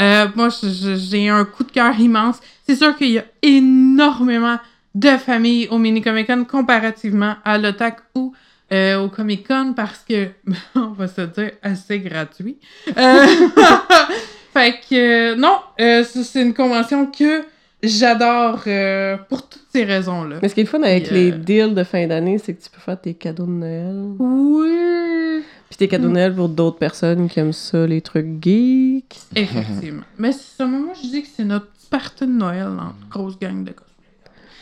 Euh, 0.00 0.26
moi, 0.34 0.48
j'ai 0.62 1.28
un 1.28 1.44
coup 1.44 1.64
de 1.64 1.72
cœur 1.72 1.98
immense. 1.98 2.40
C'est 2.66 2.76
sûr 2.76 2.94
qu'il 2.96 3.10
y 3.10 3.18
a 3.18 3.24
énormément 3.42 4.58
de 4.94 5.10
familles 5.18 5.68
au 5.70 5.78
Mini 5.78 6.00
Comic 6.02 6.26
Con 6.26 6.44
comparativement 6.44 7.36
à 7.44 7.58
l'OTAC 7.58 7.98
ou 8.14 8.32
euh, 8.72 8.98
au 8.98 9.08
Comic 9.08 9.46
Con 9.46 9.74
parce 9.74 10.04
que, 10.08 10.28
on 10.74 10.88
va 10.88 11.06
se 11.06 11.20
dire, 11.20 11.52
assez 11.62 12.00
gratuit. 12.00 12.58
Euh, 12.96 13.26
fait 14.54 14.80
que, 14.88 15.32
euh, 15.32 15.36
non, 15.36 15.58
euh, 15.80 16.04
c'est 16.04 16.42
une 16.42 16.54
convention 16.54 17.06
que 17.06 17.42
j'adore 17.82 18.60
euh, 18.66 19.16
pour 19.28 19.48
toutes 19.48 19.66
ces 19.72 19.84
raisons-là. 19.84 20.38
Mais 20.42 20.48
ce 20.48 20.54
qui 20.54 20.60
est 20.60 20.64
le 20.64 20.68
fun 20.68 20.82
avec 20.82 21.10
les 21.10 21.32
euh, 21.32 21.36
deals 21.38 21.74
de 21.74 21.84
fin 21.84 22.06
d'année, 22.06 22.38
c'est 22.38 22.54
que 22.54 22.62
tu 22.62 22.70
peux 22.70 22.80
faire 22.80 23.00
tes 23.00 23.14
cadeaux 23.14 23.46
de 23.46 23.50
Noël. 23.50 23.96
Oui! 24.18 25.42
Puis 25.68 25.76
tes 25.78 25.88
cadeaux 25.88 26.04
de 26.04 26.10
Mm. 26.10 26.14
Noël 26.14 26.34
pour 26.34 26.48
d'autres 26.48 26.78
personnes 26.78 27.28
qui 27.28 27.40
aiment 27.40 27.52
ça, 27.52 27.86
les 27.86 28.00
trucs 28.00 28.42
geeks. 28.42 29.16
Effectivement. 29.34 30.02
Mais 30.18 30.32
c'est 30.32 30.56
ça, 30.58 30.66
moi, 30.66 30.92
je 30.94 31.08
dis 31.08 31.22
que 31.22 31.28
c'est 31.34 31.44
notre 31.44 31.66
party 31.90 32.26
de 32.26 32.32
Noël 32.32 32.68
en 32.68 32.92
grosse 33.10 33.38
gang 33.38 33.64
de 33.64 33.70
gars. 33.70 33.76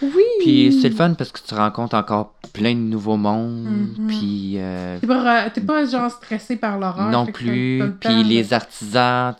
Oui! 0.02 0.22
Puis 0.40 0.78
c'est 0.82 0.88
le 0.88 0.94
fun 0.94 1.14
parce 1.14 1.30
que 1.30 1.38
tu 1.46 1.54
rencontres 1.54 1.94
encore 1.94 2.34
plein 2.52 2.74
de 2.74 2.80
nouveaux 2.80 3.16
mondes. 3.16 3.64
Mhm. 3.98 4.06
Puis 4.08 4.54
euh, 4.56 4.98
T'es 5.00 5.06
pas, 5.06 5.50
pas 5.66 5.86
genre 5.86 6.10
stressé 6.10 6.56
par 6.56 6.78
l'horreur. 6.78 7.10
non 7.10 7.26
plus. 7.26 7.80
Puis 8.00 8.24
les 8.24 8.52
artisans, 8.52 9.34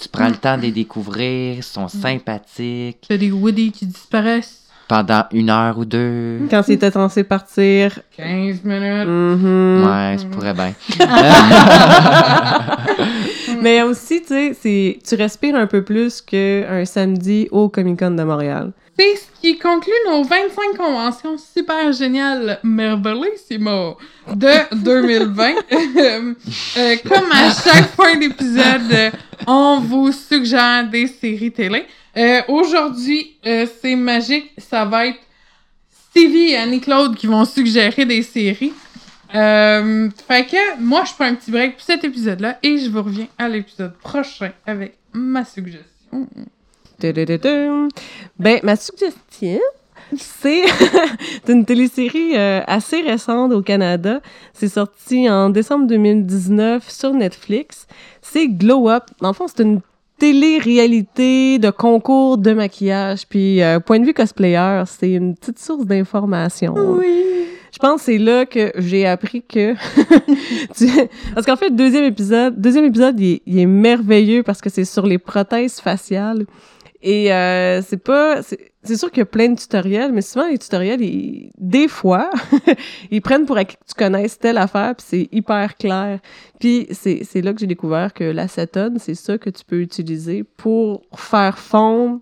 tu, 0.00 0.08
prends 0.08 0.26
le 0.26 0.32
Mm. 0.32 0.36
temps 0.36 0.56
de 0.56 0.62
les 0.62 0.72
découvrir, 0.72 1.56
ils 1.56 1.62
sont 1.62 1.88
sympathiques. 1.88 3.04
T'as 3.08 3.16
des 3.16 3.30
Woody 3.30 3.70
qui 3.72 3.86
disparaissent. 3.86 4.56
Pendant 4.88 5.24
une 5.32 5.50
heure 5.50 5.78
ou 5.78 5.84
deux. 5.84 6.40
Quand 6.50 6.64
c'était 6.64 6.90
censé 6.90 7.22
partir. 7.22 8.00
15 8.16 8.64
minutes. 8.64 9.06
mhm. 9.06 9.84
Ouais, 9.86 10.16
ça 10.18 10.24
pourrait 10.32 10.54
bien. 10.54 10.72
Mais 13.62 13.82
aussi, 13.82 14.22
tu 14.22 14.28
sais, 14.28 14.56
c'est- 14.60 14.98
tu 15.06 15.14
respires 15.14 15.56
un 15.56 15.66
peu 15.66 15.82
plus 15.84 16.20
qu'un 16.22 16.84
samedi 16.84 17.48
au 17.50 17.68
Comic-Con 17.68 18.12
de 18.12 18.22
Montréal. 18.22 18.72
C'est 19.00 19.16
ce 19.16 19.40
qui 19.40 19.58
conclut 19.58 19.94
nos 20.08 20.22
25 20.24 20.76
conventions 20.76 21.38
super 21.38 21.90
géniales, 21.90 22.60
merveillissimo 22.62 23.96
de 24.34 24.74
2020. 24.84 25.54
Euh, 25.72 26.34
euh, 26.76 26.96
comme 27.08 27.32
à 27.32 27.50
chaque 27.50 27.88
fin 27.96 28.18
d'épisode, 28.18 28.92
euh, 28.92 29.10
on 29.46 29.80
vous 29.80 30.12
suggère 30.12 30.86
des 30.90 31.06
séries 31.06 31.50
télé. 31.50 31.86
Euh, 32.14 32.42
Aujourd'hui, 32.48 33.38
euh, 33.46 33.66
c'est 33.80 33.96
magique, 33.96 34.52
ça 34.58 34.84
va 34.84 35.06
être 35.06 35.20
Stevie 36.10 36.50
et 36.50 36.56
Annie-Claude 36.58 37.16
qui 37.16 37.26
vont 37.26 37.46
suggérer 37.46 38.04
des 38.04 38.22
séries. 38.22 38.74
Fait 39.30 40.46
que 40.46 40.78
moi, 40.78 41.04
je 41.06 41.14
prends 41.14 41.24
un 41.24 41.36
petit 41.36 41.50
break 41.50 41.76
pour 41.76 41.86
cet 41.86 42.04
épisode-là 42.04 42.58
et 42.62 42.76
je 42.76 42.90
vous 42.90 43.02
reviens 43.02 43.28
à 43.38 43.48
l'épisode 43.48 43.96
prochain 43.96 44.52
avec 44.66 44.98
ma 45.14 45.46
suggestion. 45.46 46.28
Ben, 48.38 48.60
ma 48.62 48.76
suggestion, 48.76 49.60
c'est 50.16 50.62
une 51.48 51.64
télésérie 51.64 52.36
euh, 52.36 52.60
assez 52.66 53.00
récente 53.00 53.52
au 53.52 53.62
Canada. 53.62 54.20
C'est 54.52 54.68
sorti 54.68 55.28
en 55.28 55.50
décembre 55.50 55.86
2019 55.86 56.88
sur 56.88 57.12
Netflix. 57.12 57.86
C'est 58.22 58.48
Glow 58.48 58.88
Up. 58.88 59.04
Dans 59.20 59.28
le 59.28 59.34
fond, 59.34 59.46
c'est 59.48 59.62
une 59.62 59.80
télé-réalité 60.18 61.58
de 61.58 61.70
concours 61.70 62.38
de 62.38 62.52
maquillage. 62.52 63.26
Puis, 63.28 63.62
euh, 63.62 63.80
point 63.80 63.98
de 63.98 64.04
vue 64.04 64.14
cosplayer, 64.14 64.82
c'est 64.86 65.12
une 65.12 65.34
petite 65.34 65.58
source 65.58 65.86
d'information. 65.86 66.74
Oui. 66.76 67.24
Je 67.72 67.78
pense 67.78 68.00
que 68.00 68.06
c'est 68.06 68.18
là 68.18 68.46
que 68.46 68.72
j'ai 68.76 69.06
appris 69.06 69.42
que... 69.42 69.74
Parce 71.34 71.46
qu'en 71.46 71.56
fait, 71.56 71.68
le 71.68 71.76
deuxième 71.76 72.04
épisode, 72.04 72.60
deuxième 72.60 72.84
épisode, 72.84 73.18
il 73.20 73.34
est, 73.34 73.42
il 73.46 73.58
est 73.60 73.66
merveilleux 73.66 74.42
parce 74.42 74.60
que 74.60 74.68
c'est 74.68 74.84
sur 74.84 75.06
les 75.06 75.18
prothèses 75.18 75.80
faciales. 75.80 76.46
Et 77.02 77.32
euh, 77.32 77.80
c'est 77.82 77.96
pas... 78.02 78.40
C'est 78.82 78.96
sûr 78.96 79.10
qu'il 79.10 79.18
y 79.18 79.22
a 79.22 79.26
plein 79.26 79.48
de 79.50 79.58
tutoriels, 79.58 80.10
mais 80.10 80.22
souvent, 80.22 80.48
les 80.48 80.56
tutoriels, 80.56 81.02
ils- 81.02 81.50
des 81.58 81.86
fois, 81.86 82.30
ils 83.10 83.20
prennent 83.20 83.44
pour 83.44 83.58
acquis 83.58 83.76
que 83.76 83.84
tu 83.88 83.94
connaisses 83.94 84.38
telle 84.38 84.56
affaire, 84.56 84.94
puis 84.96 85.06
c'est 85.06 85.28
hyper 85.32 85.76
clair. 85.76 86.18
Puis 86.58 86.88
c'est 86.92 87.42
là 87.42 87.52
que 87.52 87.60
j'ai 87.60 87.66
découvert 87.66 88.14
que 88.14 88.24
l'acétone, 88.24 88.98
c'est 88.98 89.14
ça 89.14 89.36
que 89.36 89.50
tu 89.50 89.64
peux 89.66 89.80
utiliser 89.80 90.44
pour 90.44 91.02
faire 91.14 91.58
fondre 91.58 92.20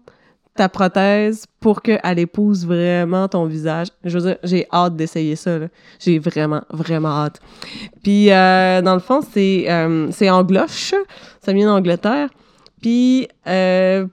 ta 0.56 0.68
prothèse 0.68 1.44
pour 1.60 1.80
qu'elle 1.82 2.18
épouse 2.18 2.66
vraiment 2.66 3.28
ton 3.28 3.44
visage. 3.46 3.86
Je 4.02 4.18
veux 4.18 4.24
dire, 4.30 4.38
j'ai 4.42 4.66
hâte 4.72 4.96
d'essayer 4.96 5.36
ça. 5.36 5.58
J'ai 6.00 6.18
vraiment, 6.18 6.62
vraiment 6.70 7.10
hâte. 7.10 7.38
Puis, 8.02 8.32
euh, 8.32 8.82
dans 8.82 8.94
le 8.94 9.00
fond, 9.00 9.20
c'est 9.32 9.66
euh, 9.70 10.08
c'est 10.10 10.28
en 10.28 10.42
gloche. 10.42 10.94
Ça 11.40 11.52
vient 11.52 11.68
d'Angleterre. 11.68 12.30
Puis, 12.82 13.28
euh, 13.46 14.06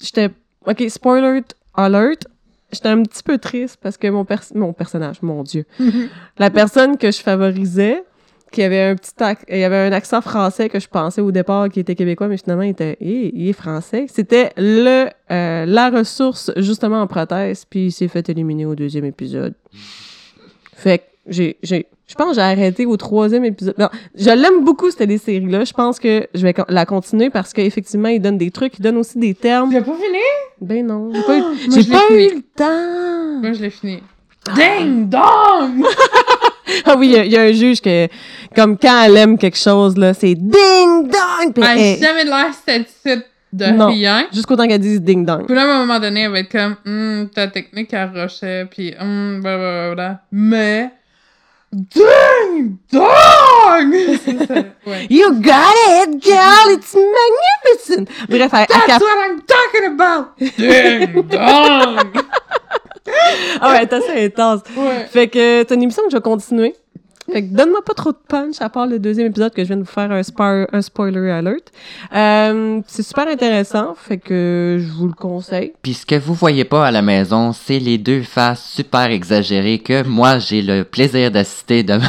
j'étais... 0.00 0.30
OK, 0.66 0.82
spoiler 0.88 1.42
alert. 1.74 2.26
J'étais 2.72 2.88
un 2.88 3.02
petit 3.02 3.22
peu 3.22 3.38
triste 3.38 3.78
parce 3.82 3.96
que 3.96 4.06
mon, 4.08 4.24
pers- 4.24 4.52
mon 4.54 4.72
personnage, 4.72 5.22
mon 5.22 5.42
Dieu, 5.42 5.64
la 6.38 6.50
personne 6.50 6.96
que 6.98 7.10
je 7.10 7.20
favorisais, 7.20 8.04
qui 8.52 8.62
avait 8.62 8.82
un 8.82 8.94
petit 8.96 9.12
ac- 9.20 9.44
il 9.48 9.58
y 9.58 9.64
avait 9.64 9.76
un 9.88 9.92
accent 9.92 10.20
français 10.20 10.68
que 10.68 10.78
je 10.78 10.86
pensais 10.88 11.20
au 11.20 11.32
départ 11.32 11.68
qui 11.68 11.80
était 11.80 11.94
québécois, 11.94 12.28
mais 12.28 12.36
finalement 12.36 12.62
il 12.62 12.70
était 12.70 12.96
il, 13.00 13.30
il 13.34 13.48
est 13.48 13.52
français. 13.52 14.06
C'était 14.08 14.50
le 14.56 15.08
euh, 15.30 15.66
la 15.66 15.90
ressource 15.90 16.50
justement 16.56 17.00
en 17.00 17.06
prothèse, 17.06 17.64
puis 17.64 17.86
il 17.86 17.92
s'est 17.92 18.08
fait 18.08 18.28
éliminer 18.28 18.66
au 18.66 18.74
deuxième 18.74 19.04
épisode. 19.04 19.54
Fait 20.74 20.98
que 20.98 21.04
j'ai 21.26 21.56
j'ai 21.62 21.86
je 22.08 22.14
pense 22.16 22.28
que 22.30 22.34
j'ai 22.34 22.40
arrêté 22.40 22.86
au 22.86 22.96
troisième 22.96 23.44
épisode. 23.44 23.74
Non, 23.78 23.88
je 24.16 24.30
l'aime 24.30 24.64
beaucoup 24.64 24.90
cette 24.90 25.16
série-là. 25.20 25.64
Je 25.64 25.72
pense 25.72 26.00
que 26.00 26.26
je 26.34 26.42
vais 26.42 26.54
la 26.68 26.84
continuer 26.84 27.30
parce 27.30 27.52
qu'effectivement, 27.52 28.08
il 28.08 28.20
donne 28.20 28.36
des 28.38 28.50
trucs, 28.50 28.78
il 28.78 28.82
donne 28.82 28.96
aussi 28.96 29.16
des 29.18 29.34
termes. 29.34 29.68
Tu 29.70 29.76
l'as 29.76 29.82
pas 29.82 29.94
fini? 29.94 30.18
Ben 30.60 30.84
non, 30.86 31.12
j'ai 31.14 31.22
pas 31.22 31.38
eu, 31.38 31.42
j'ai 31.72 31.90
pas 31.90 32.02
eu 32.10 32.34
le 32.34 32.42
temps. 32.56 33.40
Moi, 33.42 33.52
je 33.52 33.62
l'ai 33.62 33.70
fini. 33.70 34.02
Ding 34.56 35.08
dong! 35.08 35.84
Ah 36.84 36.94
oui, 36.96 37.08
il 37.08 37.12
y 37.12 37.16
a- 37.18 37.24
il 37.24 37.32
y, 37.32 37.36
a 37.36 37.42
un 37.42 37.52
juge 37.52 37.80
que, 37.80 38.06
comme 38.54 38.78
quand 38.78 39.02
elle 39.04 39.16
aime 39.16 39.36
quelque 39.38 39.58
chose, 39.58 39.96
là, 39.96 40.14
c'est 40.14 40.34
ding 40.34 40.52
dong! 41.08 41.52
Elle 41.56 41.62
elle- 41.64 42.04
a 42.04 42.06
jamais 42.06 42.24
de 42.24 42.30
l'air 42.30 42.54
satisfaite 42.54 43.26
de 43.52 43.66
Non. 43.66 43.88
rien. 43.88 44.26
Jusqu'au 44.32 44.54
temps 44.54 44.68
qu'elle 44.68 44.80
dise 44.80 45.00
ding 45.02 45.26
dong. 45.26 45.46
Puis 45.46 45.54
là, 45.56 45.62
à 45.62 45.64
un 45.64 45.78
moment 45.84 45.98
donné, 45.98 46.22
elle 46.22 46.30
va 46.30 46.38
être 46.38 46.50
comme, 46.52 46.76
hum, 46.86 47.28
ta 47.34 47.48
technique 47.48 47.92
à 47.92 48.06
rochet, 48.06 48.66
puis 48.70 48.94
hum, 49.00 49.40
blablabla. 49.42 50.20
Mais, 50.30 50.90
ding 51.72 52.78
dong! 52.90 53.92
Ça, 54.48 54.64
ouais. 54.86 55.06
You 55.08 55.32
got 55.40 55.74
it, 55.86 56.22
girl! 56.22 56.70
It's 56.70 56.94
magnificent! 56.94 58.08
Bref, 58.28 58.50
elle, 58.52 58.60
elle 58.60 58.66
That's 58.68 58.86
cap- 58.86 59.02
what 59.02 59.18
I'm 59.18 59.40
talking 59.42 59.86
about! 59.86 60.36
Ding 60.38 61.22
dong! 61.28 62.12
Ah 63.60 63.70
ouais, 63.72 63.76
elle 63.78 63.82
est 63.82 63.92
assez 63.92 64.24
intense. 64.26 64.60
Ouais. 64.76 65.04
Fait 65.06 65.26
que 65.28 65.62
t'as 65.64 65.74
une 65.74 65.82
émission 65.82 66.04
que 66.04 66.10
je 66.10 66.16
vais 66.16 66.22
continuer. 66.22 66.76
Fait 67.32 67.42
que 67.42 67.54
donne-moi 67.54 67.80
pas 67.84 67.94
trop 67.94 68.12
de 68.12 68.18
punch 68.28 68.56
à 68.60 68.68
part 68.68 68.86
le 68.86 68.98
deuxième 68.98 69.28
épisode 69.28 69.52
que 69.54 69.62
je 69.62 69.68
viens 69.68 69.76
de 69.76 69.82
vous 69.82 69.86
faire 69.90 70.10
un, 70.10 70.22
spar- 70.22 70.66
un 70.72 70.82
spoiler 70.82 71.30
alert. 71.30 71.70
Euh, 72.14 72.80
c'est 72.86 73.02
super 73.02 73.28
intéressant, 73.28 73.94
fait 73.96 74.18
que 74.18 74.78
je 74.80 74.92
vous 74.92 75.06
le 75.06 75.12
conseille. 75.12 75.72
Puis 75.82 75.94
ce 75.94 76.06
que 76.06 76.16
vous 76.16 76.34
voyez 76.34 76.64
pas 76.64 76.86
à 76.86 76.90
la 76.90 77.02
maison, 77.02 77.52
c'est 77.52 77.78
les 77.78 77.98
deux 77.98 78.22
faces 78.22 78.64
super 78.64 79.10
exagérées 79.10 79.78
que 79.78 80.02
moi 80.06 80.38
j'ai 80.38 80.62
le 80.62 80.84
plaisir 80.84 81.30
d'assister 81.30 81.82
de. 81.82 81.98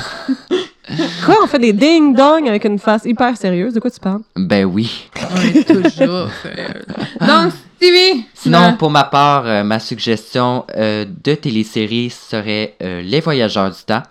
Quoi, 1.25 1.35
on 1.41 1.47
fait 1.47 1.59
des 1.59 1.71
ding-dong 1.71 2.47
avec 2.49 2.65
une 2.65 2.77
face 2.77 3.05
hyper 3.05 3.37
sérieuse? 3.37 3.73
De 3.73 3.79
quoi 3.79 3.89
tu 3.89 3.99
parles? 3.99 4.21
ben 4.35 4.65
oui. 4.65 5.09
On 5.33 5.41
est 5.41 5.63
toujours 5.63 6.27
sérieux. 6.41 6.81
Donc, 7.21 7.53
Stevie! 7.77 8.25
Sinon, 8.33 8.75
pour 8.77 8.89
ma 8.89 9.05
part, 9.05 9.45
euh, 9.45 9.63
ma 9.63 9.79
suggestion 9.79 10.65
euh, 10.75 11.05
de 11.23 11.35
télésérie 11.35 12.09
serait 12.09 12.75
euh, 12.83 13.01
Les 13.03 13.21
Voyageurs 13.21 13.69
du 13.71 13.81
temps. 13.85 14.03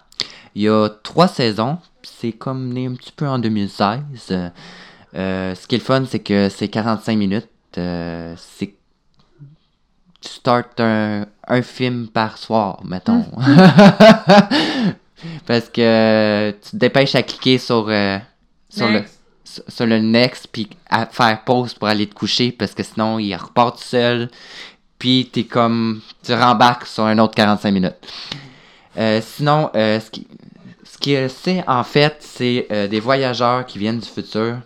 Il 0.54 0.62
y 0.62 0.68
a 0.68 0.88
trois 1.02 1.28
saisons, 1.28 1.78
c'est 2.02 2.32
comme 2.32 2.72
né 2.72 2.86
un 2.86 2.94
petit 2.94 3.12
peu 3.12 3.26
en 3.28 3.38
2016. 3.38 4.50
Euh, 5.14 5.54
ce 5.54 5.66
qui 5.66 5.74
est 5.74 5.78
le 5.78 5.84
fun, 5.84 6.04
c'est 6.08 6.20
que 6.20 6.48
c'est 6.48 6.68
45 6.68 7.16
minutes. 7.16 7.48
Euh, 7.78 8.34
c'est 8.36 8.74
tu 10.20 10.28
startes 10.28 10.80
un, 10.80 11.26
un 11.48 11.62
film 11.62 12.08
par 12.08 12.36
soir, 12.36 12.82
mettons. 12.84 13.24
Parce 15.46 15.68
que 15.68 16.54
tu 16.62 16.70
te 16.70 16.76
dépêches 16.76 17.14
à 17.14 17.22
cliquer 17.22 17.58
sur, 17.58 17.86
euh, 17.88 18.18
sur 18.68 18.86
le 18.88 19.00
next. 19.00 19.20
sur 19.68 19.86
le 19.86 19.98
next 19.98 20.48
puis 20.52 20.68
à 20.88 21.06
faire 21.06 21.42
pause 21.44 21.74
pour 21.74 21.88
aller 21.88 22.06
te 22.06 22.14
coucher 22.14 22.52
parce 22.52 22.72
que 22.72 22.82
sinon 22.82 23.18
il 23.18 23.34
repart 23.34 23.76
tout 23.76 23.82
seul 23.82 24.30
puis 24.98 25.28
t'es 25.30 25.44
comme 25.44 26.00
tu 26.22 26.32
rembarques 26.32 26.86
sur 26.86 27.04
un 27.04 27.18
autre 27.18 27.34
45 27.34 27.70
minutes 27.70 27.96
Euh, 28.96 29.20
sinon 29.22 29.70
euh, 29.76 30.00
ce 30.00 30.10
qui 30.10 30.26
ce 30.82 30.98
qui 30.98 31.14
euh, 31.14 31.28
c'est 31.28 31.62
en 31.68 31.84
fait 31.84 32.16
c'est 32.20 32.66
euh, 32.72 32.88
des 32.88 32.98
voyageurs 32.98 33.64
qui 33.64 33.78
viennent 33.78 34.00
du 34.00 34.08
futur 34.08 34.58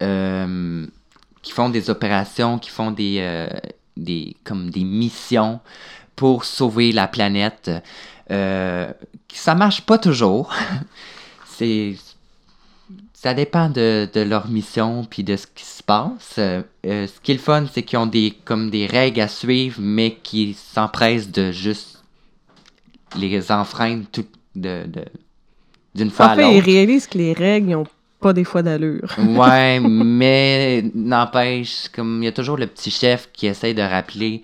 qui 0.00 1.52
font 1.52 1.70
des 1.70 1.88
opérations 1.88 2.58
qui 2.58 2.68
font 2.68 2.90
des 2.90 3.48
des 3.96 4.36
comme 4.44 4.68
des 4.68 4.84
missions 4.84 5.60
pour 6.14 6.44
sauver 6.44 6.92
la 6.92 7.08
planète 7.08 7.70
ça 8.28 9.54
marche 9.54 9.80
pas 9.80 9.96
toujours 9.96 10.52
c'est 11.46 11.96
ça 13.14 13.32
dépend 13.32 13.70
de, 13.70 14.06
de 14.12 14.20
leur 14.20 14.48
mission 14.48 15.06
puis 15.08 15.24
de 15.24 15.36
ce 15.36 15.46
qui 15.46 15.64
se 15.64 15.82
passe. 15.82 16.34
Ce 16.34 17.20
qui 17.22 17.30
est 17.30 17.34
le 17.34 17.40
fun, 17.40 17.64
c'est 17.72 17.82
qu'ils 17.82 17.98
ont 17.98 18.04
des 18.04 18.36
comme 18.44 18.68
des 18.68 18.84
règles 18.84 19.22
à 19.22 19.28
suivre, 19.28 19.78
mais 19.80 20.18
qui 20.22 20.52
s'empressent 20.52 21.30
de 21.30 21.50
juste 21.50 21.93
les 23.16 23.50
enfreindre 23.52 24.04
tout 24.12 24.26
de 24.54 24.84
de- 24.86 25.04
d'une 25.94 26.10
fois 26.10 26.26
En 26.26 26.30
à 26.30 26.36
fait, 26.36 26.56
ils 26.56 26.60
réalisent 26.60 27.06
que 27.06 27.18
les 27.18 27.32
règles 27.32 27.70
n'ont 27.70 27.86
pas 28.20 28.32
des 28.32 28.44
fois 28.44 28.62
d'allure. 28.62 29.14
Ouais, 29.18 29.78
mais 29.82 30.82
n'empêche, 30.94 31.88
comme 31.94 32.22
il 32.22 32.26
y 32.26 32.28
a 32.28 32.32
toujours 32.32 32.56
le 32.56 32.66
petit 32.66 32.90
chef 32.90 33.28
qui 33.32 33.46
essaye 33.46 33.74
de 33.74 33.82
rappeler. 33.82 34.42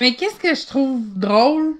Mais 0.00 0.14
qu'est-ce 0.14 0.36
que 0.36 0.54
je 0.54 0.66
trouve 0.66 1.00
drôle, 1.16 1.74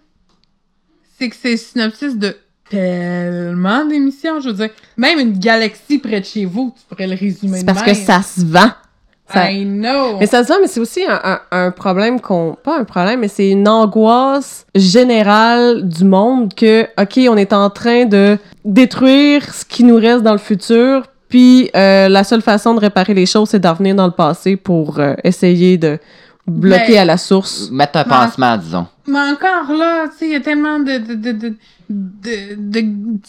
c'est 1.18 1.28
que 1.28 1.36
c'est 1.36 1.52
le 1.52 1.56
synopsis 1.56 2.16
de 2.16 2.36
tellement 2.70 3.84
d'émissions. 3.84 4.40
Je 4.40 4.48
veux 4.48 4.54
dire, 4.54 4.70
même 4.96 5.18
une 5.20 5.38
galaxie 5.38 5.98
près 5.98 6.20
de 6.20 6.24
chez 6.26 6.44
vous, 6.44 6.74
tu 6.76 6.82
pourrais 6.88 7.06
le 7.06 7.14
résumer 7.16 7.58
C'est 7.58 7.64
de 7.64 7.72
parce 7.72 7.82
que 7.82 7.94
ça 7.94 8.22
se 8.22 8.44
vend. 8.44 8.70
Ça- 9.32 9.50
I 9.50 9.64
know. 9.64 10.18
Mais 10.20 10.26
ça 10.26 10.44
se 10.44 10.48
vend, 10.48 10.58
mais 10.60 10.66
c'est 10.66 10.80
aussi 10.80 11.02
un, 11.08 11.20
un- 11.24 11.40
un 11.50 11.70
problème 11.70 12.20
qu'on... 12.20 12.56
Pas 12.62 12.78
un 12.78 12.84
problème, 12.84 13.20
mais 13.20 13.28
c'est 13.28 13.48
une 13.50 13.66
angoisse 13.68 14.66
générale 14.74 15.88
du 15.88 16.04
monde 16.04 16.52
que, 16.54 16.82
OK, 17.00 17.18
on 17.30 17.36
est 17.36 17.52
en 17.52 17.70
train 17.70 18.04
de 18.04 18.38
détruire 18.64 19.52
ce 19.54 19.64
qui 19.64 19.84
nous 19.84 19.96
reste 19.96 20.22
dans 20.22 20.32
le 20.32 20.38
futur, 20.38 21.04
puis 21.28 21.70
euh, 21.74 22.08
la 22.08 22.22
seule 22.24 22.42
façon 22.42 22.74
de 22.74 22.80
réparer 22.80 23.14
les 23.14 23.26
choses, 23.26 23.48
c'est 23.50 23.58
d'en 23.60 23.74
venir 23.74 23.94
dans 23.94 24.06
le 24.06 24.12
passé 24.12 24.56
pour 24.56 24.98
euh, 25.00 25.14
essayer 25.24 25.78
de 25.78 25.98
bloquer 26.46 26.92
Ben, 26.94 26.98
à 27.00 27.04
la 27.04 27.16
source. 27.16 27.70
Mettre 27.70 27.98
un 27.98 28.04
pansement, 28.04 28.56
disons. 28.56 28.86
Mais 29.06 29.18
encore 29.20 29.72
là, 29.76 30.08
tu 30.08 30.16
sais, 30.18 30.26
il 30.26 30.32
y 30.32 30.34
a 30.36 30.40
tellement 30.40 30.78
de, 30.78 30.98
de, 30.98 31.14
de, 31.14 31.32
de, 31.32 31.56
de, 31.90 32.54
de 32.56 32.84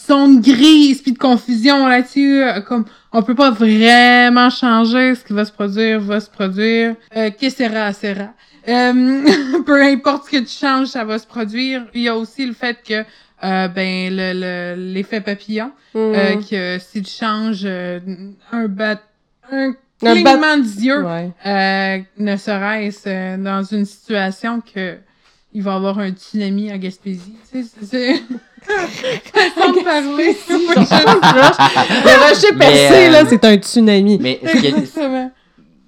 zones 0.06 0.40
grises 0.40 1.02
puis 1.02 1.12
de 1.12 1.18
confusion 1.18 1.86
là-dessus. 1.86 2.42
euh, 2.42 2.60
Comme, 2.60 2.84
on 3.12 3.22
peut 3.22 3.34
pas 3.34 3.50
vraiment 3.50 4.50
changer 4.50 5.14
ce 5.14 5.24
qui 5.24 5.32
va 5.32 5.44
se 5.44 5.52
produire, 5.52 6.00
va 6.00 6.20
se 6.20 6.30
produire. 6.30 6.94
Euh, 7.16 7.30
que 7.30 7.50
sera, 7.50 7.92
sera. 7.92 8.30
Euh, 8.68 9.22
peu 9.66 9.82
importe 9.82 10.26
ce 10.26 10.30
que 10.32 10.42
tu 10.42 10.48
changes, 10.58 10.88
ça 10.88 11.04
va 11.04 11.18
se 11.18 11.26
produire. 11.26 11.84
Il 11.94 12.02
y 12.02 12.08
a 12.08 12.16
aussi 12.16 12.46
le 12.46 12.52
fait 12.54 12.78
que, 12.86 13.04
euh, 13.44 13.68
ben, 13.68 14.14
le, 14.16 14.32
le, 14.34 14.92
l'effet 14.92 15.20
papillon, 15.20 15.70
euh, 15.94 16.34
Mm. 16.36 16.44
que 16.44 16.78
si 16.80 17.02
tu 17.02 17.10
changes 17.10 17.62
euh, 17.64 18.00
un 18.52 18.66
bat, 18.68 19.00
Un 19.52 19.74
clignement 20.00 20.58
d'yeux, 20.58 21.04
Ouais. 21.04 21.30
euh, 21.46 21.98
ne 22.18 22.36
serait-ce 22.36 23.00
euh, 23.08 23.36
dans 23.36 23.62
une 23.62 23.84
situation 23.84 24.60
que 24.60 24.96
il 25.52 25.62
va 25.62 25.72
y 25.72 25.76
avoir 25.76 25.98
un 25.98 26.10
tsunami 26.10 26.70
à 26.70 26.76
Gaspésie. 26.78 27.34
Tu 27.50 27.62
sais, 27.62 27.68
c'est-. 27.82 28.14
Façon 28.66 29.72
de 29.72 29.84
parler. 29.84 30.36
Le 30.48 32.28
rocher 32.28 32.52
percé, 32.58 33.06
euh, 33.06 33.10
là, 33.10 33.24
c'est 33.26 33.44
un 33.44 33.54
tsunami. 33.56 34.18
Mais 34.20 34.40
ce 34.44 34.56
qui 34.58 34.66
est, 34.66 34.70
Exactement. 34.70 35.30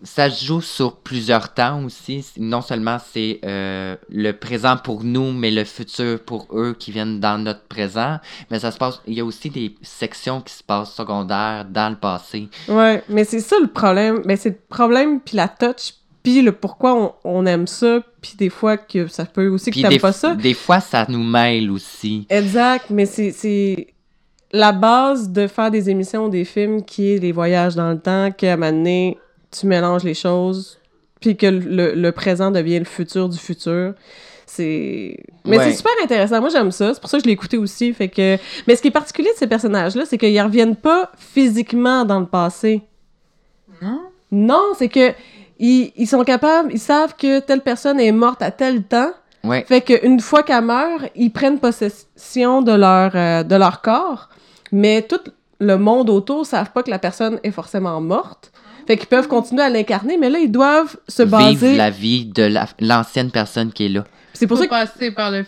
Ça 0.02 0.30
se 0.30 0.44
joue 0.44 0.60
sur 0.60 0.96
plusieurs 0.96 1.52
temps 1.54 1.82
aussi. 1.84 2.24
Non 2.38 2.60
seulement 2.60 2.98
c'est 3.12 3.40
euh, 3.44 3.96
le 4.10 4.32
présent 4.32 4.76
pour 4.76 5.02
nous, 5.02 5.32
mais 5.32 5.50
le 5.50 5.64
futur 5.64 6.20
pour 6.20 6.46
eux 6.52 6.76
qui 6.78 6.92
viennent 6.92 7.18
dans 7.20 7.36
notre 7.38 7.62
présent. 7.66 8.18
Mais 8.50 8.60
ça 8.60 8.70
se 8.70 8.78
passe. 8.78 9.00
Il 9.06 9.14
y 9.14 9.20
a 9.20 9.24
aussi 9.24 9.50
des 9.50 9.74
sections 9.82 10.40
qui 10.40 10.54
se 10.54 10.62
passent 10.62 10.94
secondaires 10.94 11.64
dans 11.68 11.90
le 11.90 11.96
passé. 11.96 12.48
Ouais, 12.68 13.02
mais 13.08 13.24
c'est 13.24 13.40
ça 13.40 13.56
le 13.60 13.66
problème. 13.68 14.22
Mais 14.24 14.36
c'est 14.36 14.50
le 14.50 14.58
problème, 14.68 15.20
puis 15.20 15.36
la 15.36 15.48
touch, 15.48 15.94
puis 16.22 16.42
le 16.42 16.52
pourquoi 16.52 16.94
on, 17.24 17.40
on 17.40 17.46
aime 17.46 17.66
ça, 17.66 18.00
puis 18.20 18.32
des 18.38 18.50
fois 18.50 18.76
que 18.76 19.06
ça 19.08 19.24
peut 19.24 19.48
aussi 19.48 19.70
que 19.70 19.80
t'aimes 19.80 19.98
pas 20.00 20.12
ça. 20.12 20.34
des 20.34 20.54
fois, 20.54 20.80
ça 20.80 21.06
nous 21.08 21.24
mêle 21.24 21.70
aussi. 21.70 22.26
Exact, 22.30 22.86
mais 22.90 23.06
c'est- 23.06 23.32
c'est 23.32 23.88
la 24.52 24.72
base 24.72 25.30
de 25.30 25.46
faire 25.46 25.70
des 25.70 25.90
émissions, 25.90 26.28
des 26.28 26.44
films, 26.44 26.82
qui 26.84 27.12
est 27.14 27.18
les 27.18 27.32
voyages 27.32 27.74
dans 27.74 27.90
le 27.90 27.98
temps, 27.98 28.30
un 28.42 28.56
moment 28.56 28.72
donné, 28.72 29.18
tu 29.50 29.66
mélanges 29.66 30.04
les 30.04 30.14
choses, 30.14 30.78
puis 31.20 31.36
que 31.36 31.46
le, 31.46 31.94
le 31.94 32.12
présent 32.12 32.50
devient 32.50 32.78
le 32.78 32.84
futur 32.84 33.28
du 33.28 33.38
futur. 33.38 33.94
C'est... 34.46 35.16
Mais 35.44 35.58
Ouais. 35.58 35.64
c'est 35.64 35.76
super 35.76 35.92
intéressant. 36.02 36.40
Moi, 36.40 36.48
j'aime 36.48 36.70
ça. 36.70 36.94
C'est 36.94 37.00
pour 37.00 37.10
ça 37.10 37.18
que 37.18 37.22
je 37.24 37.26
l'ai 37.26 37.34
écouté 37.34 37.58
aussi. 37.58 37.92
Fait 37.92 38.08
que... 38.08 38.38
Mais 38.66 38.76
ce 38.76 38.82
qui 38.82 38.88
est 38.88 38.92
particulier 38.92 39.30
de 39.32 39.36
ces 39.38 39.46
personnages-là, 39.46 40.04
c'est 40.06 40.16
qu'ils 40.16 40.40
reviennent 40.40 40.76
pas 40.76 41.10
physiquement 41.18 42.04
dans 42.06 42.18
le 42.20 42.26
passé. 42.26 42.82
Non? 43.82 44.00
Non, 44.32 44.62
c'est 44.78 44.88
que 44.88 45.12
ils, 45.58 45.92
ils 45.96 46.06
sont 46.06 46.22
capables, 46.24 46.70
ils 46.72 46.78
savent 46.78 47.14
que 47.16 47.40
telle 47.40 47.60
personne 47.62 47.98
est 48.00 48.12
morte 48.12 48.42
à 48.42 48.50
tel 48.50 48.82
temps, 48.84 49.10
Ouais. 49.44 49.64
fait 49.66 49.80
qu'une 49.82 50.18
fois 50.20 50.42
qu'elle 50.42 50.64
meurt, 50.64 51.04
ils 51.14 51.30
prennent 51.30 51.58
possession 51.60 52.60
de 52.62 52.72
leur, 52.72 53.12
euh, 53.14 53.42
de 53.44 53.54
leur 53.54 53.82
corps, 53.82 54.28
mais 54.72 55.02
tout 55.02 55.20
le 55.60 55.76
monde 55.78 56.10
autour 56.10 56.44
savent 56.44 56.72
pas 56.72 56.82
que 56.82 56.90
la 56.90 56.98
personne 56.98 57.38
est 57.44 57.50
forcément 57.52 58.00
morte. 58.00 58.50
Fait 58.88 58.96
qu'ils 58.96 59.06
peuvent 59.06 59.28
continuer 59.28 59.62
à 59.62 59.68
l'incarner, 59.68 60.16
mais 60.16 60.30
là, 60.30 60.38
ils 60.38 60.50
doivent 60.50 60.96
se 61.06 61.22
baser... 61.22 61.66
Vivre 61.68 61.76
la 61.76 61.90
vie 61.90 62.24
de 62.24 62.42
la- 62.44 62.66
l'ancienne 62.80 63.30
personne 63.30 63.70
qui 63.70 63.84
est 63.84 63.88
là. 63.90 64.04
C'est 64.32 64.46
pour 64.46 64.56
faut 64.56 64.62
ça 64.62 64.66
que... 64.66 64.70
passer 64.72 65.10
par 65.10 65.30
le... 65.30 65.44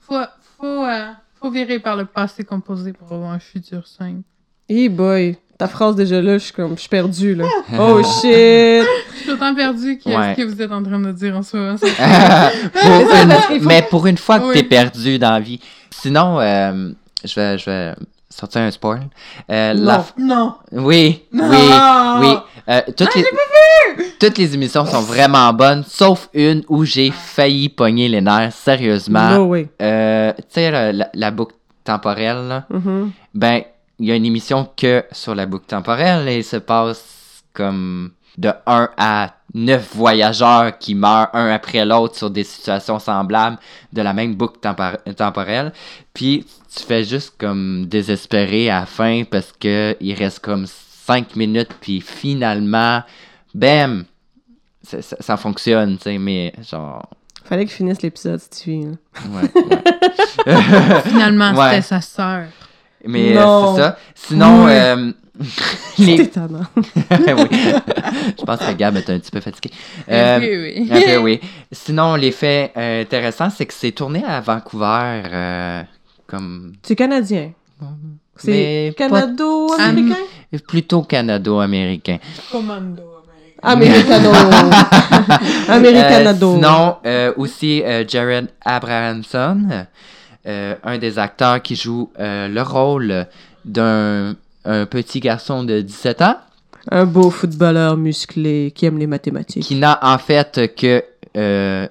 Faut, 0.00 0.16
faut, 0.58 0.84
euh, 0.86 1.08
faut 1.38 1.50
virer 1.50 1.78
par 1.78 1.94
le 1.96 2.06
passé 2.06 2.42
composé 2.42 2.94
pour 2.94 3.12
avoir 3.12 3.32
un 3.32 3.38
futur 3.38 3.86
simple. 3.86 4.22
Hey 4.66 4.88
boy, 4.88 5.36
ta 5.58 5.68
phrase 5.68 5.94
déjà 5.94 6.22
là, 6.22 6.38
je 6.38 6.44
suis 6.44 6.52
comme... 6.54 6.74
Je 6.76 6.80
suis 6.80 6.88
perdue, 6.88 7.34
là. 7.34 7.44
Oh 7.78 8.02
shit! 8.02 8.24
Je 9.12 9.24
suis 9.24 9.30
autant 9.32 9.54
perdu 9.54 9.98
que 9.98 10.08
Ouais. 10.08 10.34
ce 10.34 10.40
que 10.40 10.46
vous 10.46 10.62
êtes 10.62 10.72
en 10.72 10.82
train 10.82 10.98
de 10.98 11.12
dire 11.12 11.36
en 11.36 11.42
ce 11.42 11.58
moment. 11.58 11.76
c'est- 11.76 12.70
Pour 12.72 13.56
une- 13.60 13.64
Mais 13.66 13.82
pour 13.90 14.06
une 14.06 14.16
fois 14.16 14.40
que 14.40 14.46
Oui. 14.46 14.54
t'es 14.54 14.62
perdu 14.62 15.18
dans 15.18 15.32
la 15.32 15.40
vie. 15.40 15.60
Sinon, 15.90 16.40
euh, 16.40 16.92
je, 17.22 17.34
vais, 17.38 17.58
je 17.58 17.64
vais 17.66 17.94
sortir 18.30 18.62
un 18.62 18.70
spoil. 18.70 19.00
Euh, 19.50 19.74
la- 19.74 20.04
Non. 20.16 20.54
Non! 20.72 20.82
Oui, 20.86 21.24
Non! 21.32 21.48
oui, 21.50 21.56
oui. 22.20 22.36
Euh, 22.68 22.80
toutes, 22.96 23.14
les... 23.16 23.24
toutes 24.20 24.38
les 24.38 24.54
émissions 24.54 24.86
sont 24.86 25.00
vraiment 25.02 25.52
bonnes, 25.52 25.82
sauf 25.86 26.28
une 26.32 26.62
où 26.68 26.84
j'ai 26.84 27.10
failli 27.10 27.68
pogner 27.68 28.08
les 28.08 28.20
nerfs, 28.20 28.52
sérieusement. 28.52 29.30
No 29.32 29.44
way. 29.46 29.68
Euh, 29.82 30.32
tu 30.36 30.44
sais, 30.50 30.92
la, 31.14 31.30
boucle 31.32 31.54
temporelle, 31.84 32.46
là, 32.48 32.66
Mhm. 32.70 33.10
ben, 33.34 33.62
il 33.98 34.06
y 34.06 34.12
a 34.12 34.14
une 34.14 34.24
émission 34.26 34.68
que 34.76 35.04
sur 35.12 35.34
la 35.34 35.46
boucle 35.46 35.66
temporelle 35.66 36.28
et 36.28 36.38
il 36.38 36.44
se 36.44 36.56
passe 36.56 37.42
comme 37.52 38.12
de 38.38 38.52
1 38.66 38.88
à 38.96 39.34
9 39.54 39.90
voyageurs 39.94 40.78
qui 40.78 40.94
meurent 40.94 41.28
un 41.34 41.50
après 41.50 41.84
l'autre 41.84 42.16
sur 42.16 42.30
des 42.30 42.44
situations 42.44 42.98
semblables 42.98 43.58
de 43.92 44.00
la 44.02 44.12
même 44.12 44.34
boucle 44.34 44.58
tempor- 44.62 44.98
temporelle. 45.16 45.72
Puis 46.14 46.46
tu 46.74 46.84
fais 46.84 47.02
juste 47.04 47.34
comme 47.38 47.86
désespérer 47.86 48.70
à 48.70 48.80
la 48.80 48.86
fin 48.86 49.24
parce 49.28 49.52
que 49.58 49.96
il 50.00 50.14
reste 50.14 50.38
comme 50.38 50.66
5 50.66 51.34
minutes 51.36 51.70
puis 51.80 52.00
finalement, 52.00 53.02
bam, 53.54 54.04
ça, 54.82 55.02
ça- 55.02 55.16
ça 55.18 55.36
fonctionne, 55.36 55.96
tu 55.96 56.04
sais, 56.04 56.18
mais 56.18 56.52
genre, 56.70 57.04
Fallait 57.44 57.64
qu'il 57.64 57.74
finisse 57.74 58.00
l'épisode, 58.02 58.38
Stevie. 58.38 58.84
là. 58.84 58.90
ouais, 59.30 59.50
ouais. 60.46 61.00
Finalement, 61.06 61.52
Ouais. 61.52 61.70
c'était 61.70 61.82
sa 61.82 62.00
sœur. 62.00 62.44
Mais 63.04 63.36
euh, 63.36 63.74
c'est 63.74 63.80
ça. 63.80 63.98
Sinon, 64.14 64.64
Oui. 64.66 64.70
euh, 64.72 65.12
C'est 65.96 66.16
étonnant. 66.16 66.64
oui. 66.76 66.84
Je 68.38 68.44
pense 68.44 68.58
que 68.60 68.72
Gab 68.72 68.96
est 68.96 69.08
un 69.10 69.18
petit 69.18 69.30
peu 69.30 69.40
fatigué. 69.40 69.70
Euh, 70.10 70.38
oui, 70.40 71.16
oui. 71.22 71.40
Sinon, 71.72 72.14
l'effet 72.14 72.72
euh, 72.76 73.02
intéressant, 73.02 73.48
c'est 73.50 73.66
que 73.66 73.74
c'est 73.74 73.92
tourné 73.92 74.22
à 74.24 74.40
Vancouver, 74.40 75.22
euh, 75.32 75.82
comme 76.26 76.72
C'est 76.82 76.96
canadien. 76.96 77.52
C'est 78.36 78.94
pas- 78.96 79.08
canado-américain? 79.08 80.16
plutôt 80.66 81.02
canado-américain. 81.02 82.18
Commando 82.50 83.02
Americano. 83.62 84.30
Americanado. 85.68 86.52
Euh, 86.52 86.56
sinon, 86.56 86.96
euh, 87.06 87.32
aussi 87.36 87.82
euh, 87.82 88.04
Jared 88.08 88.48
Abrahamson, 88.64 89.86
euh, 90.46 90.74
un 90.82 90.98
des 90.98 91.18
acteurs 91.18 91.60
qui 91.60 91.76
joue 91.76 92.10
euh, 92.18 92.48
le 92.48 92.62
rôle 92.62 93.26
d'un 93.64 94.34
un 94.72 94.86
petit 94.86 95.20
garçon 95.20 95.64
de 95.64 95.80
17 95.80 96.22
ans 96.22 96.36
Un 96.90 97.04
beau 97.06 97.30
footballeur 97.30 97.96
musclé 97.96 98.72
qui 98.74 98.86
aime 98.86 98.98
les 98.98 99.06
mathématiques. 99.06 99.64
qui 99.64 99.74
n'a 99.76 99.98
en 100.02 100.18
fait 100.18 100.74
que, 100.76 101.02
euh, 101.36 101.86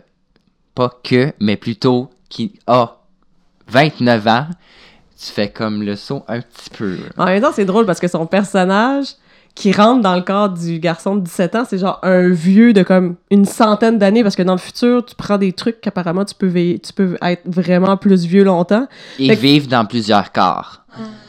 pas 0.75 0.91
que, 1.03 1.33
mais 1.39 1.57
plutôt 1.57 2.09
qui 2.29 2.53
a 2.67 2.97
29 3.67 4.27
ans. 4.27 4.47
Tu 5.21 5.31
fais 5.33 5.49
comme 5.49 5.83
le 5.83 5.95
saut 5.95 6.23
un 6.27 6.39
petit 6.41 6.69
peu. 6.69 6.95
En 7.17 7.25
même 7.25 7.41
temps, 7.41 7.51
c'est 7.53 7.65
drôle 7.65 7.85
parce 7.85 7.99
que 7.99 8.07
son 8.07 8.25
personnage 8.25 9.07
qui 9.53 9.73
rentre 9.73 10.01
dans 10.01 10.15
le 10.15 10.21
corps 10.21 10.49
du 10.49 10.79
garçon 10.79 11.17
de 11.17 11.21
17 11.21 11.55
ans, 11.55 11.63
c'est 11.69 11.77
genre 11.79 11.99
un 12.03 12.29
vieux 12.29 12.71
de 12.71 12.83
comme 12.83 13.15
une 13.29 13.43
centaine 13.43 13.97
d'années 13.97 14.23
parce 14.23 14.37
que 14.37 14.43
dans 14.43 14.53
le 14.53 14.59
futur, 14.59 15.05
tu 15.05 15.15
prends 15.15 15.37
des 15.37 15.51
trucs 15.51 15.81
qu'apparemment 15.81 16.23
tu 16.23 16.35
peux 16.35 16.49
tu 16.49 16.93
peux 16.95 17.17
être 17.21 17.41
vraiment 17.45 17.97
plus 17.97 18.25
vieux 18.25 18.45
longtemps. 18.45 18.87
Et 19.17 19.27
Fait 19.27 19.35
que- 19.35 19.41
vivent 19.41 19.67
dans 19.67 19.85
plusieurs 19.85 20.31
corps. 20.31 20.78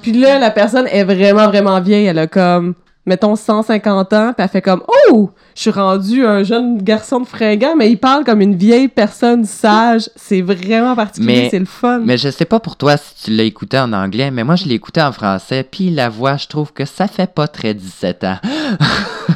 Puis 0.02 0.12
là, 0.12 0.38
la 0.38 0.50
personne 0.50 0.86
est 0.86 1.04
vraiment, 1.04 1.46
vraiment 1.48 1.80
vieille. 1.80 2.06
Elle 2.06 2.18
a 2.18 2.26
comme, 2.26 2.74
mettons, 3.06 3.36
150 3.36 4.12
ans. 4.12 4.32
Puis 4.36 4.44
elle 4.44 4.48
fait 4.48 4.62
comme, 4.62 4.82
oh, 5.10 5.30
je 5.54 5.60
suis 5.62 5.70
rendu 5.70 6.24
un 6.24 6.42
jeune 6.42 6.82
garçon 6.82 7.20
de 7.20 7.26
fringant, 7.26 7.76
mais 7.76 7.90
il 7.90 7.98
parle 7.98 8.24
comme 8.24 8.40
une 8.40 8.56
vieille 8.56 8.88
personne 8.88 9.44
sage. 9.44 10.08
C'est 10.16 10.40
vraiment 10.40 10.96
particulier, 10.96 11.48
c'est 11.50 11.58
le 11.58 11.64
fun. 11.64 12.00
Mais 12.04 12.16
je 12.16 12.30
sais 12.30 12.44
pas 12.44 12.60
pour 12.60 12.76
toi 12.76 12.96
si 12.96 13.24
tu 13.24 13.30
l'as 13.36 13.44
écouté 13.44 13.78
en 13.78 13.92
anglais, 13.92 14.30
mais 14.30 14.44
moi 14.44 14.56
je 14.56 14.64
l'ai 14.64 14.74
écouté 14.74 15.02
en 15.02 15.12
français, 15.12 15.66
puis 15.68 15.90
la 15.90 16.08
voix, 16.08 16.36
je 16.36 16.46
trouve 16.46 16.72
que 16.72 16.84
ça 16.84 17.08
fait 17.08 17.32
pas 17.32 17.48
très 17.48 17.74
17 17.74 18.24
ans. 18.24 18.38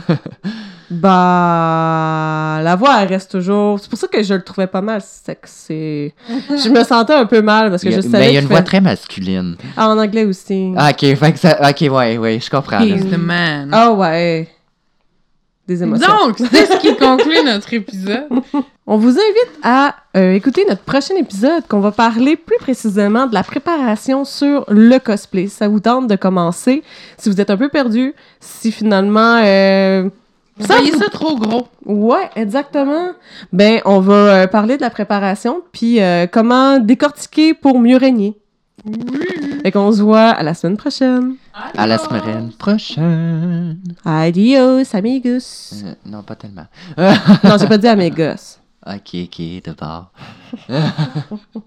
Bah, 0.91 2.61
la 2.63 2.77
voix, 2.77 3.03
elle 3.03 3.09
reste 3.09 3.31
toujours. 3.31 3.79
C'est 3.81 3.89
pour 3.89 3.99
ça 3.99 4.07
que 4.09 4.23
je 4.23 4.35
le 4.35 4.43
trouvais 4.43 4.67
pas 4.67 4.81
mal. 4.81 5.01
C'est 5.05 5.35
que 5.35 5.49
c'est. 5.49 6.15
Je 6.29 6.69
me 6.69 6.83
sentais 6.85 7.15
un 7.15 7.27
peu 7.27 7.43
mal 7.43 7.71
parce 7.71 7.83
que 7.83 7.91
je 7.91 7.97
mais 7.97 8.03
savais. 8.03 8.29
il 8.31 8.35
y 8.35 8.37
a 8.37 8.41
une 8.41 8.47
qu'il 8.47 8.49
voix 8.49 8.59
fait- 8.59 8.65
très 8.65 8.81
masculine. 8.81 9.57
Ah, 9.77 9.89
en 9.91 9.99
anglais 9.99 10.25
aussi. 10.25 10.73
Ah, 10.77 10.91
ok, 10.91 11.15
fait 11.17 11.33
que 11.33 11.39
ça, 11.39 11.59
ok, 11.71 11.81
ouais, 11.93 12.19
ouais, 12.19 12.41
je 12.41 12.51
comprends. 12.51 12.79
là. 12.81 12.85
He's 12.87 13.05
the 13.11 13.19
man. 13.19 13.71
Ah 13.73 13.93
ouais. 13.93 14.49
Des 15.67 15.83
émotions. 15.83 16.07
Donc, 16.27 16.37
c'est 16.39 16.67
ce 16.67 16.79
qui 16.79 16.95
conclut 16.99 17.43
notre 17.45 17.73
épisode. 17.73 18.29
On 18.87 18.99
vous 18.99 19.09
invite 19.13 19.59
à 19.63 19.95
euh, 20.15 20.35
écouter 20.35 20.67
notre 20.69 20.83
prochain 20.83 21.15
épisode 21.17 21.67
qu'on 21.67 21.81
va 21.81 21.91
parler 21.91 22.37
plus 22.37 22.59
précisément 22.59 23.27
de 23.27 23.33
la 23.33 23.43
préparation 23.43 24.27
sur 24.27 24.67
le 24.69 24.99
cosplay. 24.99 25.47
Ça 25.49 25.67
vous 25.69 25.81
tente 25.81 26.07
de 26.07 26.17
commencer. 26.17 26.83
Si 27.17 27.31
vous 27.31 27.41
êtes 27.41 27.49
un 27.49 27.57
peu 27.57 27.71
perdu, 27.71 28.13
si 28.41 28.71
finalement... 28.73 29.41
euh, 29.43 30.11
Vous 30.57 30.67
ça 30.67 30.77
voyez 30.77 30.93
ça 30.93 31.09
trop 31.09 31.37
gros. 31.37 31.67
Ouais, 31.85 32.31
exactement. 32.37 33.11
Ben, 33.53 33.81
on 33.85 33.99
va 34.01 34.15
euh, 34.15 34.47
parler 34.47 34.77
de 34.77 34.83
la 34.83 34.91
préparation, 34.91 35.63
puis 35.73 36.01
euh, 36.01 36.27
comment 36.31 36.79
décortiquer 36.79 37.55
pour 37.55 37.81
mieux 37.81 37.97
régner. 37.97 38.37
Fait 39.63 39.73
qu'on 39.73 39.91
se 39.93 40.03
voit 40.03 40.29
à 40.29 40.43
la 40.43 40.55
semaine 40.55 40.77
prochaine. 40.77 41.37
À 41.77 41.87
la 41.87 41.99
semaine 41.99 42.53
prochaine. 42.53 43.79
Adios, 44.05 44.95
amigos. 44.95 45.73
Euh, 45.85 45.95
non, 46.07 46.23
pas 46.23 46.37
tellement. 46.37 46.67
non, 46.99 47.57
j'ai 47.59 47.67
pas 47.67 47.79
dit 47.79 47.89
amigos. 47.89 48.59
ok, 48.87 49.15
ok, 49.25 49.43
d'abord. 49.65 50.13